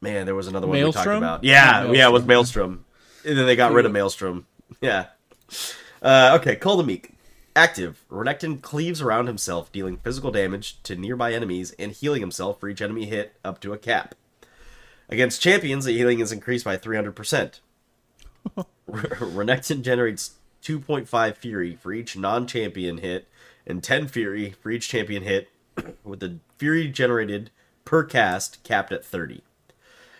[0.00, 1.44] Man, there was another one we talked about.
[1.44, 2.70] Yeah, yeah, it was Maelstrom.
[2.70, 2.84] Maelstrom.
[3.24, 4.46] And then they got rid of Maelstrom.
[4.80, 5.06] Yeah.
[6.00, 7.10] Uh, okay, Cull the Meek.
[7.58, 8.04] Active.
[8.08, 12.80] Renekton cleaves around himself, dealing physical damage to nearby enemies and healing himself for each
[12.80, 14.14] enemy hit up to a cap.
[15.08, 17.58] Against champions, the healing is increased by 300%.
[18.88, 23.26] Renekton generates 2.5 Fury for each non champion hit
[23.66, 25.48] and 10 Fury for each champion hit,
[26.04, 27.50] with the Fury generated
[27.84, 29.42] per cast capped at 30.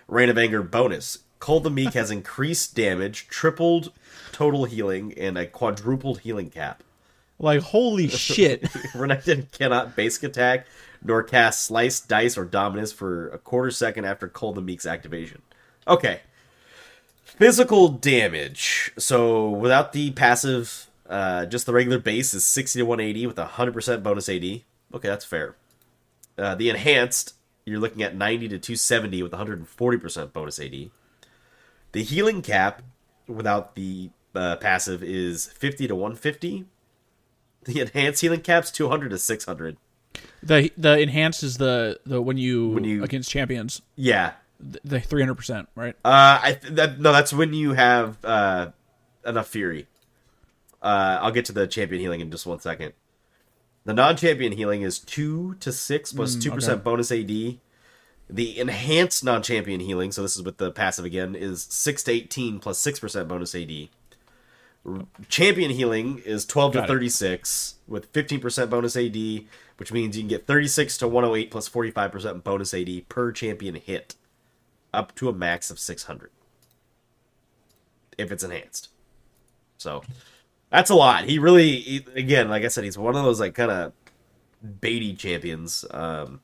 [0.09, 1.19] Reign of Anger bonus.
[1.39, 3.93] Cull the Meek has increased damage, tripled
[4.33, 6.83] total healing, and a quadrupled healing cap.
[7.39, 8.63] Like holy shit
[8.95, 10.67] Renekton cannot basic attack
[11.03, 15.43] nor cast Slice, Dice, or Dominus for a quarter second after Cull the Meek's activation.
[15.87, 16.21] Okay.
[17.25, 18.93] Physical damage.
[18.99, 23.47] So without the passive, uh, just the regular base is 60 to 180 with a
[23.47, 24.43] 100% bonus AD.
[24.43, 24.65] Okay,
[25.09, 25.55] that's fair.
[26.37, 27.35] Uh, the enhanced,
[27.65, 30.91] you're looking at 90 to 270 with 140% bonus AD.
[31.93, 32.83] The healing cap
[33.27, 36.65] without the uh, passive is 50 to 150.
[37.69, 39.77] The enhanced healing cap's 200 to 600.
[40.43, 44.33] the the enhanced is the the when you, When you- against champions Yeah.
[44.59, 48.71] the- the 300% right Uh, I th- that, no, that's when you have uh
[49.27, 49.87] enough fury.
[50.83, 52.95] Uh, I'll get to the champion healing in just one second.
[53.85, 56.85] The non-champion healing is two to six plus plus two percent okay.
[56.85, 57.59] bonus AD.
[58.31, 62.55] The enhanced non-champion healing, so this is with the passive again, is six to eighteen
[62.61, 63.89] plus plus six percent bonus AD.
[65.29, 66.89] Champion healing is twelve Got to it.
[66.89, 69.17] thirty-six with fifteen percent bonus AD,
[69.77, 72.73] which means you can get thirty-six to one hundred eight plus plus forty-five percent bonus
[72.73, 74.15] AD per champion hit
[74.95, 76.31] up to a max of 600
[78.17, 78.89] if it's enhanced.
[79.77, 80.03] So
[80.71, 81.25] that's a lot.
[81.25, 83.93] He really, he- again, like I said, he's one of those like kind of
[84.81, 85.85] baity champions.
[85.91, 86.41] Um,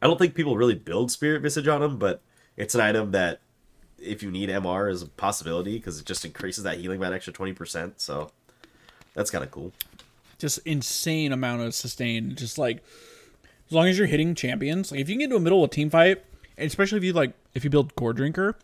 [0.00, 2.22] I don't think people really build Spirit Visage on him, but
[2.56, 3.40] it's an item that
[4.04, 7.12] if you need MR is a possibility because it just increases that healing by an
[7.14, 7.92] extra 20%.
[7.96, 8.30] So
[9.14, 9.72] that's kind of cool.
[10.38, 12.82] just insane amount of sustain just like
[13.66, 15.70] as long as you're hitting champions like if you can get into a middle of
[15.70, 16.22] a team fight
[16.58, 18.54] and especially if you like if you build Goredrinker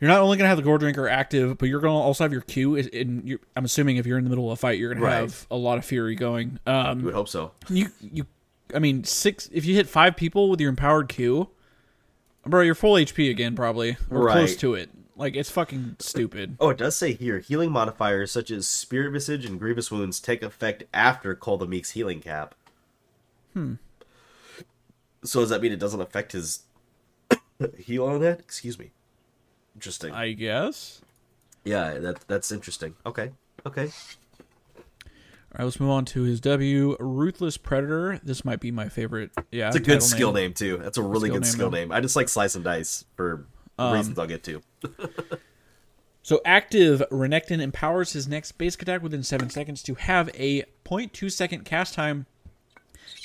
[0.00, 2.76] you're not only gonna have the Goredrinker active but you're gonna also have your q
[2.76, 5.16] and i'm assuming if you're in the middle of a fight you're gonna Right.
[5.20, 7.52] have a lot of fury going Um, You would hope so.
[7.68, 8.26] you you
[8.74, 11.48] i mean six if you hit five people with your empowered q
[12.44, 16.70] bro you're full hp again probably or close to it like it's fucking stupid Oh,
[16.70, 20.84] it does say here healing modifiers such as Spirit Visage and Grievous Wounds take effect
[20.92, 22.54] after Cull the Meek's healing cap.
[23.52, 23.74] Hmm.
[25.22, 26.62] So does that mean it doesn't affect his
[27.78, 28.40] heal on that?
[28.40, 28.90] Excuse me.
[29.76, 30.12] Interesting.
[30.12, 31.02] i guess
[31.62, 32.94] Yeah, that that's interesting.
[33.06, 33.32] Okay.
[33.66, 33.90] Okay.
[35.54, 38.18] All right, let's move on to his W, Ruthless Predator.
[38.22, 39.32] This might be my favorite.
[39.50, 40.54] Yeah, It's a good skill name.
[40.54, 40.78] too.
[40.78, 41.92] That's a really Skill good name, skill name.
[41.92, 43.46] I just like slice and dice for
[43.78, 44.62] Um, Reasons I'll get to.
[46.24, 51.32] So active Renekton empowers his next basic attack within 7 seconds to have a 0.2
[51.32, 52.26] second cast time,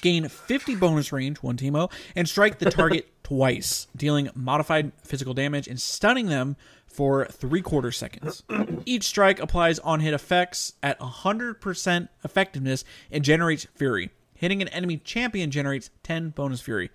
[0.02, 5.68] gain 50 bonus range, one Teemo, and strike the target twice, dealing modified physical damage
[5.68, 6.56] and stunning them
[6.98, 8.42] for 3 quarter seconds.
[8.84, 14.10] Each strike applies on hit effects at 100% effectiveness and generates fury.
[14.34, 16.90] Hitting an enemy champion generates 10 bonus fury.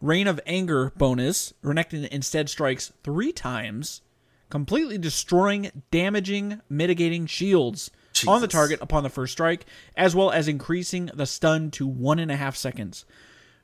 [0.00, 4.02] Reign of Anger bonus, Renekton instead strikes 3 times
[4.50, 7.90] completely destroying, damaging, mitigating shields
[8.28, 9.66] on the target upon the first strike,
[9.96, 13.04] as well as increasing the stun to one and a half seconds.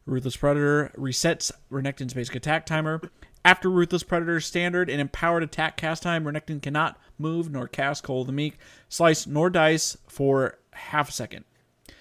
[0.05, 3.01] Ruthless Predator resets Renekton's basic attack timer.
[3.47, 8.25] After Ruthless Predator's standard and empowered attack cast time, Renekton cannot move nor cast Cull
[8.25, 8.59] the Meek,
[8.89, 11.45] slice nor dice for half a second.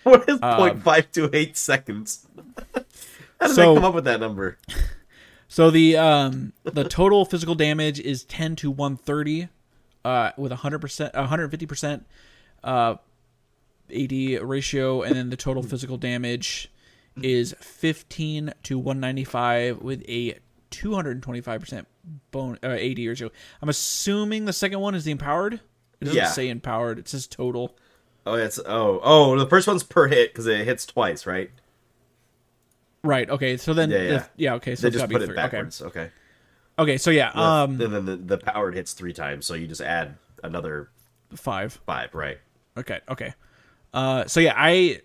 [0.02, 2.26] What is Um, 0.528 seconds?
[3.40, 4.58] How did so- they come up with that number?
[5.48, 9.50] So the um the total physical damage is 10 to 130
[10.04, 12.04] uh with 100% 150%
[12.64, 12.96] uh
[13.96, 16.72] AD ratio and then the total physical damage
[17.22, 20.40] is 15 to 195 with a
[20.72, 21.86] 225%
[22.32, 23.30] bone uh, AD ratio.
[23.62, 25.56] I'm assuming the second one is the empowered.
[26.02, 26.28] It doesn't Yeah.
[26.30, 27.00] say empowered.
[27.00, 27.76] It says total.
[28.26, 31.52] Oh, it's oh oh the first one's per hit because it hits twice, right?
[33.04, 33.30] Right.
[33.30, 33.58] Okay.
[33.58, 34.26] So then Yeah, the- yeah.
[34.36, 34.76] yeah, okay.
[34.76, 35.36] So They it's just put it three.
[35.36, 35.82] backwards.
[35.82, 36.00] Okay.
[36.02, 36.12] Okay.
[36.78, 39.80] Okay, so yeah, um and then the, the powered hits three times, so you just
[39.80, 40.90] add another
[41.34, 41.80] 5.
[41.86, 42.38] five, right?
[42.76, 43.34] Okay, okay.
[43.94, 45.00] Uh, so yeah, I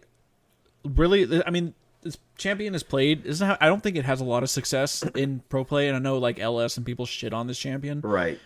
[0.85, 3.27] really, I mean, this champion has played.
[3.27, 5.97] Isn't ha- I don't think it has a lot of success in pro play, and
[5.97, 8.01] I know like LS and people shit on this champion.
[8.01, 8.39] Right.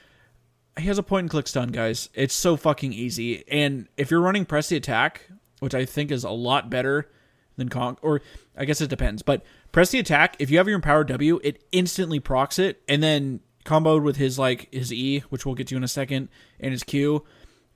[0.78, 2.09] He has a point and click stun, guys.
[2.14, 5.28] It's so fucking easy, and if you're running press the attack,
[5.60, 7.09] which I think is a lot better
[7.56, 8.20] than Conk, or
[8.56, 10.35] I guess it depends, but press the attack.
[10.40, 14.36] If you have your empowered W, it instantly procs it, and then comboed with his
[14.39, 16.28] like his E, which we'll get to in a second,
[16.59, 17.24] and his Q.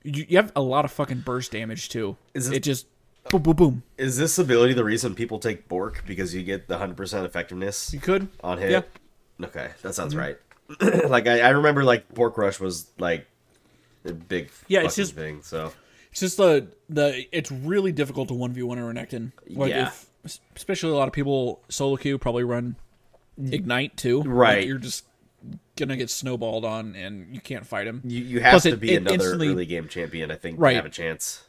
[0.03, 2.17] You, you have a lot of fucking burst damage too.
[2.33, 2.87] Is it- it just
[3.29, 3.83] boom, boom, boom.
[3.97, 7.93] Is this ability the reason people take Bork because you get the hundred percent effectiveness
[7.93, 8.27] You could.
[8.43, 8.71] on hit?
[8.71, 8.79] Yeah.
[8.81, 9.45] Mm-hmm.
[9.45, 10.37] Okay, that sounds right.
[11.07, 13.25] like I, I remember, like Bork Rush was like
[14.05, 15.41] a big Yeah, it's just- thing.
[15.43, 15.71] So
[16.11, 17.25] It's just the the.
[17.31, 19.31] It's really difficult to one v one a Renekton.
[19.49, 19.87] Like Yeah.
[19.87, 20.05] if,
[20.55, 22.75] especially a lot of people solo queue probably run
[23.41, 24.19] ignite too.
[24.19, 24.67] Like, Right.
[24.67, 25.05] you're just
[25.77, 28.01] gonna get snowballed on, and you can't fight him.
[28.03, 30.71] you you have Plus to it- be it another early game champion, I think, Right.
[30.71, 31.43] to have a chance.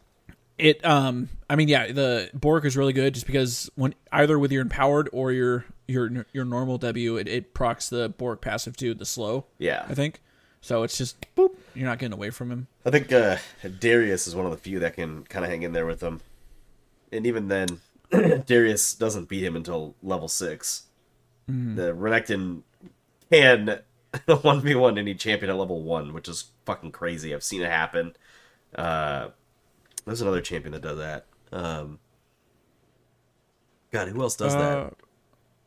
[0.60, 1.28] It um.
[1.48, 5.08] I mean, yeah, the Bork is really good just because when either with your empowered
[5.12, 9.46] or your your your normal W, it, it procs the Bork passive to the slow.
[9.58, 10.20] Yeah, I think.
[10.60, 11.56] So it's just boop.
[11.74, 12.66] You're not getting away from him.
[12.84, 13.38] I think uh,
[13.78, 16.20] Darius is one of the few that can kind of hang in there with him.
[17.10, 17.80] And even then,
[18.46, 20.84] Darius doesn't beat him until level six.
[21.46, 22.62] The Renekton
[23.32, 23.80] can
[24.42, 27.34] one v one any champion at level one, which is fucking crazy.
[27.34, 28.14] I've seen it happen.
[28.74, 29.30] Uh,
[30.06, 31.26] there's another champion that does that.
[31.52, 31.98] Um,
[33.92, 34.94] God, who else does Uh, that?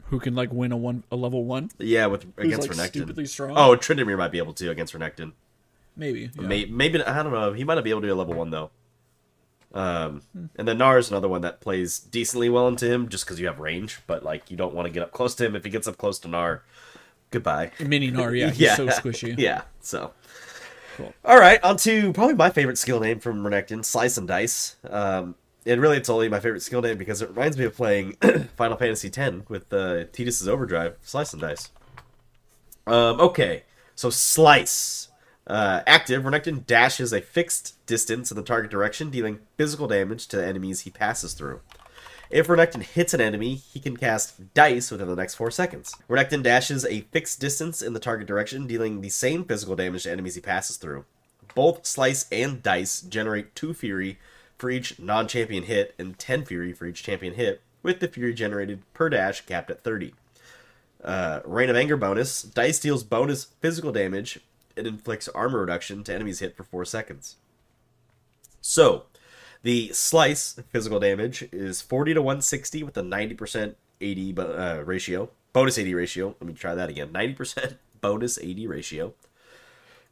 [0.07, 1.71] Who can like win a one a level one?
[1.79, 2.89] Yeah, with Who's against like Renekton.
[2.89, 3.51] stupidly strong.
[3.57, 5.33] Oh, Tryndamere might be able to against Renekton.
[5.95, 6.29] maybe.
[6.35, 6.41] Yeah.
[6.47, 7.53] Maybe, maybe I don't know.
[7.53, 8.71] He might not be able to do a level one though.
[9.73, 10.21] Um,
[10.55, 13.47] and then Gnar is another one that plays decently well into him, just because you
[13.47, 14.01] have range.
[14.05, 15.55] But like, you don't want to get up close to him.
[15.55, 16.59] If he gets up close to Gnar,
[17.31, 17.71] goodbye.
[17.79, 19.35] Mini Gnar, yeah, he's so squishy.
[19.39, 19.61] Yeah.
[19.79, 20.11] So.
[20.97, 21.13] Cool.
[21.25, 24.75] All right, on to probably my favorite skill name from Renekton, Slice and Dice.
[24.89, 28.13] Um, and really, it's only my favorite skill name because it reminds me of playing
[28.57, 31.71] Final Fantasy X with uh, Tidus's Overdrive, Slice and Dice.
[32.85, 33.63] Um, okay,
[33.95, 35.09] so Slice.
[35.45, 40.45] Uh, active, Renekton dashes a fixed distance in the target direction, dealing physical damage to
[40.45, 41.59] enemies he passes through.
[42.33, 45.93] If Renekton hits an enemy, he can cast Dice within the next 4 seconds.
[46.09, 50.11] Renekton dashes a fixed distance in the target direction, dealing the same physical damage to
[50.11, 51.05] enemies he passes through.
[51.53, 54.17] Both Slice and Dice generate 2 Fury
[54.57, 58.33] for each non champion hit and 10 Fury for each champion hit, with the Fury
[58.33, 60.15] generated per dash capped at 30.
[61.03, 64.39] Uh, Reign of Anger bonus Dice deals bonus physical damage
[64.75, 67.35] and inflicts armor reduction to enemies hit for 4 seconds.
[68.59, 69.03] So,
[69.63, 75.29] the slice physical damage is 40 to 160 with a 90% AD uh, ratio.
[75.53, 76.35] Bonus AD ratio.
[76.39, 77.09] Let me try that again.
[77.09, 79.13] 90% bonus AD ratio.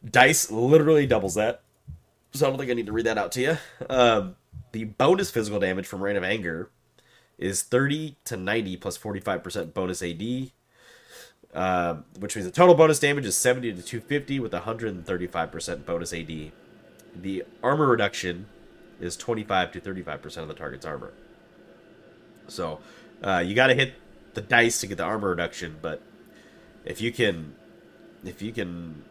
[0.09, 1.61] Dice literally doubles that.
[2.33, 3.57] So I don't think I need to read that out to you.
[3.89, 4.35] Um,
[4.71, 6.69] the bonus physical damage from Reign of Anger
[7.37, 10.51] is 30 to 90 plus 45% bonus AD.
[11.53, 16.51] Um, which means the total bonus damage is 70 to 250 with 135% bonus AD.
[17.13, 18.45] The armor reduction
[19.01, 21.11] is 25 to 35% of the target's armor.
[22.47, 22.79] So,
[23.23, 23.93] uh, you got to hit
[24.33, 26.01] the dice to get the armor reduction, but
[26.85, 27.55] if you can
[28.23, 29.03] if you can,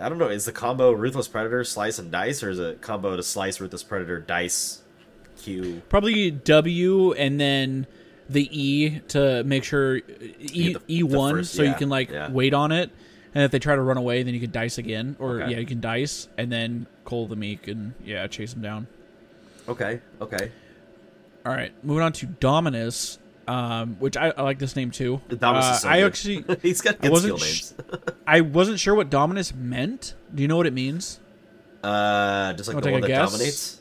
[0.00, 3.16] I don't know, is the combo Ruthless Predator slice and dice, or is it combo
[3.16, 4.82] to slice Ruthless Predator dice
[5.38, 5.82] Q?
[5.88, 7.86] Probably W and then
[8.28, 12.30] the E to make sure E E one so you can like yeah.
[12.30, 12.90] wait on it.
[13.34, 15.52] And if they try to run away, then you can dice again, or Okay.
[15.52, 18.88] yeah, you can dice and then Cull the Meek and yeah, chase them down.
[19.70, 20.50] Okay, okay.
[21.46, 23.18] All right, moving on to Dominus,
[23.48, 25.20] um, which I, I like this name too.
[25.28, 26.06] Dominus Uh, is so I good.
[26.06, 27.74] actually He's got good skill names.
[28.26, 30.14] I wasn't sure what Dominus meant.
[30.34, 31.20] Do you know what it means?
[31.82, 33.30] Uh, just like Wanna the one that guess?
[33.30, 33.76] dominates.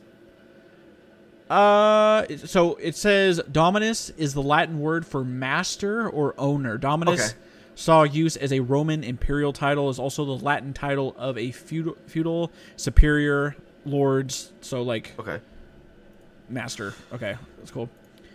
[1.49, 6.78] Uh, so it says Dominus is the Latin word for master or owner.
[6.78, 7.38] Dominus Okay.
[7.76, 11.98] saw use as a Roman imperial title, is also the Latin title of a feudal,
[12.06, 14.52] feudal superior lords.
[14.61, 15.40] So like Okay.
[16.50, 16.94] Master.
[17.14, 17.90] Okay, that's cool.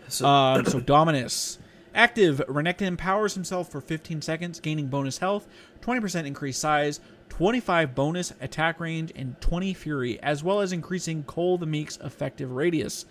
[0.08, 1.58] So, Uh, so Dominus.
[1.94, 5.46] Active, Renekton empowers himself for 15 seconds, gaining bonus health,
[5.80, 11.56] 20% increased size, 25 bonus attack range, and 20 fury, as well as increasing Cull
[11.56, 13.06] the Meek's effective radius.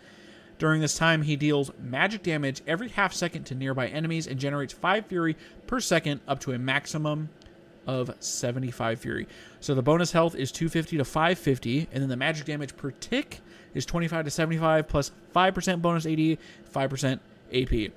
[0.60, 4.74] During this time, he deals magic damage every half second to nearby enemies and generates
[4.74, 7.30] 5 fury per second up to a maximum
[7.88, 9.28] of 75 fury.
[9.62, 13.40] So the bonus health is 250 to 550, and then the magic damage per tick
[13.74, 16.38] is 25 to 75 plus 5% bonus AD,
[16.74, 17.20] 5%
[17.54, 17.92] AP.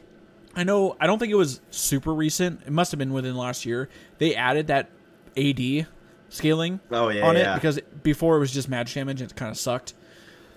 [0.54, 2.62] I know, I don't think it was super recent.
[2.66, 3.88] It must have been within last year.
[4.18, 4.88] They added that
[5.36, 5.86] AD
[6.30, 7.52] scaling Oh, yeah, on yeah.
[7.52, 9.94] it because before it was just magic damage and it kind of sucked.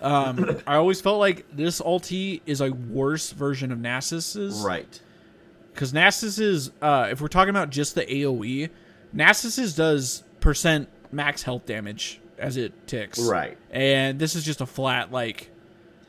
[0.00, 5.00] Um, I always felt like this ulti is a worse version of Nasus's right.
[5.74, 8.70] because Nasus's, uh, if we're talking about just the AOE,
[9.12, 13.18] Nasus's does percent max health damage as it ticks.
[13.20, 13.56] Right.
[13.70, 15.50] And this is just a flat like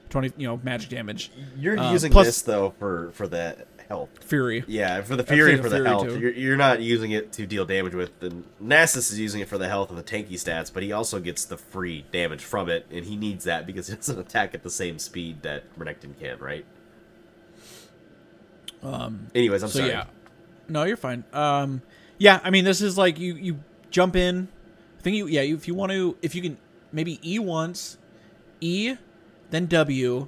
[0.10, 1.32] twenty, you know, magic damage.
[1.58, 4.10] You're Uh, using this though for for the health.
[4.24, 4.64] Fury.
[4.68, 6.08] Yeah, for the fury for the fury, health.
[6.18, 8.18] You're, you're not using it to deal damage with.
[8.22, 8.34] The
[8.64, 11.44] Nasus is using it for the health and the tanky stats, but he also gets
[11.46, 14.70] the free damage from it, and he needs that because it doesn't attack at the
[14.70, 16.66] same speed that Renekton can, right?
[18.84, 19.28] Um.
[19.36, 19.92] Anyways, I'm so sorry.
[19.92, 20.06] yeah.
[20.68, 21.24] No, you're fine.
[21.34, 21.82] Um,
[22.18, 23.60] yeah, I mean, this is like you you
[23.90, 24.48] jump in.
[25.02, 26.60] I think you yeah, if you want to, if you can
[26.92, 27.98] maybe E once,
[28.60, 28.94] E,
[29.50, 30.28] then W,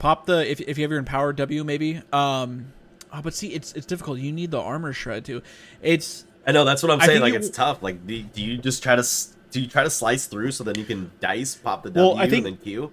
[0.00, 2.02] pop the if if you have your empowered W maybe.
[2.12, 2.72] Um,
[3.12, 4.18] oh, but see, it's it's difficult.
[4.18, 5.42] You need the armor shred too.
[5.80, 7.20] It's I know that's what I'm saying.
[7.20, 7.84] Like it- it's tough.
[7.84, 10.64] Like do, do you just try to s- do you try to slice through so
[10.64, 12.92] then you can dice pop the W Well, I think- and then Q?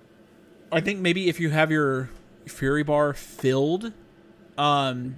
[0.71, 2.11] I think maybe if you have your
[2.45, 3.91] fury bar filled,
[4.55, 5.15] um,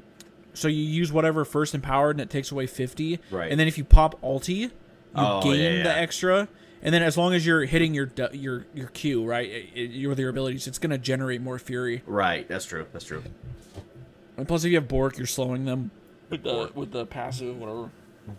[0.53, 3.51] so you use whatever first empowered and it takes away fifty, Right.
[3.51, 4.72] And then if you pop ulti,
[5.15, 6.48] you Oh, gain yeah, the extra.
[6.81, 10.19] And then as long as you're hitting your your your Q right, it, it, with
[10.19, 12.03] your abilities, it's gonna generate more fury.
[12.06, 12.48] Right.
[12.48, 12.85] That's true.
[12.91, 13.23] That's true.
[14.38, 15.91] And plus, if you have Bork, you're slowing them
[16.30, 17.90] with the with the passive whatever.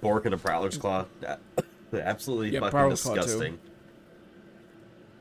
[0.01, 1.07] Bork and a Prowler's Claw.
[1.21, 1.41] That-
[1.93, 3.59] Absolutely Yeah, fucking Prowler's Claw, disgusting.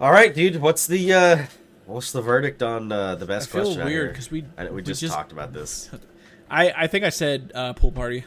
[0.01, 0.59] All right, dude.
[0.61, 1.37] What's the uh
[1.85, 3.81] what's the verdict on uh, the best I feel question?
[3.81, 4.13] out weird here?
[4.15, 5.89] 'cause we- I know, we, we just, just- talked about this.
[6.49, 8.25] I I think I said uh, pool party.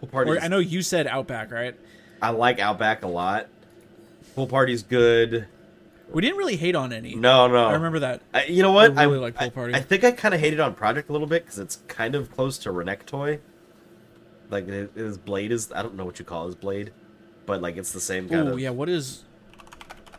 [0.00, 0.38] Pool party.
[0.38, 1.74] I know you said Outback, right?
[2.22, 3.48] I like Outback a lot.
[4.34, 5.46] Pool party's good.
[6.12, 7.14] We didn't really hate on any.
[7.14, 7.66] No, no.
[7.66, 8.22] I remember that.
[8.32, 8.96] I, you know what?
[8.98, 9.74] I really like Pool I- Party.
[9.74, 12.30] I, think I kind of hated on Project a little bit because it's kind of
[12.30, 13.40] close to Renektoy.
[14.50, 16.92] Like his blade is, I don't know what you call his blade,
[17.46, 19.24] but like it's the same kind Oh of Oh yeah, what is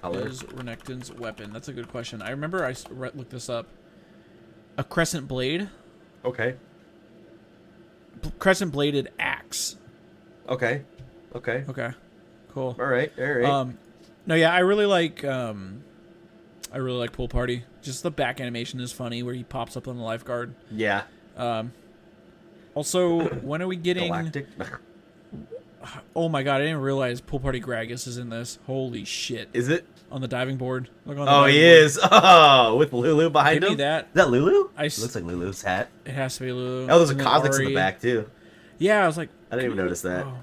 [0.01, 0.27] color.
[0.27, 1.53] is Renekton's weapon?
[1.53, 2.21] That's a good question.
[2.21, 3.67] I remember I re- looked this up.
[4.77, 5.69] A crescent blade,
[6.25, 6.55] Okay,
[8.39, 9.77] crescent bladed axe.
[10.49, 10.81] okay,
[11.35, 11.63] okay.
[11.69, 11.91] Okay,
[12.53, 12.75] cool.
[12.79, 13.45] All right, all right.
[13.45, 13.77] Um,
[14.25, 15.23] no, yeah, I really like.
[15.23, 15.83] Um,
[16.73, 17.63] I really like pool party.
[17.81, 20.55] Just the back animation is funny, where he pops up on the lifeguard.
[20.71, 21.03] yeah,
[21.37, 21.71] Um,
[22.73, 24.07] also, when are we getting?
[24.07, 24.47] Galactic.
[26.15, 28.57] Oh my god, I didn't realize pool party Gragas is in this.
[28.65, 29.49] Holy shit!
[29.53, 29.85] Is it?
[30.11, 30.89] on the diving board.
[31.05, 31.63] Look on the Oh, he board.
[31.63, 31.99] is.
[32.11, 33.77] Oh, with Lulu behind Give me him.
[33.79, 34.05] that.
[34.05, 34.69] Is that Lulu?
[34.77, 35.89] I s- Looks like Lulu's hat.
[36.05, 36.87] It has to be Lulu.
[36.89, 38.29] Oh, there's a And Cosmix in the back too.
[38.79, 40.25] Yeah, I was like, I didn't even notice that.
[40.25, 40.37] oh.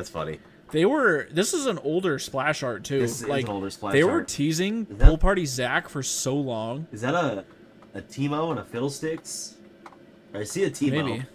[0.00, 0.40] That's funny.
[0.70, 1.28] They were.
[1.30, 3.00] This is an older splash art too.
[3.00, 4.28] This is like an older splash they were art.
[4.28, 6.86] teasing Is that- Pool Party Zac for so long.
[6.90, 7.44] Is that a
[7.92, 9.56] a Teemo and a Fiddlesticks?
[10.32, 10.90] I see a Teemo.
[11.04, 11.26] Maybe,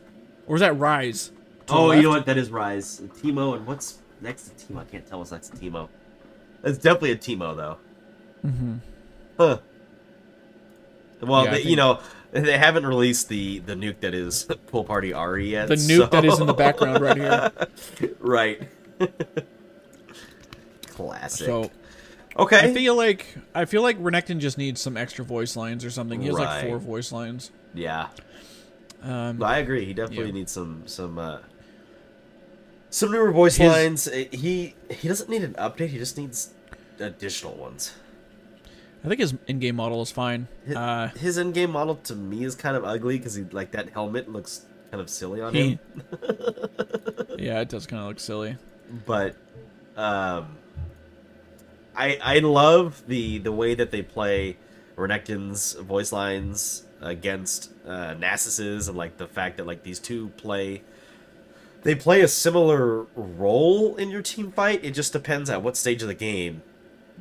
[0.47, 1.29] or was that Ryze?
[1.69, 2.25] Oh, you know what?
[2.25, 3.03] That is Ryze.
[3.05, 4.79] A Teemo and what's next to Teemo?
[4.79, 5.89] I can't tell what's next to Teemo.
[6.63, 7.77] That's definitely a Teemo though.
[8.43, 8.75] Mm-hmm.
[9.37, 9.59] Huh.
[11.21, 11.99] Well, Yeah, they, you know,
[12.44, 15.68] they haven't released the the nuke that is Pool Party Ahri yet.
[15.70, 17.52] The nuke that is in the background right here.
[18.20, 18.62] right.
[20.88, 21.45] Classic.
[21.45, 21.72] So
[22.38, 22.60] okay.
[22.72, 26.22] I feel like I feel like Renekton just needs some extra voice lines or something.
[26.22, 27.52] He has like four voice lines.
[27.74, 28.07] yeah.
[29.02, 29.86] Um, I agree.
[29.86, 30.32] He definitely Yeah.
[30.32, 31.40] needs some some uh
[32.90, 34.10] Some newer voice His- lines.
[34.32, 35.90] He he doesn't need an update.
[35.90, 36.53] He just needs
[36.99, 37.94] additional ones.
[39.06, 40.48] I think his in-game model is fine.
[40.65, 43.90] His, Uh, his in-game model to me is kind of ugly because he like that
[43.90, 45.80] helmet looks kind of silly on he, him.
[47.38, 48.57] yeah, it does kind of look silly.
[49.06, 49.36] But
[49.95, 50.57] um,
[51.95, 54.57] I I love the the way that they play
[54.95, 60.82] Renekton's voice lines against uh, Nasus's and like the fact that like these two play
[61.84, 64.84] they play a similar role in your team fight.
[64.84, 66.64] It just depends at what stage of the game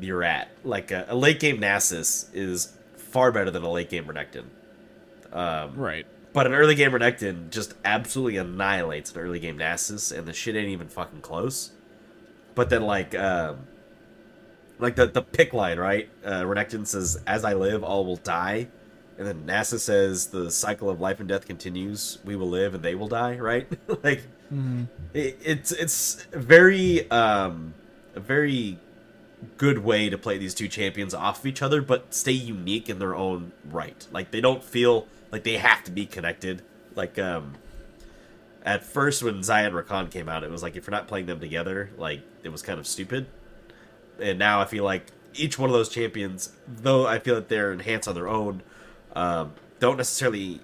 [0.01, 0.49] you're at.
[0.65, 4.45] Like a, a late game Nasus is far better than a late game Renekton.
[5.33, 6.07] Um, Right.
[6.33, 10.57] but an early game Renekton just absolutely annihilates an early game Nasus, and the shit
[10.57, 11.73] ain't even fucking close.
[12.55, 13.67] But then like um
[14.79, 16.09] like the the pick line, right?
[16.25, 18.69] Uh Renekton says, As I live, all will die.
[19.17, 22.83] And then Nasus says the cycle of life and death continues, we will live and
[22.83, 23.69] they will die, right?
[24.05, 24.23] like
[25.13, 27.75] it, it's it's very um
[28.17, 28.79] very
[29.57, 32.99] good way to play these two champions off of each other, but stay unique in
[32.99, 34.07] their own right.
[34.13, 36.63] Like they don't feel like they have to be connected.
[36.95, 37.55] Like um
[38.65, 41.41] at first when and Rakan came out, it was like if you're not playing them
[41.41, 43.27] together, like it was kind of stupid.
[44.21, 47.73] And now I feel like each one of those champions, though I feel that they're
[47.73, 48.63] enhanced on their own,
[49.15, 50.61] um, don't necessarily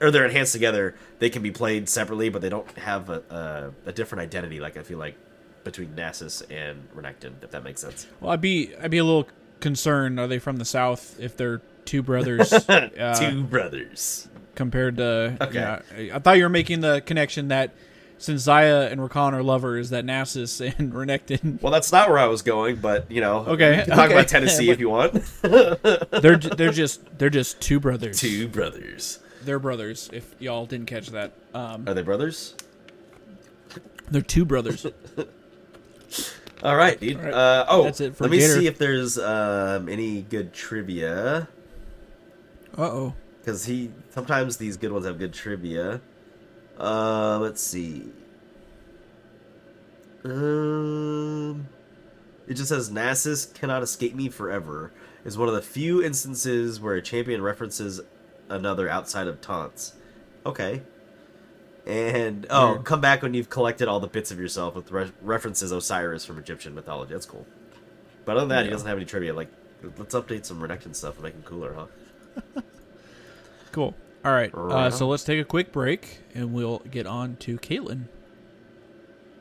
[0.00, 0.94] or they're enhanced together.
[1.20, 4.58] They can be played separately, but they don't have a, a, a different identity.
[4.58, 5.16] Like I feel like
[5.64, 8.06] between Nasus and Renekton, if that makes sense.
[8.20, 9.28] Well, I'd be I'd be a little
[9.60, 10.18] concerned.
[10.20, 11.18] Are they from the south?
[11.20, 14.28] If they're two brothers uh, Two brothers.
[14.54, 15.54] compared to Okay.
[15.58, 17.72] yeah, I- I thought you were making the connection that
[18.18, 22.26] since Xayah and Rakan are lovers, that Nasus and Renekton Well, that's not where I
[22.26, 24.14] was going, but you know, Okay, you can talk okay.
[24.14, 25.14] about Tennessee if you want.
[25.42, 28.20] they're they're just they're just two brothers.
[28.20, 29.18] Two brothers.
[29.44, 30.08] They're brothers.
[30.12, 32.54] If y'all didn't catch that, um, Are they brothers?
[34.08, 34.86] they're two brothers.
[36.62, 37.16] All right, dude.
[37.16, 37.34] All right.
[37.34, 38.54] Uh, oh, That's it for let me Gator.
[38.54, 41.48] see if there's um, any good trivia.
[42.76, 43.14] Uh oh.
[43.40, 46.00] because he sometimes these good ones have good trivia.
[46.78, 48.04] Uh, let's see.
[50.24, 51.68] Um,
[52.46, 54.92] it just says Nasus cannot escape me forever
[55.24, 58.00] is one of the few instances where a champion references
[58.48, 59.94] another outside of taunts.
[60.46, 60.82] Okay.
[61.86, 62.84] And oh, Weird.
[62.84, 66.38] come back when you've collected all the bits of yourself with re- references Osiris from
[66.38, 67.12] Egyptian mythology.
[67.12, 67.46] That's cool.
[68.24, 69.34] But other than that, he doesn't have any trivia.
[69.34, 69.48] Like,
[69.98, 72.60] let's update some Renekton stuff and make him cooler, huh?
[73.72, 73.94] Cool.
[74.22, 74.54] All right.
[74.54, 78.04] Uh, so let's take a quick break and we'll get on to Caitlyn.